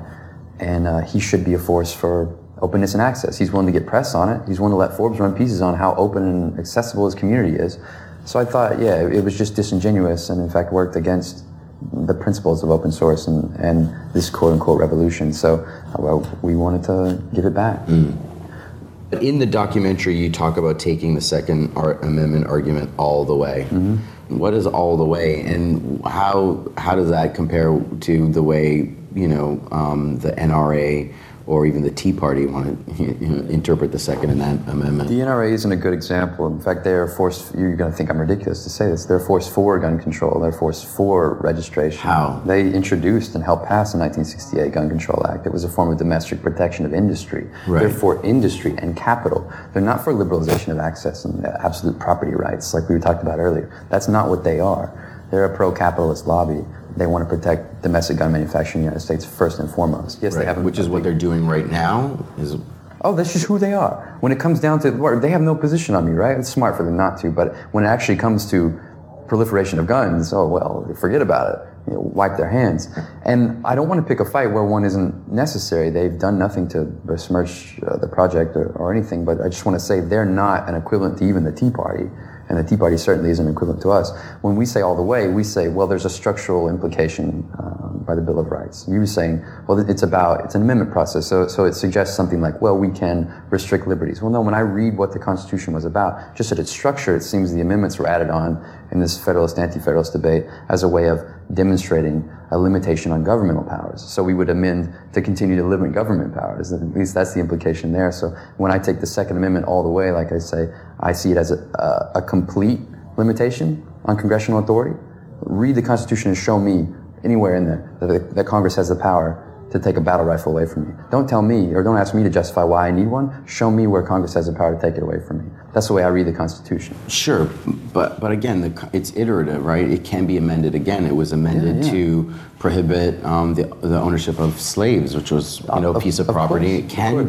and 0.60 0.88
uh, 0.88 1.02
he 1.02 1.20
should 1.20 1.46
be 1.46 1.54
a 1.54 1.60
force 1.60 1.94
for 1.94 2.38
openness 2.62 2.94
and 2.94 3.02
access. 3.02 3.38
He's 3.38 3.52
willing 3.52 3.68
to 3.68 3.72
get 3.72 3.88
press 3.88 4.14
on 4.14 4.30
it. 4.30 4.48
He's 4.48 4.60
willing 4.60 4.74
to 4.74 4.78
let 4.78 4.96
Forbes 4.96 5.20
run 5.20 5.34
pieces 5.36 5.62
on 5.62 5.76
how 5.76 5.96
open 5.96 6.24
and 6.24 6.60
accessible 6.60 7.06
his 7.06 7.16
community 7.16 7.56
is. 7.56 7.78
So 8.26 8.40
I 8.40 8.46
thought, 8.46 8.80
yeah, 8.80 9.08
it 9.08 9.24
was 9.24 9.38
just 9.38 9.56
disingenuous, 9.56 10.30
and 10.30 10.42
in 10.42 10.50
fact 10.50 10.72
worked 10.72 10.96
against 10.96 11.44
the 11.92 12.14
principles 12.14 12.64
of 12.64 12.70
open 12.70 12.92
source 12.92 13.28
and, 13.28 13.56
and 13.56 14.14
this 14.14 14.30
quote 14.30 14.54
unquote 14.54 14.80
revolution. 14.80 15.34
So 15.34 15.68
well, 15.98 16.28
we 16.42 16.56
wanted 16.56 16.84
to 16.84 17.22
give 17.34 17.46
it 17.46 17.54
back. 17.54 17.88
In 17.88 19.40
the 19.40 19.46
documentary, 19.46 20.16
you 20.16 20.32
talk 20.32 20.58
about 20.58 20.80
taking 20.80 21.16
the 21.16 21.22
Second 21.22 21.76
Amendment 21.76 22.48
argument 22.48 22.92
all 22.98 23.26
the 23.26 23.36
way. 23.36 23.68
Mm-hmm. 23.70 24.38
What 24.38 24.54
is 24.54 24.66
all 24.66 24.96
the 24.96 25.04
way, 25.04 25.42
and 25.42 26.02
how 26.06 26.66
how 26.78 26.96
does 26.96 27.10
that 27.10 27.36
compare 27.36 27.78
to 28.02 28.32
the 28.32 28.42
way 28.42 28.96
you 29.14 29.28
know 29.28 29.68
um, 29.72 30.20
the 30.20 30.32
NRA 30.32 31.14
or 31.48 31.66
even 31.66 31.82
the 31.82 31.92
Tea 31.92 32.14
Party 32.14 32.46
want 32.46 32.98
to 32.98 33.04
you 33.04 33.14
know, 33.28 33.50
interpret 33.50 33.92
the 33.92 34.00
Second 34.00 34.30
Amendment? 34.30 35.10
The 35.10 35.20
NRA 35.20 35.52
isn't 35.52 35.72
a 35.72 35.76
good 35.76 35.94
example. 35.94 36.48
In 36.48 36.62
fact, 36.62 36.84
they 36.84 36.94
are 36.94 37.08
forced. 37.08 37.54
You're 37.56 37.76
going 37.76 37.92
to 37.92 37.98
think 37.98 38.10
I'm 38.10 38.20
ridiculous 38.20 38.64
to 38.64 38.70
say 38.70 38.88
this. 38.88 39.06
They're 39.06 39.20
force 39.20 39.48
for 39.48 39.80
gun 39.80 40.00
control. 40.00 40.40
They're 40.40 40.52
force 40.52 40.84
for 40.84 41.36
registration. 41.42 42.00
How? 42.00 42.42
They 42.46 42.72
introduced 42.72 43.36
and 43.36 43.44
helped 43.44 43.66
pass 43.66 43.94
the 43.94 44.00
1968 44.00 44.74
Gun 44.74 44.90
Control 44.90 45.26
Act. 45.28 45.46
It 45.46 45.52
was 45.52 45.64
a 45.64 45.70
form 45.70 45.92
of 45.92 45.98
domestic 45.98 46.42
protection 46.42 46.86
of 46.86 46.94
industry. 46.94 47.50
Right. 47.68 47.82
They're 47.82 47.90
for 47.90 48.24
industry 48.24 48.76
and 48.78 48.96
capital. 48.96 49.52
They're 49.74 49.82
not 49.82 50.04
for 50.04 50.14
liberalization 50.14 50.70
of 50.70 50.80
access 50.80 51.26
and 51.26 51.46
absolute 51.46 52.00
property 52.00 52.34
rights, 52.34 52.74
like 52.74 52.88
we 52.90 53.00
talked 53.00 53.22
about 53.22 53.40
earlier. 53.40 53.72
That's 53.90 54.08
not 54.08 54.30
what 54.30 54.44
they 54.44 54.60
are. 54.60 55.08
They're 55.32 55.46
a 55.46 55.56
pro-capitalist 55.56 56.28
lobby. 56.28 56.66
They 56.98 57.06
want 57.06 57.28
to 57.28 57.36
protect 57.36 57.82
domestic 57.82 58.18
gun 58.18 58.32
manufacturing 58.32 58.84
in 58.84 58.90
the 58.90 58.92
United 58.92 59.06
States 59.06 59.26
first 59.26 59.60
and 59.60 59.70
foremost. 59.70 60.22
Yes, 60.22 60.36
they 60.36 60.46
have, 60.46 60.62
which 60.64 60.80
is 60.80 60.90
what 60.90 61.04
they're 61.04 61.14
doing 61.14 61.48
right 61.48 61.70
now. 61.70 62.26
Is 62.38 62.56
Oh, 63.04 63.16
that's 63.16 63.34
just 63.34 63.46
who 63.46 63.58
they 63.58 63.74
are. 63.74 64.18
When 64.20 64.32
it 64.32 64.40
comes 64.40 64.60
down 64.60 64.80
to 64.82 64.92
they 65.20 65.30
have 65.30 65.42
no 65.42 65.56
position 65.56 65.96
on 65.96 66.06
me, 66.06 66.12
right? 66.12 66.38
It's 66.38 66.50
smart 66.50 66.78
for 66.78 66.84
them 66.84 66.98
not 66.98 67.20
to, 67.22 67.32
but 67.32 67.56
when 67.72 67.84
it 67.84 67.88
actually 67.88 68.18
comes 68.18 68.50
to 68.52 68.80
proliferation 69.28 69.80
of 69.80 69.88
guns, 69.88 70.34
oh 70.34 70.48
well, 70.48 70.88
forget 71.00 71.22
about 71.22 71.56
it. 71.56 71.68
You 71.88 71.94
know, 71.94 72.02
wipe 72.02 72.38
their 72.38 72.50
hands. 72.50 72.90
And 73.26 73.66
I 73.66 73.74
don't 73.74 73.90
want 73.90 74.00
to 74.00 74.08
pick 74.08 74.20
a 74.20 74.26
fight 74.26 74.48
where 74.48 74.64
one 74.64 74.84
isn't 74.84 75.32
necessary. 75.32 75.90
They've 75.90 76.18
done 76.18 76.38
nothing 76.38 76.68
to 76.70 76.84
besmirch 76.84 77.80
uh, 77.82 77.98
the 77.98 78.08
project 78.08 78.56
or, 78.56 78.72
or 78.74 78.94
anything, 78.94 79.26
but 79.26 79.42
I 79.42 79.50
just 79.50 79.66
want 79.66 79.80
to 79.80 79.84
say 79.84 80.00
they're 80.00 80.24
not 80.24 80.70
an 80.70 80.76
equivalent 80.76 81.18
to 81.20 81.24
even 81.28 81.44
the 81.44 81.52
Tea 81.52 81.72
Party. 81.72 82.06
And 82.52 82.60
the 82.60 82.70
Tea 82.70 82.76
Party 82.76 82.98
certainly 82.98 83.30
isn't 83.30 83.48
equivalent 83.48 83.82
to 83.84 83.92
us. 83.92 84.12
When 84.42 84.58
we 84.58 84.66
say 84.66 84.82
all 84.82 84.98
the 84.98 85.02
way, 85.02 85.30
we 85.30 85.42
say, 85.42 85.70
well, 85.70 85.88
there's 85.88 86.04
a 86.04 86.10
structural 86.10 86.68
implication 86.68 87.50
um, 87.58 88.04
by 88.06 88.14
the 88.14 88.22
Bill 88.22 88.40
of 88.40 88.48
Rights. 88.52 88.86
You 88.90 89.00
were 89.00 89.06
saying, 89.06 89.42
well, 89.70 89.80
it's 89.80 90.04
about, 90.04 90.44
it's 90.44 90.54
an 90.54 90.62
amendment 90.62 90.92
process, 90.92 91.26
so, 91.28 91.48
so 91.48 91.64
it 91.64 91.76
suggests 91.76 92.14
something 92.14 92.42
like, 92.42 92.62
well, 92.62 92.78
we 92.78 92.90
can 92.90 93.32
restrict 93.52 93.88
liberties. 93.88 94.22
Well, 94.22 94.32
no, 94.32 94.42
when 94.42 94.54
I 94.54 94.60
read 94.60 94.98
what 94.98 95.14
the 95.14 95.20
Constitution 95.20 95.74
was 95.74 95.86
about, 95.86 96.36
just 96.36 96.52
at 96.52 96.60
its 96.60 96.70
structure, 96.70 97.16
it 97.16 97.22
seems 97.24 97.54
the 97.54 97.62
amendments 97.62 97.98
were 97.98 98.08
added 98.08 98.30
on 98.30 98.62
in 98.92 99.00
this 99.00 99.18
Federalist, 99.18 99.58
Anti-Federalist 99.58 100.12
debate 100.12 100.44
as 100.68 100.84
a 100.84 100.90
way 100.90 101.08
of 101.08 101.24
demonstrating 101.54 102.30
a 102.52 102.58
limitation 102.58 103.12
on 103.12 103.24
governmental 103.24 103.64
powers. 103.64 104.02
So 104.02 104.24
we 104.24 104.34
would 104.34 104.50
amend 104.50 104.94
to 105.14 105.22
continue 105.22 105.56
to 105.56 105.64
limit 105.64 105.94
government 105.94 106.34
powers. 106.34 106.72
At 106.72 106.82
least 106.94 107.14
that's 107.14 107.34
the 107.34 107.40
implication 107.40 107.92
there. 107.92 108.12
So 108.12 108.30
when 108.58 108.72
I 108.72 108.78
take 108.78 109.00
the 109.00 109.08
Second 109.08 109.38
Amendment 109.38 109.66
all 109.66 109.84
the 109.84 109.90
way, 109.90 110.12
like 110.12 110.32
I 110.32 110.38
say, 110.38 110.74
I 111.00 111.14
see 111.14 111.32
it 111.32 111.38
as 111.38 111.52
a, 111.52 112.12
a, 112.16 112.22
complete 112.22 112.80
limitation 113.18 113.86
on 114.06 114.18
congressional 114.18 114.60
authority. 114.60 114.98
Read 115.42 115.76
the 115.76 115.82
Constitution 115.82 116.30
and 116.30 116.38
show 116.38 116.60
me 116.60 116.88
anywhere 117.24 117.56
in 117.56 117.66
there 117.66 117.98
that, 118.02 118.36
that 118.36 118.46
Congress 118.46 118.76
has 118.76 118.90
the 118.90 118.96
power 118.96 119.51
to 119.72 119.80
take 119.80 119.96
a 119.98 120.02
battle 120.02 120.26
rifle 120.26 120.52
away 120.52 120.66
from 120.66 120.88
me. 120.88 120.94
Don't 121.10 121.28
tell 121.28 121.42
me 121.42 121.74
or 121.74 121.82
don't 121.84 121.98
ask 121.98 122.14
me 122.14 122.24
to 122.24 122.30
justify 122.30 122.64
why 122.64 122.88
I 122.88 122.92
need 122.92 123.08
one. 123.08 123.46
Show 123.48 123.72
me 123.72 123.88
where 123.88 124.04
Congress 124.04 124.34
has 124.34 124.46
the 124.48 124.54
power 124.54 124.76
to 124.76 124.82
take 124.82 124.96
it 124.98 125.04
away 125.04 125.20
from 125.26 125.40
me. 125.40 125.52
That's 125.74 125.88
the 125.88 125.94
way 125.94 126.04
I 126.04 126.10
read 126.10 126.28
the 126.28 126.34
Constitution. 126.34 126.96
Sure, 127.08 127.46
but 127.94 128.20
but 128.20 128.32
again, 128.32 128.62
the, 128.62 128.90
it's 128.92 129.16
iterative, 129.16 129.66
right? 129.66 129.90
It 129.90 130.04
can 130.04 130.26
be 130.28 130.36
amended 130.38 130.76
again. 130.76 131.06
It 131.06 131.16
was 131.16 131.32
amended 131.32 131.78
Yeah, 131.78 131.84
yeah. 131.86 131.92
to 131.92 132.34
prohibit 132.60 133.24
um, 133.24 133.54
the 133.56 133.64
the 133.82 134.00
ownership 134.00 134.38
of 134.40 134.60
slaves, 134.60 135.16
which 135.16 135.32
was 135.32 135.62
you 135.74 135.80
know 135.82 135.94
a 135.94 136.02
piece 136.02 136.20
of, 136.20 136.28
of 136.28 136.36
property. 136.36 136.82
course, 136.82 136.92
it 136.92 136.96
can 136.96 137.14
course. 137.14 137.26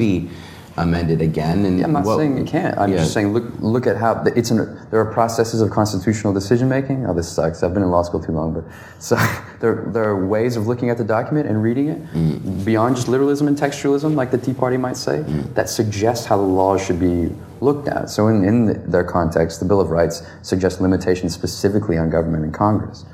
Be 0.77 0.83
amended 0.83 1.21
again, 1.21 1.65
and 1.65 1.79
yeah, 1.79 1.85
I'm 1.85 1.93
not 1.93 2.05
what- 2.05 2.19
saying 2.19 2.39
it 2.39 2.47
can't. 2.47 2.77
I'm 2.79 2.91
yeah. 2.91 2.99
just 2.99 3.13
saying 3.13 3.33
look 3.33 3.45
look 3.61 3.87
at 3.87 3.97
how 3.97 4.23
it's 4.37 4.51
an, 4.51 4.79
there 4.91 5.01
are 5.01 5.13
processes 5.13 5.61
of 5.61 5.71
constitutional 5.71 6.33
decision 6.33 6.69
making. 6.69 7.07
Oh, 7.07 7.15
this 7.15 7.29
sucks. 7.29 7.63
I've 7.63 7.75
been 7.75 7.83
in 7.83 7.91
law 7.91 8.03
school 8.03 8.21
too 8.21 8.33
long, 8.33 8.53
but 8.55 8.65
so 8.99 9.17
there 9.61 9.85
there 9.89 10.05
are 10.05 10.27
ways 10.27 10.57
of 10.57 10.67
looking 10.67 10.91
at 10.91 10.99
the 10.99 11.05
document 11.05 11.49
and 11.49 11.63
reading 11.63 11.89
it 11.89 11.99
Mm. 12.15 12.65
beyond 12.65 12.97
just 12.97 13.09
literalism 13.09 13.49
and 13.49 13.57
textualism, 13.57 14.15
like 14.15 14.31
the 14.31 14.39
Tea 14.39 14.55
Party 14.55 14.77
might 14.77 14.97
say, 14.97 15.25
Mm. 15.27 15.55
that 15.55 15.69
suggests 15.69 16.27
how 16.27 16.37
the 16.37 16.43
laws 16.43 16.85
should 16.85 16.99
be 17.01 17.31
looked 17.61 17.89
at. 17.89 18.11
So 18.11 18.29
in, 18.29 18.45
in 18.45 18.91
their 18.91 19.05
context, 19.05 19.61
the 19.61 19.67
Bill 19.67 19.81
of 19.81 19.91
Rights 19.91 20.23
suggests 20.43 20.81
limitations 20.81 21.33
specifically 21.35 21.97
on 21.99 22.11
government 22.11 22.45
and 22.45 22.53
Congress. 22.55 23.05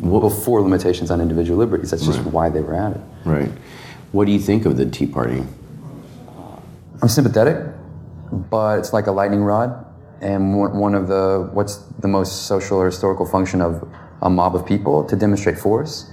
Before 0.00 0.62
limitations 0.62 1.10
on 1.10 1.20
individual 1.20 1.58
liberties. 1.58 1.90
That's 1.90 2.06
just 2.06 2.20
why 2.20 2.48
they 2.48 2.60
were 2.60 2.74
added. 2.74 3.02
right. 3.24 3.50
What 4.12 4.24
do 4.26 4.32
you 4.32 4.38
think 4.40 4.64
of 4.66 4.76
the 4.76 4.86
Tea 4.86 5.06
Party? 5.06 5.44
I'm 7.02 7.08
sympathetic, 7.08 7.56
but 8.30 8.78
it's 8.78 8.92
like 8.92 9.06
a 9.06 9.12
lightning 9.12 9.42
rod. 9.42 9.86
And 10.20 10.54
one 10.54 10.94
of 10.94 11.08
the, 11.08 11.48
what's 11.52 11.76
the 11.98 12.08
most 12.08 12.46
social 12.46 12.76
or 12.78 12.86
historical 12.86 13.24
function 13.24 13.62
of 13.62 13.88
a 14.20 14.28
mob 14.28 14.54
of 14.54 14.66
people? 14.66 15.04
To 15.04 15.16
demonstrate 15.16 15.58
force. 15.58 16.12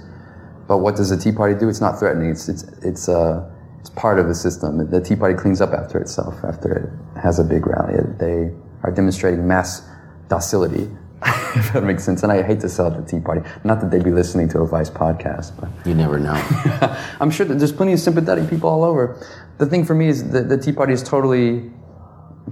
But 0.66 0.78
what 0.78 0.96
does 0.96 1.10
the 1.10 1.16
Tea 1.18 1.32
Party 1.32 1.58
do? 1.58 1.68
It's 1.68 1.80
not 1.80 1.98
threatening. 1.98 2.30
It's, 2.30 2.48
it's, 2.48 2.62
it's, 2.82 3.08
uh, 3.08 3.50
it's 3.80 3.90
part 3.90 4.18
of 4.18 4.28
the 4.28 4.34
system. 4.34 4.90
The 4.90 5.00
Tea 5.00 5.16
Party 5.16 5.34
cleans 5.34 5.60
up 5.60 5.72
after 5.72 5.98
itself 5.98 6.42
after 6.42 6.72
it 6.72 7.20
has 7.20 7.38
a 7.38 7.44
big 7.44 7.66
rally. 7.66 8.02
They 8.18 8.54
are 8.82 8.90
demonstrating 8.90 9.46
mass 9.46 9.86
docility, 10.28 10.90
if 11.56 11.72
that 11.72 11.82
makes 11.82 12.04
sense. 12.04 12.22
And 12.22 12.30
I 12.30 12.42
hate 12.42 12.60
to 12.60 12.68
sell 12.68 12.90
the 12.90 13.02
Tea 13.02 13.20
Party. 13.20 13.48
Not 13.64 13.80
that 13.80 13.90
they'd 13.90 14.04
be 14.04 14.10
listening 14.10 14.48
to 14.50 14.60
a 14.60 14.66
Vice 14.66 14.90
podcast, 14.90 15.52
but 15.60 15.68
You 15.86 15.94
never 15.94 16.18
know. 16.18 16.34
I'm 17.20 17.30
sure 17.30 17.44
that 17.46 17.54
there's 17.58 17.72
plenty 17.72 17.92
of 17.92 18.00
sympathetic 18.00 18.48
people 18.48 18.70
all 18.70 18.84
over. 18.84 19.20
The 19.58 19.66
thing 19.66 19.84
for 19.84 19.94
me 19.94 20.08
is 20.08 20.30
that 20.30 20.48
the 20.48 20.56
Tea 20.56 20.72
Party 20.72 20.92
is 20.92 21.02
totally, 21.02 21.70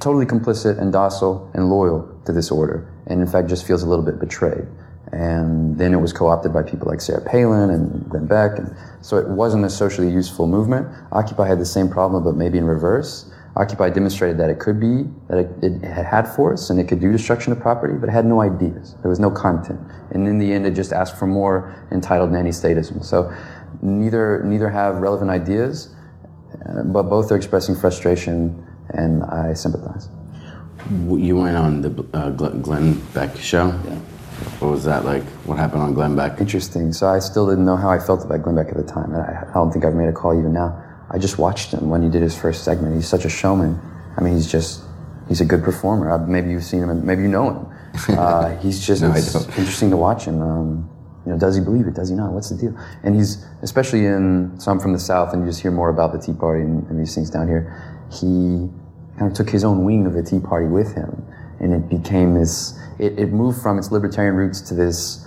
totally 0.01 0.27
complicit 0.27 0.81
and 0.81 0.93
docile 0.93 1.51
and 1.55 1.71
loyal 1.71 2.13
to 2.25 2.33
this 2.33 2.51
order, 2.51 2.93
and 3.07 3.21
in 3.21 3.27
fact 3.29 3.49
just 3.49 3.67
feels 3.67 3.83
a 3.85 3.89
little 3.89 4.05
bit 4.05 4.19
betrayed. 4.19 4.67
And 5.13 5.79
then 5.79 5.95
it 5.95 5.99
was 5.99 6.13
co-opted 6.13 6.53
by 6.53 6.65
people 6.65 6.89
like 6.89 7.01
Sarah 7.01 7.21
Palin 7.21 7.71
and 7.71 8.11
Glenn 8.11 8.27
Beck, 8.27 8.59
and 8.59 8.75
so 9.01 9.17
it 9.17 9.29
wasn't 9.29 9.65
a 9.65 9.71
socially 9.71 10.11
useful 10.11 10.49
movement. 10.49 10.89
Occupy 11.13 11.47
had 11.47 11.61
the 11.61 11.67
same 11.67 11.89
problem, 11.89 12.25
but 12.25 12.35
maybe 12.35 12.59
in 12.59 12.65
reverse. 12.65 13.31
Occupy 13.57 13.89
demonstrated 13.89 14.37
that 14.39 14.51
it 14.51 14.59
could 14.59 14.79
be, 14.79 15.05
that 15.29 15.39
it, 15.39 15.49
it 15.65 15.83
had 15.83 16.29
force 16.29 16.69
and 16.69 16.79
it 16.79 16.89
could 16.89 17.01
do 17.01 17.11
destruction 17.11 17.53
of 17.53 17.61
property, 17.61 17.95
but 17.95 18.11
it 18.11 18.13
had 18.13 18.27
no 18.27 18.43
ideas. 18.43 18.97
There 19.01 19.09
was 19.09 19.19
no 19.19 19.31
content. 19.31 19.81
And 20.11 20.29
in 20.29 20.39
the 20.39 20.53
end, 20.53 20.67
it 20.67 20.73
just 20.73 20.93
asked 20.93 21.19
for 21.19 21.27
more 21.27 21.75
entitled 21.91 22.33
nanny 22.33 22.51
statism. 22.51 23.03
So 23.03 23.33
neither, 23.81 24.43
neither 24.45 24.69
have 24.69 24.97
relevant 24.97 25.31
ideas, 25.31 25.95
uh, 26.69 26.83
but 26.83 27.05
both 27.05 27.33
are 27.33 27.37
expressing 27.37 27.75
frustration, 27.75 28.63
and 28.91 29.25
I 29.25 29.55
sympathize. 29.55 30.11
you 30.91 31.37
went 31.37 31.57
on 31.57 31.81
the 31.81 32.07
uh, 32.13 32.31
Glenn 32.31 33.01
Beck 33.15 33.37
show. 33.39 33.69
Yeah. 33.69 33.99
What 34.61 34.71
was 34.71 34.85
that 34.85 35.07
like? 35.07 35.25
What 35.47 35.59
happened 35.59 35.81
on 35.81 35.95
Glenn 35.95 36.15
Beck? 36.15 36.41
Interesting. 36.41 36.93
So 36.93 37.09
I 37.09 37.21
still 37.21 37.49
didn't 37.49 37.65
know 37.65 37.77
how 37.77 37.89
I 37.89 37.99
felt 37.99 38.23
about 38.23 38.43
Glenn 38.43 38.57
Beck 38.57 38.69
at 38.69 38.77
the 38.77 38.85
time. 38.85 39.15
and 39.15 39.23
I, 39.23 39.47
I 39.49 39.55
don't 39.55 39.73
think 39.73 39.87
I've 39.87 39.95
made 39.95 40.09
a 40.09 40.13
call 40.13 40.39
even 40.39 40.53
now. 40.53 40.83
I 41.17 41.19
just 41.19 41.39
watched 41.39 41.73
him 41.73 41.89
when 41.89 42.03
he 42.03 42.11
did 42.11 42.21
his 42.21 42.37
first 42.37 42.63
segment. 42.63 42.95
He's 42.95 43.09
such 43.09 43.25
a 43.25 43.31
showman. 43.31 43.81
I 44.19 44.21
mean, 44.21 44.35
he's 44.35 44.53
just, 44.53 44.83
he's 45.29 45.41
a 45.41 45.47
good 45.47 45.65
performer. 45.65 46.11
Uh, 46.11 46.19
Maybe 46.27 46.51
you've 46.51 46.63
seen 46.63 46.83
him, 46.83 47.07
maybe 47.07 47.23
you 47.23 47.29
know 47.29 47.51
him. 47.51 47.67
Uh, 48.19 48.55
he's 48.59 48.87
just 48.87 49.01
No, 49.01 49.09
interesting 49.09 49.89
to 49.89 49.97
watch 49.97 50.27
him. 50.27 50.43
Um, 50.43 50.91
you 51.25 51.33
know, 51.33 51.39
does 51.39 51.57
he 51.57 51.63
believe 51.63 51.87
it? 51.87 51.95
Does 51.95 52.11
he 52.11 52.15
not? 52.15 52.33
What's 52.33 52.51
the 52.51 52.57
deal? 52.57 52.79
And 53.03 53.15
he's, 53.15 53.43
especially 53.63 54.05
in, 54.05 54.61
so 54.61 54.71
I'm 54.71 54.79
from 54.79 54.93
the 54.93 54.99
South, 54.99 55.33
and 55.33 55.41
you 55.43 55.49
just 55.49 55.63
hear 55.63 55.71
more 55.71 55.89
about 55.89 56.13
the 56.13 56.19
Tea 56.19 56.35
Party 56.35 56.61
and, 56.61 56.87
and 56.91 57.01
these 57.01 57.15
things 57.15 57.31
down 57.31 57.49
here. 57.49 57.65
He 58.13 58.69
kind 59.19 59.31
of 59.31 59.33
took 59.33 59.49
his 59.49 59.65
own 59.65 59.87
wing 59.87 60.07
of 60.07 60.13
the 60.13 60.23
Tea 60.23 60.41
Party 60.41 60.67
with 60.67 60.95
him. 60.95 61.25
And 61.59 61.73
it 61.73 61.89
became 61.89 62.35
this, 62.35 62.79
it, 62.99 63.19
it 63.19 63.33
moved 63.33 63.63
from 63.63 63.79
its 63.79 63.91
libertarian 63.91 64.35
roots 64.35 64.61
to 64.69 64.75
this, 64.75 65.27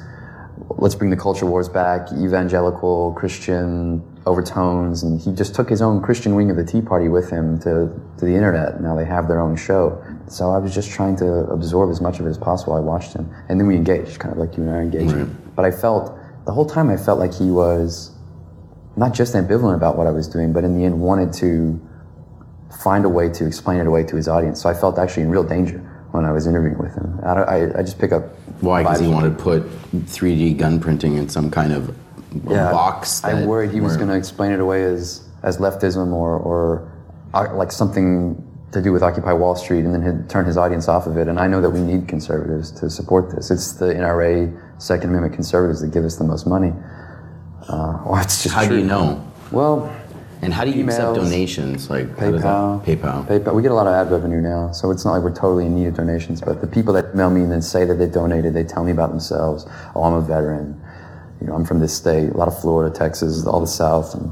let's 0.77 0.93
bring 0.93 1.09
the 1.09 1.17
culture 1.17 1.47
wars 1.47 1.67
back, 1.67 2.11
evangelical, 2.13 3.13
Christian 3.13 4.03
overtones, 4.25 5.03
and 5.03 5.19
he 5.19 5.31
just 5.31 5.55
took 5.55 5.69
his 5.69 5.81
own 5.81 6.01
Christian 6.01 6.35
wing 6.35 6.49
of 6.51 6.57
the 6.57 6.65
Tea 6.65 6.81
Party 6.81 7.07
with 7.07 7.29
him 7.29 7.59
to, 7.59 7.89
to 8.17 8.25
the 8.25 8.33
internet. 8.33 8.81
Now 8.81 8.95
they 8.95 9.05
have 9.05 9.27
their 9.27 9.39
own 9.39 9.55
show. 9.55 10.03
So 10.27 10.51
I 10.51 10.57
was 10.57 10.73
just 10.73 10.91
trying 10.91 11.15
to 11.17 11.45
absorb 11.49 11.89
as 11.89 12.01
much 12.01 12.19
of 12.19 12.25
it 12.25 12.29
as 12.29 12.37
possible. 12.37 12.73
I 12.73 12.79
watched 12.79 13.13
him, 13.13 13.33
and 13.49 13.59
then 13.59 13.67
we 13.67 13.75
engaged, 13.75 14.19
kind 14.19 14.31
of 14.31 14.37
like 14.37 14.57
you 14.57 14.63
and 14.63 14.71
I 14.71 14.75
are 14.75 14.81
engaging. 14.81 15.35
But 15.55 15.65
I 15.65 15.71
felt, 15.71 16.17
the 16.45 16.51
whole 16.51 16.65
time 16.65 16.89
I 16.89 16.97
felt 16.97 17.19
like 17.19 17.33
he 17.33 17.49
was 17.49 18.11
not 18.95 19.13
just 19.13 19.33
ambivalent 19.33 19.75
about 19.75 19.97
what 19.97 20.07
I 20.07 20.11
was 20.11 20.27
doing, 20.27 20.53
but 20.53 20.63
in 20.63 20.77
the 20.77 20.85
end 20.85 20.99
wanted 20.99 21.33
to 21.33 21.79
find 22.83 23.05
a 23.05 23.09
way 23.09 23.29
to 23.29 23.45
explain 23.45 23.79
it 23.79 23.87
away 23.87 24.03
to 24.03 24.15
his 24.15 24.27
audience. 24.27 24.61
So 24.61 24.69
I 24.69 24.73
felt 24.73 24.99
actually 24.99 25.23
in 25.23 25.29
real 25.29 25.43
danger 25.43 25.79
when 26.11 26.25
I 26.25 26.31
was 26.31 26.47
interviewing 26.47 26.77
with 26.77 26.93
him. 26.95 27.19
I, 27.23 27.29
I, 27.29 27.79
I 27.79 27.81
just 27.81 27.99
pick 27.99 28.11
up 28.11 28.23
Why? 28.61 28.83
Because 28.83 28.99
he 28.99 29.07
wanted 29.07 29.37
to 29.37 29.43
put 29.43 29.63
3D 29.93 30.57
gun 30.57 30.79
printing 30.79 31.15
in 31.15 31.29
some 31.29 31.49
kind 31.49 31.71
of 31.71 31.95
yeah, 32.47 32.71
box. 32.71 33.23
I 33.23 33.45
worried 33.45 33.71
he 33.71 33.81
was 33.81 33.97
going 33.97 34.09
to 34.09 34.15
explain 34.15 34.51
it 34.51 34.59
away 34.59 34.83
as 34.83 35.27
as 35.43 35.57
leftism 35.57 36.11
or 36.11 36.37
or 36.37 36.91
uh, 37.33 37.55
like 37.55 37.71
something 37.71 38.45
to 38.71 38.81
do 38.81 38.91
with 38.91 39.01
Occupy 39.01 39.33
Wall 39.33 39.55
Street, 39.55 39.83
and 39.85 39.93
then 39.93 40.03
he'd 40.03 40.29
turn 40.29 40.45
his 40.45 40.57
audience 40.57 40.87
off 40.87 41.07
of 41.07 41.17
it. 41.17 41.27
And 41.27 41.39
I 41.39 41.47
know 41.47 41.59
that 41.61 41.69
we 41.71 41.81
need 41.81 42.07
conservatives 42.07 42.71
to 42.79 42.89
support 42.89 43.31
this. 43.35 43.49
It's 43.49 43.73
the 43.73 43.85
NRA, 43.85 44.55
Second 44.81 45.09
Amendment 45.09 45.33
conservatives 45.33 45.81
that 45.81 45.91
give 45.91 46.05
us 46.05 46.17
the 46.17 46.23
most 46.23 46.45
money. 46.45 46.71
Uh, 47.67 48.01
well, 48.05 48.21
it's 48.21 48.43
just 48.43 48.53
How 48.53 48.67
do 48.67 48.77
you 48.77 48.83
know? 48.83 49.25
Well, 49.51 49.95
And 50.41 50.53
how 50.53 50.63
do 50.65 50.71
you 50.71 50.85
accept 50.85 51.15
donations? 51.15 51.89
Like 51.89 52.15
PayPal. 52.15 52.83
PayPal. 52.85 53.25
PayPal. 53.27 53.53
We 53.55 53.61
get 53.61 53.71
a 53.71 53.75
lot 53.75 53.87
of 53.87 53.93
ad 53.93 54.11
revenue 54.11 54.39
now, 54.41 54.71
so 54.71 54.91
it's 54.91 55.03
not 55.03 55.13
like 55.13 55.23
we're 55.23 55.35
totally 55.35 55.65
in 55.65 55.75
need 55.75 55.87
of 55.87 55.95
donations. 55.95 56.39
But 56.39 56.61
the 56.61 56.67
people 56.67 56.93
that 56.93 57.13
email 57.13 57.29
me 57.29 57.41
and 57.41 57.51
then 57.51 57.61
say 57.61 57.85
that 57.85 57.95
they 57.95 58.07
donated, 58.07 58.53
they 58.53 58.63
tell 58.63 58.83
me 58.83 58.91
about 58.91 59.09
themselves. 59.09 59.65
Oh, 59.95 60.03
I'm 60.03 60.13
a 60.13 60.21
veteran. 60.21 60.79
You 61.41 61.47
know, 61.47 61.55
I'm 61.55 61.65
from 61.65 61.79
this 61.79 61.93
state. 61.93 62.29
A 62.29 62.37
lot 62.37 62.47
of 62.47 62.59
Florida, 62.59 62.93
Texas, 62.93 63.45
all 63.45 63.61
the 63.61 63.67
South. 63.67 64.13
And 64.13 64.31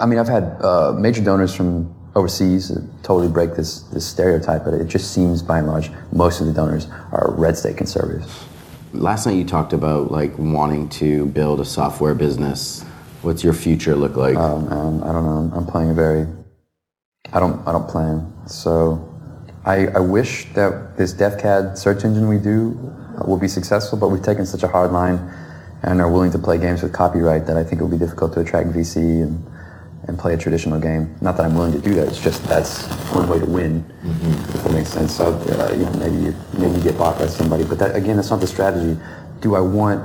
I 0.00 0.06
mean, 0.06 0.18
I've 0.18 0.28
had 0.28 0.56
uh, 0.60 0.92
major 0.98 1.22
donors 1.22 1.54
from 1.54 1.94
overseas 2.14 2.68
that 2.68 2.82
totally 3.02 3.28
break 3.28 3.54
this 3.54 3.80
this 3.82 4.06
stereotype, 4.06 4.64
but 4.64 4.74
it 4.74 4.86
just 4.86 5.12
seems, 5.12 5.42
by 5.42 5.58
and 5.58 5.66
large, 5.66 5.90
most 6.12 6.40
of 6.40 6.46
the 6.46 6.52
donors 6.52 6.86
are 7.12 7.32
red 7.36 7.56
state 7.56 7.76
conservatives. 7.76 8.44
Last 8.92 9.26
night 9.26 9.36
you 9.36 9.44
talked 9.44 9.72
about 9.72 10.10
like 10.10 10.36
wanting 10.38 10.88
to 10.90 11.26
build 11.26 11.60
a 11.60 11.64
software 11.64 12.14
business. 12.14 12.82
What's 13.22 13.44
your 13.44 13.54
future 13.54 13.94
look 13.94 14.16
like? 14.16 14.36
Oh 14.36 14.60
man, 14.60 15.02
I 15.02 15.12
don't 15.12 15.24
know. 15.24 15.56
I'm 15.56 15.66
playing 15.66 15.90
a 15.90 15.94
very. 15.94 16.26
I 17.32 17.40
don't. 17.40 17.66
I 17.66 17.72
don't 17.72 17.88
plan. 17.88 18.30
So, 18.46 19.08
I, 19.64 19.86
I 19.86 20.00
wish 20.00 20.52
that 20.54 20.96
this 20.96 21.14
DefCAD 21.14 21.78
search 21.78 22.04
engine 22.04 22.28
we 22.28 22.38
do 22.38 22.76
uh, 23.16 23.24
will 23.24 23.38
be 23.38 23.46
successful, 23.46 23.96
but 23.96 24.08
we've 24.08 24.22
taken 24.22 24.44
such 24.44 24.64
a 24.64 24.68
hard 24.68 24.90
line 24.90 25.18
and 25.82 26.00
are 26.00 26.10
willing 26.10 26.30
to 26.32 26.38
play 26.38 26.58
games 26.58 26.82
with 26.82 26.92
copyright 26.92 27.46
that 27.46 27.56
I 27.56 27.64
think 27.64 27.80
it 27.80 27.84
will 27.84 27.90
be 27.90 27.98
difficult 27.98 28.32
to 28.34 28.40
attract 28.40 28.68
VC 28.70 28.96
and 29.22 29.44
and 30.08 30.18
play 30.18 30.34
a 30.34 30.36
traditional 30.36 30.80
game. 30.80 31.14
Not 31.20 31.36
that 31.36 31.46
I'm 31.46 31.54
willing 31.54 31.72
to 31.72 31.78
do 31.78 31.94
that. 31.94 32.08
It's 32.08 32.20
just 32.20 32.42
that's 32.44 32.86
one 33.14 33.28
way 33.28 33.38
to 33.38 33.46
win. 33.46 33.84
If 34.02 34.64
that 34.64 34.72
makes 34.72 34.88
sense. 34.88 35.16
So 35.16 35.26
uh, 35.26 35.72
you 35.72 35.84
know, 35.84 35.92
maybe 35.92 36.16
you, 36.16 36.34
maybe 36.58 36.78
you 36.78 36.82
get 36.82 36.98
bought 36.98 37.18
by 37.18 37.26
somebody, 37.26 37.64
but 37.64 37.78
that 37.78 37.94
again, 37.94 38.16
that's 38.16 38.30
not 38.30 38.40
the 38.40 38.46
strategy. 38.46 39.00
Do 39.40 39.54
I 39.54 39.60
want 39.60 40.02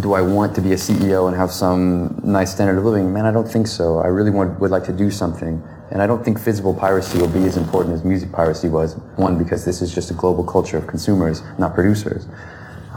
do 0.00 0.14
I 0.14 0.22
want 0.22 0.54
to 0.54 0.60
be 0.60 0.72
a 0.72 0.76
CEO 0.76 1.28
and 1.28 1.36
have 1.36 1.52
some 1.52 2.20
nice 2.24 2.52
standard 2.52 2.78
of 2.78 2.84
living? 2.84 3.12
Man, 3.12 3.26
I 3.26 3.30
don't 3.30 3.46
think 3.46 3.66
so. 3.66 3.98
I 3.98 4.06
really 4.06 4.30
want, 4.30 4.58
would 4.58 4.70
like 4.70 4.84
to 4.84 4.92
do 4.92 5.10
something. 5.10 5.62
And 5.90 6.00
I 6.00 6.06
don't 6.06 6.24
think 6.24 6.40
physical 6.40 6.72
piracy 6.72 7.18
will 7.18 7.28
be 7.28 7.44
as 7.44 7.58
important 7.58 7.94
as 7.94 8.02
music 8.02 8.32
piracy 8.32 8.68
was. 8.68 8.94
One, 9.16 9.36
because 9.36 9.66
this 9.66 9.82
is 9.82 9.94
just 9.94 10.10
a 10.10 10.14
global 10.14 10.44
culture 10.44 10.78
of 10.78 10.86
consumers, 10.86 11.42
not 11.58 11.74
producers. 11.74 12.26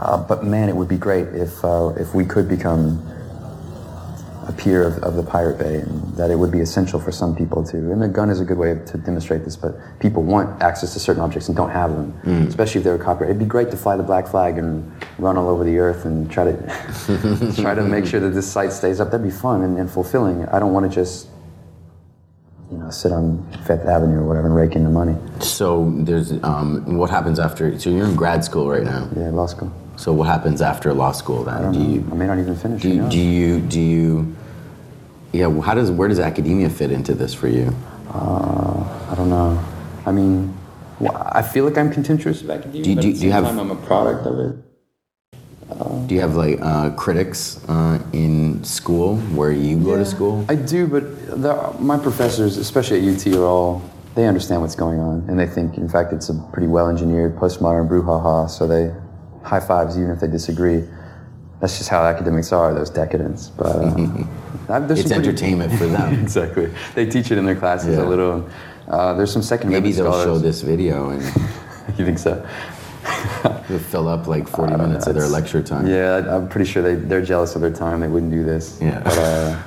Uh, 0.00 0.18
but 0.18 0.44
man, 0.44 0.68
it 0.68 0.76
would 0.76 0.88
be 0.88 0.98
great 0.98 1.28
if, 1.28 1.64
uh, 1.64 1.88
if 1.96 2.14
we 2.14 2.24
could 2.24 2.48
become 2.48 3.02
a 4.46 4.52
peer 4.52 4.86
of, 4.86 5.02
of 5.02 5.16
the 5.16 5.22
Pirate 5.22 5.58
Bay 5.58 5.80
and 5.80 6.16
that 6.16 6.30
it 6.30 6.36
would 6.38 6.52
be 6.52 6.60
essential 6.60 7.00
for 7.00 7.10
some 7.10 7.34
people 7.34 7.64
to. 7.64 7.76
And 7.76 8.00
the 8.00 8.08
gun 8.08 8.30
is 8.30 8.40
a 8.40 8.44
good 8.44 8.58
way 8.58 8.74
to 8.74 8.98
demonstrate 8.98 9.44
this, 9.44 9.56
but 9.56 9.76
people 9.98 10.22
want 10.22 10.62
access 10.62 10.92
to 10.92 11.00
certain 11.00 11.22
objects 11.22 11.48
and 11.48 11.56
don't 11.56 11.70
have 11.70 11.90
them, 11.90 12.46
especially 12.46 12.78
if 12.78 12.84
they're 12.84 12.98
copyrighted. 12.98 13.36
It'd 13.36 13.48
be 13.48 13.50
great 13.50 13.70
to 13.72 13.76
fly 13.76 13.96
the 13.96 14.04
black 14.04 14.28
flag 14.28 14.58
and 14.58 14.90
run 15.18 15.36
all 15.36 15.48
over 15.48 15.64
the 15.64 15.78
earth 15.78 16.04
and 16.04 16.30
try 16.30 16.44
to 16.44 17.54
try 17.60 17.74
to 17.74 17.82
make 17.82 18.06
sure 18.06 18.20
that 18.20 18.30
this 18.30 18.50
site 18.50 18.72
stays 18.72 19.00
up. 19.00 19.10
That'd 19.10 19.26
be 19.26 19.32
fun 19.32 19.62
and, 19.62 19.78
and 19.78 19.90
fulfilling. 19.90 20.46
I 20.46 20.60
don't 20.60 20.72
want 20.72 20.88
to 20.88 20.94
just 20.94 21.28
you 22.70 22.78
know 22.78 22.90
sit 22.90 23.10
on 23.12 23.44
Fifth 23.66 23.86
Avenue 23.86 24.20
or 24.20 24.26
whatever 24.28 24.46
and 24.46 24.56
rake 24.56 24.76
in 24.76 24.84
the 24.84 24.90
money. 24.90 25.16
so 25.40 25.90
there's 25.96 26.32
um, 26.44 26.96
what 26.96 27.10
happens 27.10 27.40
after? 27.40 27.78
So 27.80 27.90
you're 27.90 28.06
in 28.06 28.14
grad 28.14 28.44
school 28.44 28.70
right 28.70 28.84
now. 28.84 29.08
Yeah, 29.16 29.30
law 29.30 29.46
school. 29.46 29.72
So 29.96 30.12
what 30.12 30.26
happens 30.26 30.60
after 30.62 30.92
law 30.92 31.12
school 31.12 31.44
then? 31.44 31.72
Do 31.72 31.78
you 31.80 32.06
I 32.10 32.14
may 32.14 32.26
not 32.26 32.38
even 32.38 32.54
finish. 32.56 32.82
do 32.82 32.88
you, 32.90 33.08
do 33.08 33.18
you 33.18 33.60
do 33.60 33.80
you 33.80 34.36
yeah? 35.32 35.60
How 35.60 35.74
does 35.74 35.90
where 35.90 36.08
does 36.08 36.20
academia 36.20 36.68
fit 36.70 36.90
into 36.92 37.14
this 37.14 37.32
for 37.34 37.48
you? 37.48 37.74
I 38.12 39.14
don't 39.16 39.30
know. 39.30 39.62
I 40.06 40.12
mean, 40.12 40.54
well, 41.00 41.16
I 41.32 41.42
feel 41.42 41.64
like 41.64 41.76
I'm 41.78 41.90
contemptuous 41.90 42.42
of 42.42 42.50
academia, 42.50 42.82
Do 42.82 42.90
you- 42.90 42.96
but 42.96 43.02
do 43.02 43.12
do 43.12 43.24
you 43.26 43.32
have- 43.32 43.44
I'm 43.44 43.70
a 43.70 43.74
product 43.76 44.26
of 44.26 44.38
it. 44.38 44.56
Do 46.06 46.14
you 46.14 46.20
have 46.20 46.36
like 46.36 46.58
uh, 46.62 46.90
critics 46.90 47.58
uh, 47.68 47.98
in 48.12 48.62
school 48.62 49.16
where 49.34 49.50
you 49.50 49.76
go 49.78 49.96
to 49.96 50.04
school? 50.04 50.44
I 50.48 50.54
do, 50.54 50.86
but 50.86 51.02
the, 51.42 51.74
my 51.80 51.98
professors, 51.98 52.56
especially 52.56 52.98
at 53.00 53.04
UT, 53.14 53.26
are 53.34 53.44
all 53.44 53.82
they 54.14 54.26
understand 54.26 54.62
what's 54.62 54.76
going 54.76 55.00
on, 55.00 55.24
and 55.28 55.38
they 55.38 55.46
think, 55.46 55.76
in 55.76 55.88
fact, 55.88 56.12
it's 56.12 56.28
a 56.30 56.34
pretty 56.52 56.68
well-engineered 56.68 57.36
postmodern 57.36 57.88
brouhaha. 57.88 58.48
So 58.48 58.66
they 58.66 58.94
high 59.46 59.60
fives 59.60 59.96
even 59.96 60.10
if 60.10 60.20
they 60.20 60.26
disagree. 60.28 60.84
That's 61.60 61.78
just 61.78 61.88
how 61.88 62.02
academics 62.04 62.52
are; 62.52 62.74
those 62.74 62.90
decadents. 62.90 63.48
But 63.48 63.66
uh, 63.66 64.80
there's 64.86 65.00
It's 65.00 65.08
some 65.08 65.22
pretty- 65.22 65.28
entertainment 65.30 65.72
for 65.78 65.86
them. 65.86 66.12
exactly. 66.22 66.70
They 66.94 67.06
teach 67.06 67.30
it 67.30 67.38
in 67.38 67.46
their 67.46 67.56
classes 67.56 67.96
Yeah. 67.96 68.04
a 68.04 68.06
little. 68.08 68.48
Uh, 68.88 69.14
there's 69.14 69.32
some 69.32 69.42
second 69.42 69.70
Maybe 69.70 69.90
they'll 69.92 70.12
show 70.24 70.38
this 70.38 70.60
video 70.62 71.10
and 71.10 71.22
You 71.98 72.04
think 72.04 72.18
so? 72.18 72.46
they'll 73.68 73.78
fill 73.78 74.06
up 74.08 74.26
like 74.26 74.46
40 74.48 74.76
minutes 74.76 75.06
of 75.06 75.14
their 75.14 75.26
lecture 75.28 75.62
time. 75.62 75.86
Yeah, 75.86 76.36
I'm 76.36 76.48
pretty 76.48 76.70
sure 76.70 76.82
they, 76.82 76.94
they're 76.94 77.24
jealous 77.24 77.54
of 77.56 77.62
their 77.62 77.72
time. 77.72 78.00
They 78.00 78.08
wouldn't 78.08 78.30
do 78.32 78.44
this. 78.44 78.78
Yeah. 78.80 79.00
But 79.02 79.18
uh, 79.18 79.62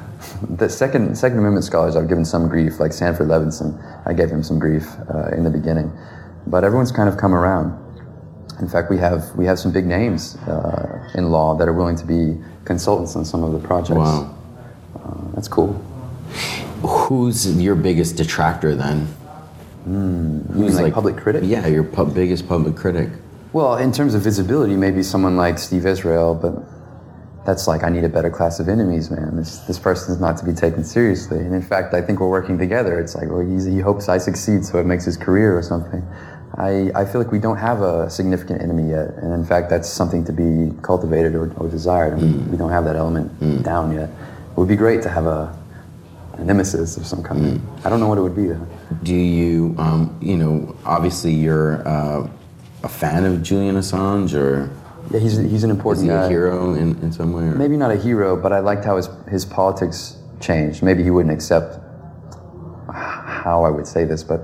the 0.56 0.70
second 0.70 1.18
Second 1.18 1.40
Amendment 1.40 1.66
scholars, 1.66 1.96
I've 1.96 2.08
given 2.08 2.24
some 2.26 2.48
grief, 2.48 2.80
like 2.80 2.94
Sanford 2.94 3.28
Levinson. 3.28 3.78
I 4.06 4.14
gave 4.14 4.30
him 4.30 4.44
some 4.44 4.60
grief 4.60 4.86
uh, 5.14 5.30
in 5.30 5.44
the 5.44 5.50
beginning, 5.50 5.92
but 6.48 6.64
everyone's 6.64 6.92
kind 6.92 7.10
of 7.10 7.18
come 7.18 7.34
around. 7.34 7.74
In 8.60 8.68
fact, 8.68 8.90
we 8.90 8.98
have 8.98 9.36
we 9.36 9.46
have 9.46 9.58
some 9.58 9.72
big 9.72 9.86
names 9.86 10.36
uh, 10.48 11.10
in 11.16 11.32
law 11.32 11.56
that 11.56 11.68
are 11.68 11.74
willing 11.74 11.96
to 11.98 12.06
be 12.06 12.38
consultants 12.66 13.16
on 13.16 13.26
some 13.26 13.44
of 13.44 13.54
the 13.54 13.68
projects. 13.68 13.98
Wow. 13.98 14.36
Uh, 14.96 15.32
that's 15.34 15.48
cool. 15.48 15.74
Who's 16.82 17.60
your 17.60 17.76
biggest 17.76 18.16
detractor 18.16 18.76
then? 18.76 19.08
Who's 19.86 20.80
like, 20.80 20.94
public 20.94 21.18
critic? 21.18 21.44
Yeah, 21.46 21.66
your 21.68 21.84
pub- 21.84 22.14
biggest 22.14 22.48
public 22.48 22.76
critic. 22.76 23.10
Well, 23.54 23.78
in 23.78 23.92
terms 23.92 24.14
of 24.14 24.22
visibility, 24.22 24.76
maybe 24.76 25.02
someone 25.02 25.36
like 25.36 25.58
Steve 25.58 25.86
Israel, 25.86 26.36
but 26.36 26.54
that's 27.46 27.68
like 27.68 27.84
I 27.84 27.90
need 27.90 28.04
a 28.04 28.10
better 28.10 28.30
class 28.30 28.60
of 28.60 28.70
enemies, 28.70 29.10
man. 29.10 29.36
This 29.36 29.60
this 29.60 29.80
person 29.80 30.14
is 30.14 30.20
not 30.20 30.38
to 30.38 30.46
be 30.46 30.54
taken 30.54 30.84
seriously. 30.84 31.40
And 31.40 31.56
in 31.56 31.62
fact, 31.62 31.94
I 31.94 32.02
think 32.02 32.20
we're 32.20 32.30
working 32.30 32.58
together. 32.58 33.00
It's 33.00 33.16
like 33.16 33.30
well, 33.30 33.40
he's, 33.40 33.66
he 33.66 33.80
hopes 33.80 34.10
I 34.10 34.20
succeed, 34.20 34.66
so 34.66 34.80
it 34.80 34.86
makes 34.86 35.06
his 35.06 35.18
career 35.18 35.58
or 35.58 35.64
something. 35.64 36.06
I, 36.58 36.92
I 36.96 37.06
feel 37.06 37.22
like 37.22 37.32
we 37.32 37.40
don't 37.40 37.58
have 37.58 37.82
a 37.82 38.10
significant 38.10 38.62
enemy 38.62 38.90
yet, 38.90 39.10
and 39.18 39.34
in 39.34 39.46
fact, 39.46 39.70
that's 39.70 39.88
something 39.88 40.26
to 40.26 40.34
be 40.34 40.74
cultivated 40.82 41.36
or, 41.36 41.54
or 41.58 41.70
desired. 41.70 42.14
I 42.14 42.18
mean, 42.18 42.52
we 42.52 42.58
don't 42.58 42.72
have 42.72 42.86
that 42.86 42.96
element 42.96 43.64
down 43.64 43.94
yet. 43.94 44.10
It 44.10 44.58
would 44.58 44.68
be 44.68 44.76
great 44.76 45.02
to 45.04 45.10
have 45.10 45.26
a, 45.26 45.56
a 46.34 46.44
nemesis 46.44 46.98
of 46.98 47.06
some 47.06 47.22
kind. 47.24 47.62
I 47.86 47.90
don't 47.90 48.00
know 48.00 48.08
what 48.08 48.18
it 48.18 48.22
would 48.22 48.36
be 48.36 48.48
though. 48.48 48.68
Do 49.04 49.16
you, 49.16 49.76
um, 49.78 50.18
you 50.22 50.38
know, 50.38 50.76
obviously 50.86 51.34
you're 51.34 51.88
uh, 51.88 52.28
a 52.84 52.90
fan 52.90 53.26
of 53.26 53.44
Julian 53.44 53.76
Assange, 53.76 54.34
or 54.34 54.70
Yeah, 55.12 55.20
he's 55.20 55.38
he's 55.38 55.64
an 55.64 55.70
is 55.72 55.78
important 55.78 56.08
he 56.08 56.12
a 56.12 56.28
hero 56.28 56.74
in, 56.74 56.98
in 57.02 57.12
some 57.12 57.32
way? 57.32 57.44
Or? 57.44 57.56
maybe 57.56 57.78
not 57.78 57.92
a 57.92 57.96
hero, 57.96 58.36
but 58.36 58.52
I 58.52 58.60
liked 58.60 58.84
how 58.86 58.98
his, 58.98 59.08
his 59.30 59.46
politics 59.46 60.18
changed. 60.40 60.82
Maybe 60.82 61.04
he 61.04 61.12
wouldn't 61.12 61.34
accept 61.34 61.78
how 62.92 63.64
I 63.64 63.70
would 63.70 63.86
say 63.88 64.04
this, 64.04 64.24
but 64.24 64.42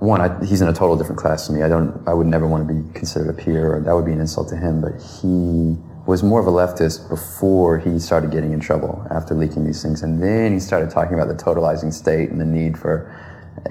one, 0.00 0.20
I, 0.20 0.44
he's 0.44 0.60
in 0.60 0.68
a 0.68 0.72
total 0.72 0.96
different 0.96 1.18
class 1.18 1.46
to 1.46 1.52
me. 1.52 1.62
I 1.62 1.68
don't, 1.68 2.06
I 2.06 2.14
would 2.14 2.26
never 2.26 2.46
want 2.46 2.66
to 2.68 2.74
be 2.74 2.92
considered 2.92 3.28
a 3.28 3.32
peer, 3.32 3.76
or 3.76 3.80
that 3.80 3.92
would 3.92 4.04
be 4.04 4.12
an 4.12 4.20
insult 4.20 4.48
to 4.50 4.56
him. 4.56 4.80
But 4.80 4.92
he 5.02 5.76
was 6.06 6.22
more 6.22 6.40
of 6.40 6.46
a 6.46 6.50
leftist 6.50 7.08
before 7.08 7.78
he 7.78 7.98
started 7.98 8.30
getting 8.30 8.52
in 8.52 8.60
trouble 8.60 9.06
after 9.10 9.34
leaking 9.34 9.64
these 9.64 9.82
things, 9.82 10.02
and 10.02 10.22
then 10.22 10.52
he 10.52 10.60
started 10.60 10.90
talking 10.90 11.14
about 11.14 11.28
the 11.28 11.34
totalizing 11.34 11.92
state 11.92 12.30
and 12.30 12.40
the 12.40 12.44
need 12.44 12.78
for. 12.78 13.14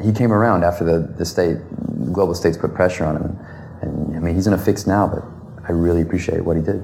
He 0.04 0.12
came 0.12 0.34
around 0.34 0.66
after 0.66 0.84
the, 0.84 1.14
the 1.14 1.26
state, 1.26 1.58
global 2.12 2.36
states 2.36 2.58
put 2.58 2.74
pressure 2.74 3.06
on 3.06 3.16
him, 3.16 3.40
and, 3.82 4.16
I 4.16 4.20
mean 4.20 4.36
he's 4.36 4.48
in 4.48 4.54
a 4.54 4.58
fix 4.58 4.86
now, 4.86 5.08
but 5.08 5.24
I 5.68 5.72
really 5.72 6.02
appreciate 6.02 6.44
what 6.44 6.58
he 6.58 6.62
did. 6.62 6.84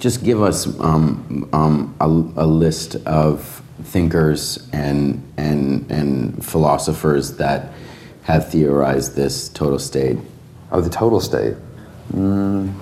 Just 0.00 0.24
give 0.24 0.42
us 0.42 0.66
um, 0.80 1.48
um, 1.52 1.94
a, 2.00 2.06
a 2.06 2.46
list 2.46 2.96
of 3.06 3.62
thinkers 3.82 4.68
and 4.72 5.22
and 5.36 5.90
and 5.90 6.44
philosophers 6.44 7.36
that 7.36 7.72
have 8.24 8.50
theorized 8.50 9.14
this 9.14 9.48
total 9.50 9.78
state. 9.78 10.18
Oh, 10.72 10.80
the 10.80 10.90
total 10.90 11.20
state. 11.20 11.54
Mm, 12.12 12.72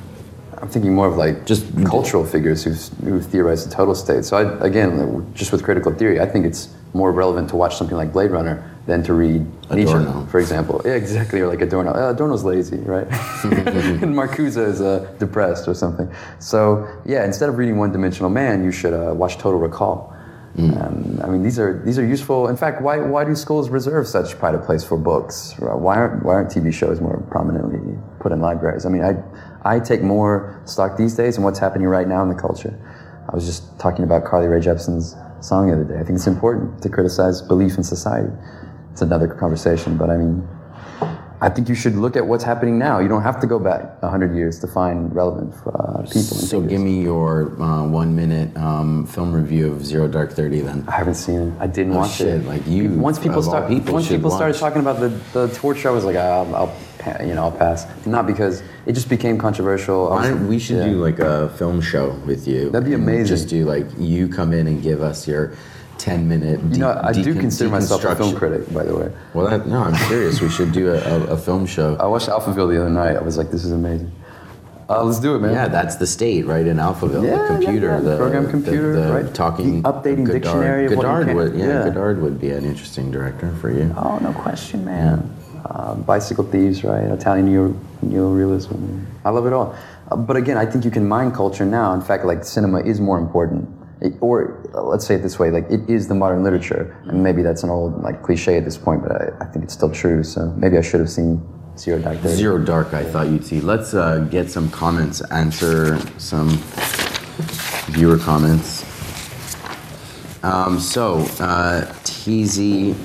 I'm 0.59 0.69
thinking 0.69 0.95
more 0.95 1.09
of 1.09 1.17
like 1.17 1.45
Just- 1.47 1.67
cultural 1.85 2.25
figures 2.25 2.63
who've, 2.63 2.79
who've 3.05 3.27
theorized 3.27 3.69
the 3.69 3.75
total 3.75 3.95
state. 3.95 4.25
So 4.25 4.37
I, 4.37 4.67
again, 4.67 5.31
just 5.35 5.51
with 5.53 5.65
critical 5.65 5.93
theory, 5.93 6.21
I 6.21 6.27
think 6.27 6.47
it's 6.47 6.69
more 6.95 7.11
relevant 7.11 7.49
to 7.51 7.57
watch 7.57 7.77
something 7.77 7.97
like 7.97 8.13
Blade 8.13 8.31
Runner 8.31 8.69
than 8.87 9.03
to 9.05 9.15
read 9.15 9.45
Adorno. 9.71 9.75
Nietzsche, 9.75 10.31
for 10.31 10.39
example. 10.39 10.81
Yeah, 10.85 10.93
exactly, 10.93 11.41
or 11.41 11.49
like 11.49 11.61
Adorno. 11.61 11.93
Uh, 11.93 12.13
Adorno's 12.13 12.45
lazy, 12.45 12.79
right? 12.79 13.07
and 13.45 14.15
Marcuse 14.15 14.57
is 14.57 14.81
uh, 14.81 15.13
depressed 15.19 15.67
or 15.67 15.75
something. 15.75 16.09
So 16.39 16.87
yeah, 17.05 17.25
instead 17.25 17.49
of 17.49 17.59
reading 17.59 17.79
One 17.79 17.91
Dimensional 17.93 18.31
Man, 18.31 18.63
you 18.65 18.73
should 18.73 18.93
uh, 18.93 19.15
watch 19.15 19.39
Total 19.39 19.59
Recall. 19.59 20.15
Um, 20.59 21.19
I 21.25 21.29
mean, 21.29 21.43
these 21.43 21.59
are 21.59 21.83
these 21.85 21.99
are 21.99 22.05
useful. 22.05 22.49
In 22.49 22.57
fact, 22.57 22.83
why 22.83 22.99
why 22.99 23.25
do 23.25 23.35
schools 23.35 23.71
reserve 23.71 24.07
such 24.07 24.39
pride 24.39 24.55
of 24.55 24.65
place 24.65 24.85
for 24.85 24.99
books? 24.99 25.55
Why 25.59 25.97
aren't 25.97 26.25
why 26.25 26.35
aren't 26.35 26.51
TV 26.51 26.73
shows 26.73 27.01
more 27.01 27.23
prominently 27.31 27.99
put 28.21 28.33
in 28.33 28.41
libraries? 28.41 28.85
I 28.85 28.91
mean, 28.91 29.03
I 29.03 29.15
I 29.65 29.81
take 29.81 30.03
more 30.03 30.61
stock 30.67 30.99
these 30.99 31.15
days 31.15 31.39
in 31.39 31.43
what's 31.43 31.59
happening 31.59 31.87
right 31.89 32.07
now 32.07 32.23
in 32.23 32.29
the 32.29 32.35
culture. 32.35 32.79
I 33.31 33.35
was 33.35 33.47
just 33.47 33.79
talking 33.79 34.05
about 34.05 34.25
Carly 34.25 34.47
Rae 34.47 34.61
Jepsen's 34.61 35.17
song 35.41 35.69
the 35.69 35.75
other 35.75 35.85
day. 35.85 35.99
I 35.99 36.05
think 36.05 36.17
it's 36.17 36.27
important 36.27 36.83
to 36.83 36.89
criticize 36.91 37.41
belief 37.41 37.79
in 37.79 37.85
society. 37.85 38.33
It's 38.91 39.01
another 39.01 39.29
conversation, 39.29 39.97
but 39.97 40.11
I 40.11 40.19
mean, 40.19 40.47
I 41.43 41.49
think 41.49 41.69
you 41.69 41.75
should 41.75 41.97
look 41.97 42.15
at 42.17 42.25
what's 42.25 42.45
happening 42.45 42.79
now. 42.79 43.01
You 43.01 43.09
don't 43.09 43.23
have 43.23 43.41
to 43.41 43.49
go 43.49 43.59
back 43.59 44.01
hundred 44.01 44.37
years 44.37 44.61
to 44.61 44.69
find 44.69 45.13
relevant 45.13 45.53
uh, 45.67 46.03
people. 46.03 46.23
So 46.23 46.61
figures. 46.61 46.71
give 46.71 46.81
me 46.81 47.03
your 47.03 47.61
uh, 47.61 47.85
one 47.89 48.15
minute 48.15 48.57
um, 48.57 49.07
film 49.07 49.33
review 49.33 49.73
of 49.73 49.85
Zero 49.85 50.07
Dark 50.07 50.31
Thirty 50.33 50.61
then. 50.61 50.85
I 50.87 50.93
haven't 50.93 51.17
seen 51.17 51.41
it. 51.49 51.53
I 51.59 51.67
didn't 51.67 51.95
Oh, 51.95 51.99
watch 51.99 52.13
shit, 52.13 52.29
it. 52.29 52.45
like 52.47 52.65
you, 52.69 52.91
Once 52.91 53.19
people 53.19 53.43
start, 53.43 53.69
people, 53.69 53.93
once 53.93 54.07
people 54.09 54.31
started 54.31 54.57
talking 54.57 54.81
about 54.81 55.01
the, 55.01 55.09
the 55.33 55.49
torture, 55.53 55.89
I 55.89 55.93
was 55.93 56.05
like, 56.05 56.15
I'll, 56.17 56.55
I'll, 56.55 57.27
you 57.27 57.35
know, 57.35 57.43
I'll 57.45 57.53
pass. 57.67 57.87
Not 58.07 58.29
because 58.29 58.63
it 58.87 58.93
just 58.93 59.09
became 59.09 59.37
controversial. 59.37 60.13
I 60.13 60.17
Why 60.17 60.29
don't- 60.29 60.47
we 60.49 60.61
should 60.61 60.77
yeah. 60.77 60.85
do 60.91 61.01
like 61.03 61.19
a 61.19 61.49
film 61.59 61.81
show 61.81 62.11
with 62.25 62.47
you. 62.47 62.71
That'd 62.71 62.87
be 62.89 62.95
amazing. 62.95 63.27
Just 63.27 63.49
do 63.49 63.65
like 63.65 63.87
you 63.99 64.29
come 64.29 64.53
in 64.53 64.69
and 64.69 64.81
give 64.81 65.03
us 65.03 65.27
your 65.27 65.55
ten 66.03 66.29
minute. 66.29 66.59
You 66.73 66.79
know, 66.79 67.01
I 67.03 67.13
do 67.13 67.33
consider 67.35 67.71
myself 67.71 68.03
a 68.05 68.17
film 68.17 68.35
critic. 68.35 68.63
by 68.75 68.83
the 68.83 68.97
way. 68.97 69.09
Well, 69.35 69.47
that, 69.49 69.67
no, 69.69 69.79
I'm 69.83 69.95
serious. 70.09 70.41
we 70.41 70.49
should 70.51 70.73
do 70.73 70.93
a, 70.93 70.99
a, 70.99 71.17
a 71.35 71.37
film 71.37 71.65
show. 71.65 71.95
I 72.01 72.07
watched 72.07 72.29
Alphaville 72.29 72.69
the 72.75 72.81
other 72.83 72.91
night. 72.91 73.17
I 73.17 73.23
was 73.23 73.39
like, 73.39 73.51
this 73.53 73.65
is 73.65 73.71
amazing. 73.73 74.11
Uh, 74.91 75.05
let's 75.05 75.21
do 75.21 75.37
it, 75.37 75.39
man. 75.39 75.53
Yeah, 75.53 75.69
that's 75.69 75.97
the 75.97 76.07
state, 76.07 76.45
right? 76.45 76.67
In 76.67 76.77
Alphaville, 76.79 77.25
Yeah, 77.25 77.37
the 77.43 77.47
computer, 77.55 77.87
yeah, 77.87 78.01
the 78.01 78.17
program 78.17 78.51
computer, 78.51 78.93
the, 79.01 79.13
right? 79.13 79.33
Talking, 79.35 79.81
The 79.81 79.89
updating 79.93 80.27
Godard- 80.27 80.43
dictionary 80.43 80.89
Godard 80.89 81.27
can- 81.29 81.37
would, 81.37 81.55
yeah, 81.55 81.67
yeah. 81.67 81.85
Godard 81.85 82.21
would 82.21 82.41
be 82.41 82.51
an 82.51 82.65
interesting 82.65 83.11
director 83.11 83.55
for 83.61 83.71
you. 83.71 83.95
Oh, 83.97 84.19
no 84.19 84.33
question, 84.33 84.85
man. 84.85 85.31
Uh, 85.65 85.95
bicycle 85.95 86.45
thieves, 86.45 86.83
right? 86.85 87.05
Italian 87.05 87.47
neo- 87.47 87.77
neorealism. 88.05 89.05
I 89.25 89.31
love 89.31 89.47
it 89.47 89.53
all. 89.53 89.75
Uh, 90.11 90.17
but 90.17 90.37
again, 90.37 90.59
I 90.59 90.67
think 90.67 90.85
you 90.85 90.91
can 90.91 91.07
mine 91.09 91.31
culture 91.31 91.65
now. 91.65 91.95
In 91.95 92.03
fact, 92.03 92.25
like 92.25 92.45
cinema 92.45 92.81
is 92.81 93.01
more 93.01 93.19
important. 93.19 93.69
It, 94.03 94.15
or 94.21 94.69
uh, 94.75 94.83
let's 94.83 95.07
say 95.07 95.15
it 95.15 95.23
this 95.23 95.39
way: 95.39 95.51
like 95.51 95.71
it 95.71 95.89
is 95.89 96.09
the 96.09 96.15
modern 96.15 96.43
literature, 96.43 96.97
and 97.07 97.23
maybe 97.23 97.43
that's 97.43 97.63
an 97.63 97.71
old 97.71 98.03
like 98.03 98.23
cliche 98.23 98.57
at 98.57 98.65
this 98.65 98.77
point, 98.77 99.03
but 99.03 99.13
I, 99.13 99.45
I 99.45 99.45
think 99.47 99.65
it's 99.65 99.75
still 99.75 99.91
true. 99.91 100.23
So 100.25 100.53
maybe 100.59 100.77
I 100.77 100.83
should 100.83 101.01
have 101.01 101.11
seen 101.11 101.41
Zero 101.79 102.01
Dark 102.01 102.19
Thirty. 102.19 102.35
Zero 102.35 102.59
Dark, 102.59 102.93
I 102.93 103.05
thought 103.05 103.29
you'd 103.29 103.45
see. 103.45 103.61
Let's 103.61 103.95
uh, 103.95 104.27
get 104.31 104.51
some 104.51 104.71
comments, 104.71 105.21
answer 105.31 105.99
some 106.19 106.51
viewer 107.93 108.19
comments. 108.19 108.85
Um, 110.43 110.81
so, 110.81 111.19
uh, 111.39 111.85
TZ 112.03 112.97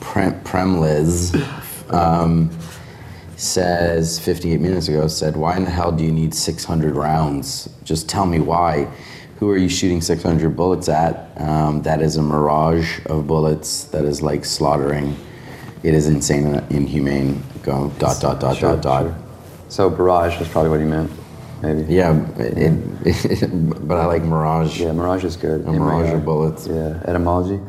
Prem- 0.00 0.38
Premliz 0.44 1.34
um, 1.90 2.50
says 3.36 4.18
58 4.18 4.60
minutes 4.60 4.88
ago, 4.88 5.06
said, 5.06 5.36
Why 5.36 5.56
in 5.56 5.64
the 5.64 5.70
hell 5.70 5.92
do 5.92 6.04
you 6.04 6.12
need 6.12 6.34
600 6.34 6.94
rounds? 6.94 7.70
Just 7.84 8.08
tell 8.08 8.26
me 8.26 8.40
why. 8.40 8.92
Who 9.38 9.50
are 9.50 9.56
you 9.56 9.68
shooting 9.68 10.00
600 10.00 10.56
bullets 10.56 10.88
at? 10.88 11.30
Um, 11.40 11.82
that 11.82 12.02
is 12.02 12.16
a 12.16 12.22
mirage 12.22 12.98
of 13.06 13.26
bullets 13.28 13.84
that 13.84 14.04
is 14.04 14.20
like 14.20 14.44
slaughtering. 14.44 15.16
It 15.84 15.94
is 15.94 16.08
insane 16.08 16.46
and 16.46 16.72
inhumane. 16.72 17.42
Go 17.62 17.90
dot 17.98 18.20
dot 18.20 18.40
dot 18.40 18.56
Sure, 18.56 18.72
dot 18.74 18.82
dot. 18.82 19.02
sure. 19.04 19.16
So 19.68 19.90
barrage 19.90 20.38
was 20.40 20.48
probably 20.48 20.70
what 20.70 20.80
he 20.80 20.86
meant, 20.86 21.10
maybe. 21.62 21.82
Yeah, 21.92 22.26
it, 22.38 22.58
it, 23.06 23.86
but 23.86 23.98
I 23.98 24.06
like 24.06 24.22
mirage. 24.22 24.80
Yeah, 24.80 24.90
Mirage 24.92 25.24
is 25.24 25.36
good. 25.36 25.66
A 25.66 25.72
mirage 25.72 26.12
of 26.12 26.24
bullets. 26.24 26.66
Yeah, 26.66 27.00
etymology. 27.06 27.60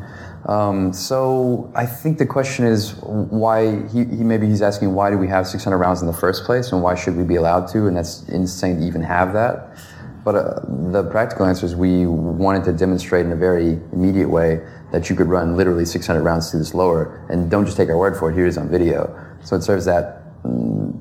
Um, 0.46 0.92
so 0.92 1.70
I 1.76 1.84
think 1.86 2.18
the 2.18 2.26
question 2.26 2.64
is 2.64 2.94
why 3.02 3.86
he, 3.88 3.98
he 4.06 4.24
maybe 4.24 4.46
he's 4.48 4.62
asking 4.62 4.94
why 4.94 5.10
do 5.10 5.18
we 5.18 5.28
have 5.28 5.46
600 5.46 5.76
rounds 5.76 6.00
in 6.00 6.06
the 6.06 6.14
first 6.14 6.44
place 6.44 6.72
and 6.72 6.82
why 6.82 6.94
should 6.94 7.14
we 7.16 7.24
be 7.24 7.36
allowed 7.36 7.68
to 7.68 7.86
and 7.86 7.96
that's 7.96 8.26
insane 8.28 8.80
to 8.80 8.86
even 8.86 9.02
have 9.02 9.34
that. 9.34 9.76
But 10.24 10.34
uh, 10.34 10.60
the 10.90 11.04
practical 11.10 11.46
answer 11.46 11.64
is 11.66 11.74
we 11.74 12.06
wanted 12.06 12.64
to 12.64 12.72
demonstrate 12.72 13.24
in 13.24 13.32
a 13.32 13.36
very 13.36 13.78
immediate 13.92 14.28
way 14.28 14.60
that 14.92 15.08
you 15.08 15.16
could 15.16 15.28
run 15.28 15.56
literally 15.56 15.84
600 15.84 16.20
rounds 16.20 16.50
through 16.50 16.60
this 16.60 16.74
lower 16.74 17.26
and 17.30 17.50
don't 17.50 17.64
just 17.64 17.76
take 17.76 17.88
our 17.88 17.96
word 17.96 18.16
for 18.16 18.30
it. 18.30 18.34
Here 18.34 18.44
it 18.44 18.48
is 18.48 18.58
on 18.58 18.68
video. 18.68 19.16
So 19.42 19.56
it 19.56 19.62
serves 19.62 19.86
that 19.86 20.42
mm, 20.42 21.00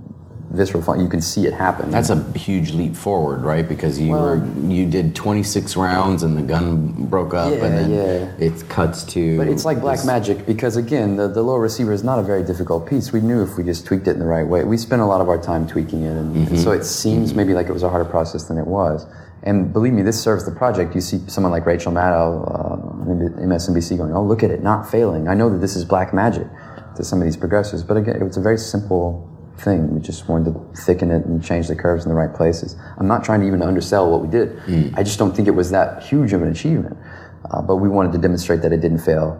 visceral 0.52 0.82
fun. 0.84 1.00
You 1.00 1.08
can 1.08 1.22
see 1.22 1.46
it 1.46 1.54
happen. 1.54 1.92
That's 1.92 2.10
a 2.10 2.24
huge 2.38 2.74
leap 2.74 2.96
forward, 2.96 3.44
right? 3.44 3.68
Because 3.68 4.00
you 4.00 4.12
Well- 4.14 4.38
were 4.38 4.42
you 4.68 4.86
did 4.90 5.16
26 5.16 5.78
rounds 5.78 6.24
and 6.24 6.36
the 6.38 6.42
gun 6.42 6.88
broke 7.10 7.34
up, 7.34 7.52
Yeah, 7.52 7.66
and 7.66 7.78
then 7.78 7.92
yeah. 7.92 8.46
it 8.46 8.68
cuts 8.70 9.04
to. 9.14 9.38
But 9.38 9.48
it's 9.48 9.66
like 9.66 9.80
black 9.82 9.98
this- 9.98 10.06
magic 10.06 10.46
because 10.46 10.76
again, 10.76 11.18
the, 11.18 11.28
the 11.28 11.44
lower 11.44 11.60
receiver 11.62 11.92
is 11.94 12.04
not 12.04 12.18
a 12.20 12.24
very 12.24 12.44
difficult 12.44 12.86
piece. 12.88 13.12
We 13.14 13.22
knew 13.22 13.42
if 13.44 13.58
we 13.58 13.64
just 13.64 13.86
tweaked 13.86 14.08
it 14.08 14.12
in 14.12 14.20
the 14.20 14.26
right 14.26 14.48
way. 14.48 14.64
We 14.64 14.78
spent 14.78 15.02
a 15.02 15.06
lot 15.06 15.22
of 15.22 15.30
our 15.30 15.38
time 15.38 15.68
tweaking 15.68 16.04
it, 16.04 16.16
and, 16.18 16.36
and 16.48 16.60
so 16.60 16.72
it 16.72 16.84
seems 16.84 17.34
maybe 17.34 17.54
like 17.54 17.68
it 17.68 17.74
was 17.74 17.84
a 17.84 17.90
harder 17.90 18.10
process 18.10 18.44
than 18.44 18.58
it 18.58 18.68
was. 18.68 19.06
And 19.44 19.72
believe 19.72 19.94
me, 19.94 20.02
this 20.02 20.20
serves 20.20 20.44
the 20.46 20.52
project. 20.52 20.94
You 20.96 21.00
see 21.02 21.20
someone 21.28 21.52
like 21.54 21.66
Rachel 21.66 21.94
Maddow, 21.94 22.44
uh, 23.00 23.42
MSNBC, 23.42 23.96
going, 23.98 24.14
"Oh, 24.14 24.24
look 24.24 24.44
at 24.44 24.52
it, 24.52 24.62
not 24.64 24.90
failing." 24.90 25.28
I 25.30 25.34
know 25.34 25.50
that 25.50 25.60
this 25.60 25.76
is 25.78 25.86
black 25.86 26.14
magic 26.14 26.46
to 26.96 27.04
some 27.06 27.20
of 27.22 27.26
these 27.26 27.38
progressives, 27.38 27.84
but 27.84 27.96
again, 27.98 28.22
it's 28.22 28.36
a 28.38 28.42
very 28.42 28.58
simple 28.58 29.30
thing. 29.60 29.94
We 29.94 30.02
just 30.02 30.28
wanted 30.28 30.54
to 30.54 30.82
thicken 30.86 31.12
it 31.12 31.26
and 31.26 31.44
change 31.44 31.68
the 31.68 31.76
curves 31.76 32.06
in 32.06 32.10
the 32.10 32.16
right 32.16 32.34
places. 32.34 32.76
I'm 32.98 33.08
not 33.08 33.24
trying 33.24 33.42
to 33.42 33.48
even 33.48 33.62
undersell 33.62 34.10
what 34.12 34.22
we 34.22 34.28
did. 34.28 34.60
I 34.96 35.04
just 35.04 35.20
don't 35.20 35.36
think 35.36 35.48
it 35.48 35.52
was 35.52 35.72
that 35.72 36.04
huge 36.04 36.34
of 36.34 36.42
an 36.42 36.50
achievement. 36.50 36.98
Uh, 37.52 37.62
but 37.62 37.78
we 37.78 37.90
wanted 37.90 38.12
to 38.12 38.18
demonstrate 38.18 38.62
that 38.62 38.72
it 38.72 38.82
didn't 38.82 39.00
fail 39.00 39.40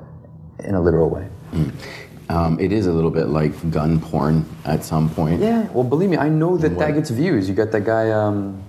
in 0.64 0.76
a 0.76 0.82
literal 0.82 1.10
way. 1.10 1.28
Um, 2.30 2.60
it 2.60 2.72
is 2.72 2.86
a 2.86 2.92
little 2.94 3.10
bit 3.10 3.28
like 3.30 3.72
gun 3.72 4.00
porn 4.00 4.46
at 4.66 4.84
some 4.84 5.10
point. 5.10 5.42
Yeah, 5.42 5.68
well, 5.72 5.84
believe 5.84 6.10
me, 6.12 6.18
I 6.18 6.30
know 6.30 6.58
that 6.58 6.78
that 6.78 6.94
gets 6.94 7.10
views. 7.10 7.50
You 7.50 7.56
got 7.56 7.72
that 7.72 7.86
guy, 7.86 8.12
um, 8.12 8.64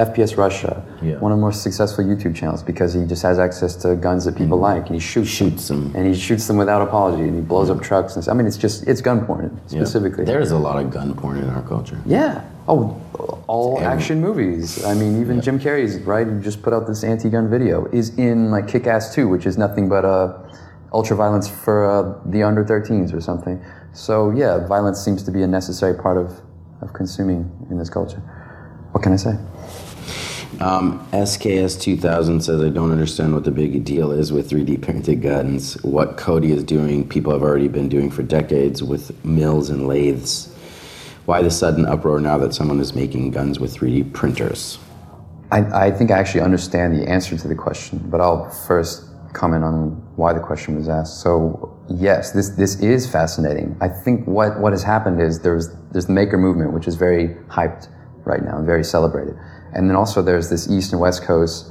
FPS 0.00 0.36
Russia, 0.36 0.82
Yeah. 1.02 1.18
one 1.18 1.32
of 1.32 1.38
the 1.38 1.42
most 1.42 1.62
successful 1.62 2.04
YouTube 2.04 2.34
channels 2.34 2.62
because 2.62 2.94
he 2.94 3.04
just 3.04 3.22
has 3.22 3.38
access 3.38 3.76
to 3.82 3.94
guns 3.96 4.24
that 4.24 4.34
people 4.36 4.58
like 4.58 4.86
and 4.86 4.94
he 4.94 5.00
shoots 5.00 5.28
Shoots 5.28 5.68
them. 5.68 5.92
and 5.94 6.06
he 6.06 6.14
shoots 6.14 6.46
them 6.46 6.56
without 6.56 6.82
apology 6.82 7.22
and 7.22 7.34
he 7.34 7.40
blows 7.40 7.68
up 7.70 7.80
trucks 7.82 8.14
and 8.14 8.22
stuff. 8.24 8.34
I 8.34 8.36
mean, 8.38 8.46
it's 8.46 8.56
just 8.56 8.86
it's 8.88 9.00
gun 9.00 9.24
porn 9.26 9.60
Yeah. 9.68 9.80
specifically. 9.80 10.24
There's 10.24 10.50
a 10.50 10.58
lot 10.58 10.76
of 10.82 10.90
gun 10.90 11.14
porn 11.14 11.36
in 11.38 11.48
our 11.50 11.62
culture. 11.62 11.98
Yeah. 12.06 12.40
Oh, 12.68 12.96
all 13.46 13.80
action 13.80 14.20
movies. 14.20 14.84
I 14.84 14.94
mean, 14.94 15.20
even 15.20 15.40
Jim 15.40 15.58
Carrey's 15.58 15.98
right. 16.06 16.26
He 16.26 16.40
just 16.40 16.62
put 16.62 16.72
out 16.72 16.86
this 16.86 17.02
anti-gun 17.02 17.50
video. 17.50 17.86
Is 17.92 18.16
in 18.16 18.50
like 18.50 18.68
Kick-Ass 18.68 19.14
2, 19.14 19.28
which 19.28 19.44
is 19.46 19.58
nothing 19.58 19.88
but 19.88 20.04
uh, 20.04 20.34
ultra 20.92 21.16
violence 21.16 21.48
for 21.48 21.84
uh, 21.84 22.14
the 22.30 22.42
under 22.44 22.64
13s 22.64 23.12
or 23.12 23.20
something. 23.20 23.60
So 23.92 24.30
yeah, 24.30 24.66
violence 24.66 25.00
seems 25.04 25.22
to 25.24 25.30
be 25.32 25.42
a 25.42 25.46
necessary 25.48 25.94
part 25.94 26.16
of 26.16 26.40
of 26.82 26.92
consuming 26.94 27.50
in 27.70 27.76
this 27.76 27.90
culture. 27.90 28.22
What 28.92 29.02
can 29.02 29.12
I 29.12 29.16
say? 29.16 29.34
Um, 30.58 31.06
SKS 31.12 31.80
2000 31.80 32.42
says, 32.42 32.60
I 32.60 32.70
don't 32.70 32.90
understand 32.90 33.32
what 33.34 33.44
the 33.44 33.50
big 33.50 33.84
deal 33.84 34.10
is 34.10 34.32
with 34.32 34.50
3D 34.50 34.82
printed 34.82 35.22
guns. 35.22 35.80
What 35.82 36.16
Cody 36.16 36.52
is 36.52 36.64
doing, 36.64 37.08
people 37.08 37.32
have 37.32 37.42
already 37.42 37.68
been 37.68 37.88
doing 37.88 38.10
for 38.10 38.22
decades 38.22 38.82
with 38.82 39.24
mills 39.24 39.70
and 39.70 39.86
lathes. 39.86 40.52
Why 41.24 41.42
the 41.42 41.50
sudden 41.50 41.86
uproar 41.86 42.20
now 42.20 42.36
that 42.38 42.52
someone 42.52 42.80
is 42.80 42.94
making 42.94 43.30
guns 43.30 43.60
with 43.60 43.74
3D 43.76 44.12
printers? 44.12 44.78
I, 45.52 45.86
I 45.86 45.90
think 45.90 46.10
I 46.10 46.18
actually 46.18 46.42
understand 46.42 46.98
the 46.98 47.08
answer 47.08 47.36
to 47.36 47.48
the 47.48 47.54
question, 47.54 47.98
but 48.10 48.20
I'll 48.20 48.50
first 48.50 49.04
comment 49.32 49.64
on 49.64 49.90
why 50.16 50.32
the 50.32 50.40
question 50.40 50.76
was 50.76 50.88
asked. 50.88 51.20
So 51.20 51.76
yes, 51.88 52.32
this 52.32 52.50
this 52.50 52.80
is 52.80 53.10
fascinating. 53.10 53.76
I 53.80 53.88
think 53.88 54.26
what, 54.26 54.60
what 54.60 54.72
has 54.72 54.82
happened 54.82 55.20
is 55.20 55.40
there's 55.40 55.68
there's 55.92 56.06
the 56.06 56.12
maker 56.12 56.38
movement, 56.38 56.72
which 56.72 56.86
is 56.86 56.96
very 56.96 57.28
hyped 57.48 57.88
right 58.24 58.42
now, 58.42 58.58
and 58.58 58.66
very 58.66 58.84
celebrated, 58.84 59.36
and 59.72 59.88
then 59.88 59.96
also 59.96 60.22
there's 60.22 60.50
this 60.50 60.70
East 60.70 60.92
and 60.92 61.00
West 61.00 61.22
Coast 61.22 61.70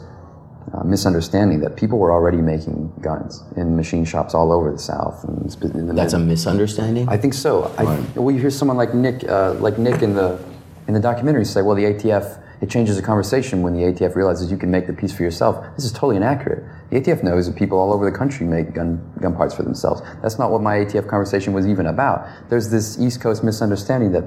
uh, 0.74 0.84
misunderstanding 0.84 1.60
that 1.62 1.76
people 1.76 1.98
were 1.98 2.12
already 2.12 2.38
making 2.38 2.92
guns 3.02 3.44
in 3.56 3.76
machine 3.76 4.06
shops 4.06 4.34
all 4.34 4.52
over 4.52 4.72
the 4.72 4.78
South. 4.78 5.24
And 5.24 5.52
in 5.76 5.88
the 5.88 5.94
That's 5.94 6.14
a 6.14 6.20
misunderstanding? 6.20 7.10
I 7.10 7.18
think 7.18 7.34
so. 7.34 7.74
I, 7.78 7.84
well, 8.16 8.32
you 8.32 8.40
hear 8.40 8.52
someone 8.52 8.78
like 8.78 8.94
Nick, 8.94 9.28
uh, 9.28 9.54
like 9.54 9.78
Nick 9.78 10.02
in 10.02 10.14
the 10.14 10.40
in 10.88 10.94
the 10.94 11.00
documentary 11.00 11.46
say, 11.46 11.62
"Well, 11.62 11.76
the 11.76 11.86
ATF 11.86 12.42
it 12.62 12.70
changes 12.70 12.98
the 12.98 13.02
conversation 13.02 13.62
when 13.62 13.74
the 13.74 13.84
ATF 13.84 14.16
realizes 14.16 14.52
you 14.52 14.58
can 14.58 14.70
make 14.70 14.86
the 14.88 14.94
piece 14.94 15.12
for 15.12 15.24
yourself." 15.24 15.64
This 15.76 15.86
is 15.86 15.92
totally 15.92 16.18
inaccurate. 16.18 16.64
The 16.90 17.00
ATF 17.00 17.24
knows 17.24 17.48
that 17.48 17.56
people 17.56 17.80
all 17.80 17.94
over 17.94 18.06
the 18.06 18.16
country 18.16 18.46
make 18.46 18.74
gun 18.74 19.02
gun 19.22 19.36
parts 19.36 19.56
for 19.56 19.64
themselves. 19.64 20.02
That's 20.22 20.38
not 20.38 20.52
what 20.52 20.62
my 20.62 20.78
ATF 20.78 21.08
conversation 21.08 21.54
was 21.54 21.68
even 21.68 21.86
about. 21.88 22.28
There's 22.50 22.70
this 22.70 23.00
East 23.00 23.22
Coast 23.22 23.44
misunderstanding 23.44 24.12
that. 24.12 24.26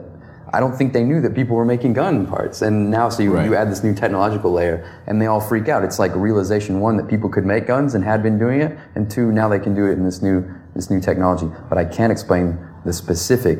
I 0.54 0.60
don't 0.60 0.76
think 0.76 0.92
they 0.92 1.02
knew 1.02 1.20
that 1.22 1.34
people 1.34 1.56
were 1.56 1.64
making 1.64 1.94
gun 1.94 2.26
parts, 2.26 2.60
and 2.60 2.90
now 2.90 3.08
so 3.08 3.22
you, 3.22 3.32
Right. 3.34 3.46
you 3.46 3.54
add 3.56 3.70
this 3.70 3.82
new 3.82 3.94
technological 3.94 4.52
layer, 4.52 4.84
and 5.06 5.20
they 5.20 5.26
all 5.26 5.40
freak 5.40 5.68
out. 5.68 5.82
It's 5.82 5.98
like 5.98 6.14
realization 6.14 6.80
one 6.80 6.96
that 6.98 7.08
people 7.08 7.30
could 7.30 7.46
make 7.46 7.66
guns 7.66 7.94
and 7.94 8.04
had 8.04 8.22
been 8.22 8.38
doing 8.38 8.60
it, 8.60 8.76
and 8.94 9.10
two 9.10 9.32
now 9.32 9.48
they 9.48 9.58
can 9.58 9.74
do 9.74 9.86
it 9.86 9.92
in 9.92 10.04
this 10.04 10.20
new 10.22 10.44
this 10.74 10.90
new 10.90 11.00
technology. 11.00 11.48
But 11.68 11.78
I 11.78 11.84
can't 11.84 12.12
explain 12.12 12.58
the 12.84 12.92
specific 12.92 13.58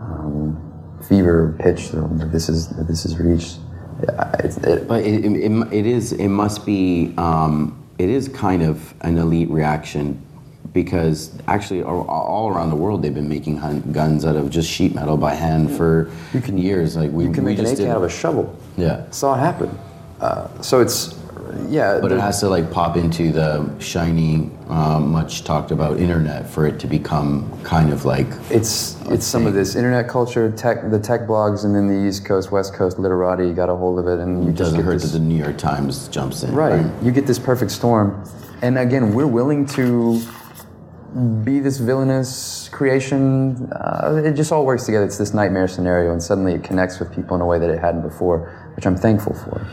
um, 0.00 0.56
fever 1.08 1.54
pitch 1.58 1.90
that 1.90 2.30
this 2.32 2.48
is 2.48 2.68
that 2.70 2.86
this 2.88 3.04
is 3.04 3.18
reached. 3.18 3.58
It, 4.00 4.86
But 4.88 5.02
it, 5.04 5.24
it, 5.24 5.32
it- 5.36 5.72
it 5.72 5.86
is, 5.86 6.12
it 6.12 6.28
must 6.28 6.64
be, 6.64 7.14
um, 7.18 7.84
it 7.98 8.08
is 8.08 8.28
kind 8.28 8.62
of 8.62 8.94
an 9.00 9.18
elite 9.18 9.50
reaction 9.50 10.20
because 10.82 11.32
actually 11.48 11.82
all, 11.82 12.48
around 12.48 12.70
the 12.70 12.76
world 12.76 13.02
they've 13.02 13.14
been 13.14 13.28
making 13.28 13.56
guns 13.92 14.24
out 14.24 14.36
of 14.36 14.48
just 14.48 14.70
sheet 14.70 14.94
metal 14.94 15.16
by 15.16 15.34
hand 15.34 15.76
for 15.76 16.08
years. 16.52 16.96
Like 16.96 17.10
we, 17.10 17.24
you 17.24 17.32
can 17.32 17.42
we 17.42 17.56
make 17.56 17.58
an 17.58 17.66
AK 17.66 17.80
out 17.80 17.96
of 17.96 18.04
a 18.04 18.08
shovel. 18.08 18.56
Yeah. 18.76 19.10
Saw 19.10 19.34
it 19.34 19.38
happen. 19.38 19.76
Uh, 20.20 20.46
so 20.62 20.80
it's 20.80 21.18
yeah. 21.68 21.98
But 22.00 22.12
it 22.12 22.20
has 22.20 22.38
to 22.40 22.48
like 22.48 22.70
pop 22.70 22.96
into 22.96 23.32
the 23.32 23.68
shiny, 23.80 24.50
um, 24.68 25.10
much 25.10 25.42
talked 25.42 25.72
about 25.72 25.98
internet 25.98 26.48
for 26.48 26.64
it 26.64 26.78
to 26.80 26.86
become 26.86 27.50
kind 27.64 27.92
of 27.92 28.04
like 28.04 28.28
It's 28.50 28.96
it's 29.06 29.26
some 29.26 29.46
of 29.46 29.54
this 29.54 29.74
internet 29.74 30.08
culture, 30.08 30.52
tech, 30.52 30.90
the 30.92 31.00
tech 31.00 31.22
blogs, 31.22 31.64
and 31.64 31.74
then 31.74 31.88
the 31.88 32.08
East 32.08 32.24
Coast, 32.24 32.52
West 32.52 32.72
Coast 32.72 33.00
literati 33.00 33.52
got 33.52 33.68
a 33.68 33.74
hold 33.74 33.98
of 33.98 34.06
it, 34.06 34.20
and 34.20 34.44
you 34.44 34.50
it 34.50 34.52
just 34.52 34.70
doesn't 34.70 34.84
hurt 34.84 35.00
this, 35.00 35.10
that 35.10 35.18
the 35.18 35.24
New 35.24 35.42
York 35.42 35.58
Times 35.58 36.06
jumps 36.08 36.44
in. 36.44 36.54
right. 36.54 36.86
You 37.02 37.10
get 37.10 37.26
this 37.26 37.38
perfect 37.38 37.72
storm, 37.72 38.22
and 38.62 38.78
again, 38.78 39.12
we're 39.12 39.26
willing 39.26 39.66
to 39.66 40.20
be 41.44 41.60
this 41.60 41.78
villainous 41.78 42.68
creation. 42.70 43.70
Uh, 43.72 44.22
it 44.24 44.32
just 44.32 44.52
all 44.52 44.64
works 44.64 44.84
together. 44.84 45.04
It's 45.04 45.18
this 45.18 45.34
nightmare 45.34 45.68
scenario, 45.68 46.12
and 46.12 46.22
suddenly 46.22 46.54
it 46.54 46.64
connects 46.64 46.98
with 46.98 47.14
people 47.14 47.36
in 47.36 47.42
a 47.42 47.46
way 47.46 47.58
that 47.58 47.70
it 47.70 47.78
hadn't 47.78 48.02
before, 48.02 48.70
which 48.76 48.86
I'm 48.86 48.96
thankful 48.96 49.34
for. 49.34 49.66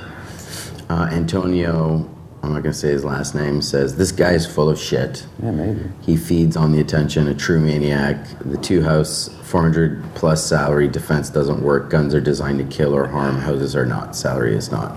Uh, 0.90 1.10
Antonio, 1.12 2.10
I'm 2.44 2.54
not 2.54 2.62
gonna 2.62 2.74
say 2.74 2.90
his 2.90 3.04
last 3.04 3.34
name, 3.34 3.62
says 3.62 3.96
this 3.96 4.12
guy 4.12 4.34
is 4.34 4.46
full 4.46 4.70
of 4.70 4.80
shit. 4.80 5.26
Yeah, 5.42 5.52
maybe. 5.52 5.82
He 6.02 6.16
feeds 6.16 6.56
on 6.56 6.72
the 6.72 6.80
attention, 6.80 7.28
a 7.28 7.34
true 7.34 7.60
maniac. 7.60 8.18
The 8.40 8.58
two 8.58 8.84
house, 8.84 9.30
400 9.44 10.04
plus 10.16 10.46
salary, 10.48 10.88
defense 10.88 11.30
doesn't 11.30 11.62
work. 11.62 11.90
Guns 11.90 12.14
are 12.14 12.22
designed 12.22 12.60
to 12.60 12.76
kill 12.76 12.96
or 12.96 13.08
harm. 13.08 13.38
Houses 13.38 13.76
are 13.76 13.86
not. 13.86 14.16
Salary 14.16 14.56
is 14.56 14.72
not. 14.72 14.96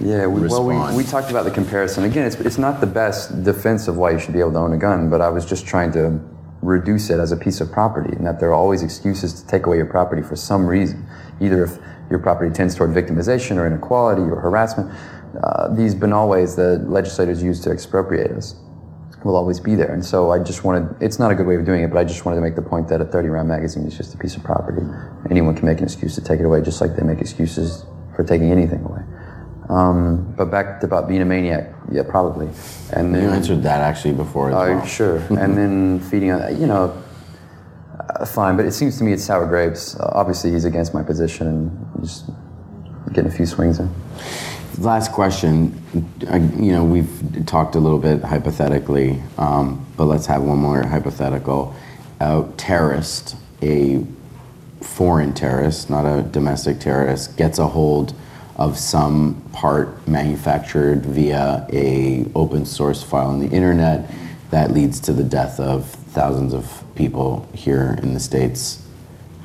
Yeah, 0.00 0.26
we, 0.26 0.46
well, 0.46 0.64
we, 0.64 0.96
we 0.96 1.04
talked 1.04 1.30
about 1.30 1.44
the 1.44 1.50
comparison. 1.50 2.04
Again, 2.04 2.24
it's, 2.24 2.36
it's 2.36 2.58
not 2.58 2.80
the 2.80 2.86
best 2.86 3.42
defense 3.42 3.88
of 3.88 3.96
why 3.96 4.12
you 4.12 4.18
should 4.18 4.32
be 4.32 4.40
able 4.40 4.52
to 4.52 4.58
own 4.58 4.72
a 4.72 4.78
gun, 4.78 5.10
but 5.10 5.20
I 5.20 5.28
was 5.28 5.44
just 5.44 5.66
trying 5.66 5.90
to 5.92 6.20
reduce 6.62 7.10
it 7.10 7.18
as 7.18 7.32
a 7.32 7.36
piece 7.36 7.60
of 7.60 7.72
property, 7.72 8.14
and 8.14 8.26
that 8.26 8.38
there 8.38 8.50
are 8.50 8.54
always 8.54 8.82
excuses 8.82 9.42
to 9.42 9.46
take 9.48 9.66
away 9.66 9.76
your 9.76 9.86
property 9.86 10.22
for 10.22 10.36
some 10.36 10.66
reason. 10.66 11.06
Either 11.40 11.64
if 11.64 11.78
your 12.10 12.20
property 12.20 12.52
tends 12.52 12.74
toward 12.74 12.90
victimization 12.90 13.56
or 13.56 13.66
inequality 13.66 14.22
or 14.22 14.40
harassment, 14.40 14.90
uh, 15.42 15.74
these 15.74 15.94
banal 15.94 16.28
ways 16.28 16.54
that 16.56 16.88
legislators 16.88 17.42
use 17.42 17.60
to 17.60 17.70
expropriate 17.70 18.30
us 18.30 18.56
will 19.24 19.36
always 19.36 19.58
be 19.58 19.74
there. 19.74 19.92
And 19.92 20.04
so 20.04 20.30
I 20.30 20.38
just 20.38 20.62
wanted, 20.62 20.94
it's 21.00 21.18
not 21.18 21.32
a 21.32 21.34
good 21.34 21.46
way 21.46 21.56
of 21.56 21.64
doing 21.64 21.82
it, 21.82 21.88
but 21.88 21.98
I 21.98 22.04
just 22.04 22.24
wanted 22.24 22.36
to 22.36 22.42
make 22.42 22.54
the 22.54 22.62
point 22.62 22.88
that 22.88 23.00
a 23.00 23.04
30 23.04 23.28
round 23.28 23.48
magazine 23.48 23.84
is 23.84 23.96
just 23.96 24.14
a 24.14 24.18
piece 24.18 24.36
of 24.36 24.44
property. 24.44 24.82
Anyone 25.28 25.56
can 25.56 25.66
make 25.66 25.78
an 25.78 25.84
excuse 25.84 26.14
to 26.14 26.20
take 26.20 26.38
it 26.38 26.44
away, 26.44 26.62
just 26.62 26.80
like 26.80 26.94
they 26.94 27.02
make 27.02 27.20
excuses 27.20 27.84
for 28.14 28.22
taking 28.22 28.52
anything 28.52 28.84
away. 28.84 29.02
Um, 29.78 30.34
but 30.36 30.46
back 30.50 30.80
to 30.80 30.86
about 30.86 31.06
being 31.08 31.22
a 31.22 31.24
maniac, 31.24 31.72
yeah, 31.92 32.02
probably. 32.02 32.48
And 32.92 33.14
You 33.14 33.28
answered 33.28 33.62
that 33.62 33.80
actually 33.80 34.14
before 34.14 34.50
Oh, 34.50 34.54
well. 34.54 34.84
sure. 34.86 35.16
and 35.30 35.56
then 35.56 36.00
feeding 36.00 36.32
on, 36.32 36.60
you 36.60 36.66
know, 36.66 37.00
uh, 37.98 38.24
fine. 38.24 38.56
But 38.56 38.66
it 38.66 38.72
seems 38.72 38.98
to 38.98 39.04
me 39.04 39.12
it's 39.12 39.24
sour 39.24 39.46
grapes. 39.46 39.94
Uh, 39.94 40.10
obviously, 40.14 40.50
he's 40.50 40.64
against 40.64 40.94
my 40.94 41.02
position 41.02 41.46
and 41.46 42.02
just 42.02 42.28
getting 43.12 43.30
a 43.30 43.34
few 43.34 43.46
swings 43.46 43.78
in. 43.78 43.88
Last 44.78 45.12
question. 45.12 45.80
I, 46.28 46.38
you 46.38 46.72
know, 46.72 46.84
we've 46.84 47.44
talked 47.46 47.74
a 47.74 47.80
little 47.80 47.98
bit 47.98 48.22
hypothetically, 48.22 49.22
um, 49.36 49.84
but 49.96 50.06
let's 50.06 50.26
have 50.26 50.42
one 50.42 50.58
more 50.58 50.84
hypothetical. 50.86 51.74
A 52.20 52.44
terrorist, 52.56 53.36
a 53.62 54.04
foreign 54.80 55.34
terrorist, 55.34 55.90
not 55.90 56.04
a 56.04 56.22
domestic 56.22 56.80
terrorist, 56.80 57.36
gets 57.36 57.58
a 57.58 57.66
hold 57.68 58.14
of 58.58 58.76
some 58.76 59.40
part 59.52 60.06
manufactured 60.08 61.06
via 61.06 61.66
a 61.72 62.26
open 62.34 62.66
source 62.66 63.02
file 63.02 63.28
on 63.28 63.38
the 63.38 63.48
internet 63.48 64.10
that 64.50 64.72
leads 64.72 64.98
to 64.98 65.12
the 65.12 65.22
death 65.22 65.60
of 65.60 65.88
thousands 65.88 66.52
of 66.52 66.82
people 66.94 67.48
here 67.54 67.98
in 68.02 68.14
the 68.14 68.20
states. 68.20 68.84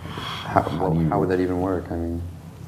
How, 0.04 0.62
how 0.62 1.20
would 1.20 1.30
that 1.30 1.40
even 1.40 1.62
work? 1.62 1.92
I 1.92 1.96
mean, 1.96 2.22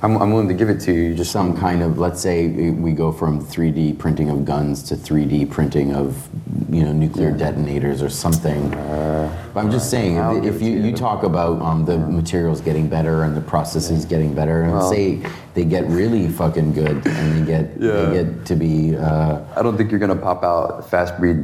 I'm, 0.06 0.18
I'm 0.22 0.32
willing 0.32 0.48
to 0.50 0.54
give 0.54 0.70
it 0.70 0.80
to 0.82 0.94
you. 0.94 1.16
Just 1.16 1.32
some 1.32 1.58
kind 1.58 1.82
of 1.82 1.98
let's 1.98 2.22
say 2.22 2.48
we 2.70 2.92
go 2.92 3.12
from 3.12 3.44
3D 3.44 3.98
printing 3.98 4.30
of 4.30 4.46
guns 4.46 4.84
to 4.84 4.96
3D 4.96 5.50
printing 5.50 5.96
of 5.96 6.30
you 6.70 6.84
know 6.84 6.94
nuclear 6.94 7.32
detonators 7.32 8.04
or 8.04 8.10
something. 8.10 8.70
but 8.70 9.60
I'm 9.60 9.72
just 9.72 9.90
saying 9.90 10.20
I'll 10.20 10.38
if, 10.38 10.58
if 10.58 10.62
you, 10.62 10.74
you. 10.74 10.84
you 10.90 10.96
talk 10.96 11.24
about 11.24 11.60
um, 11.60 11.86
the 11.86 11.98
materials 11.98 12.62
getting 12.62 12.88
better 12.88 13.24
and 13.24 13.36
the 13.36 13.42
processes 13.42 14.06
getting 14.06 14.36
better, 14.36 14.62
and 14.62 14.74
Well- 14.74 14.92
say 14.92 15.26
they 15.56 15.66
get 15.66 15.86
really 15.88 16.28
fucking 16.28 16.74
good 16.74 16.98
and 17.08 17.26
they 17.36 17.46
get 17.52 17.82
Yeah. 17.82 17.92
they 18.04 18.24
get 18.24 18.46
to 18.46 18.56
be 18.56 18.96
uh, 18.96 19.40
I 19.56 19.64
don't 19.64 19.76
think 19.76 19.90
you're 19.90 20.00
going 20.00 20.16
to 20.16 20.24
pop 20.24 20.44
out 20.44 20.88
fast 20.88 21.18
breed 21.18 21.38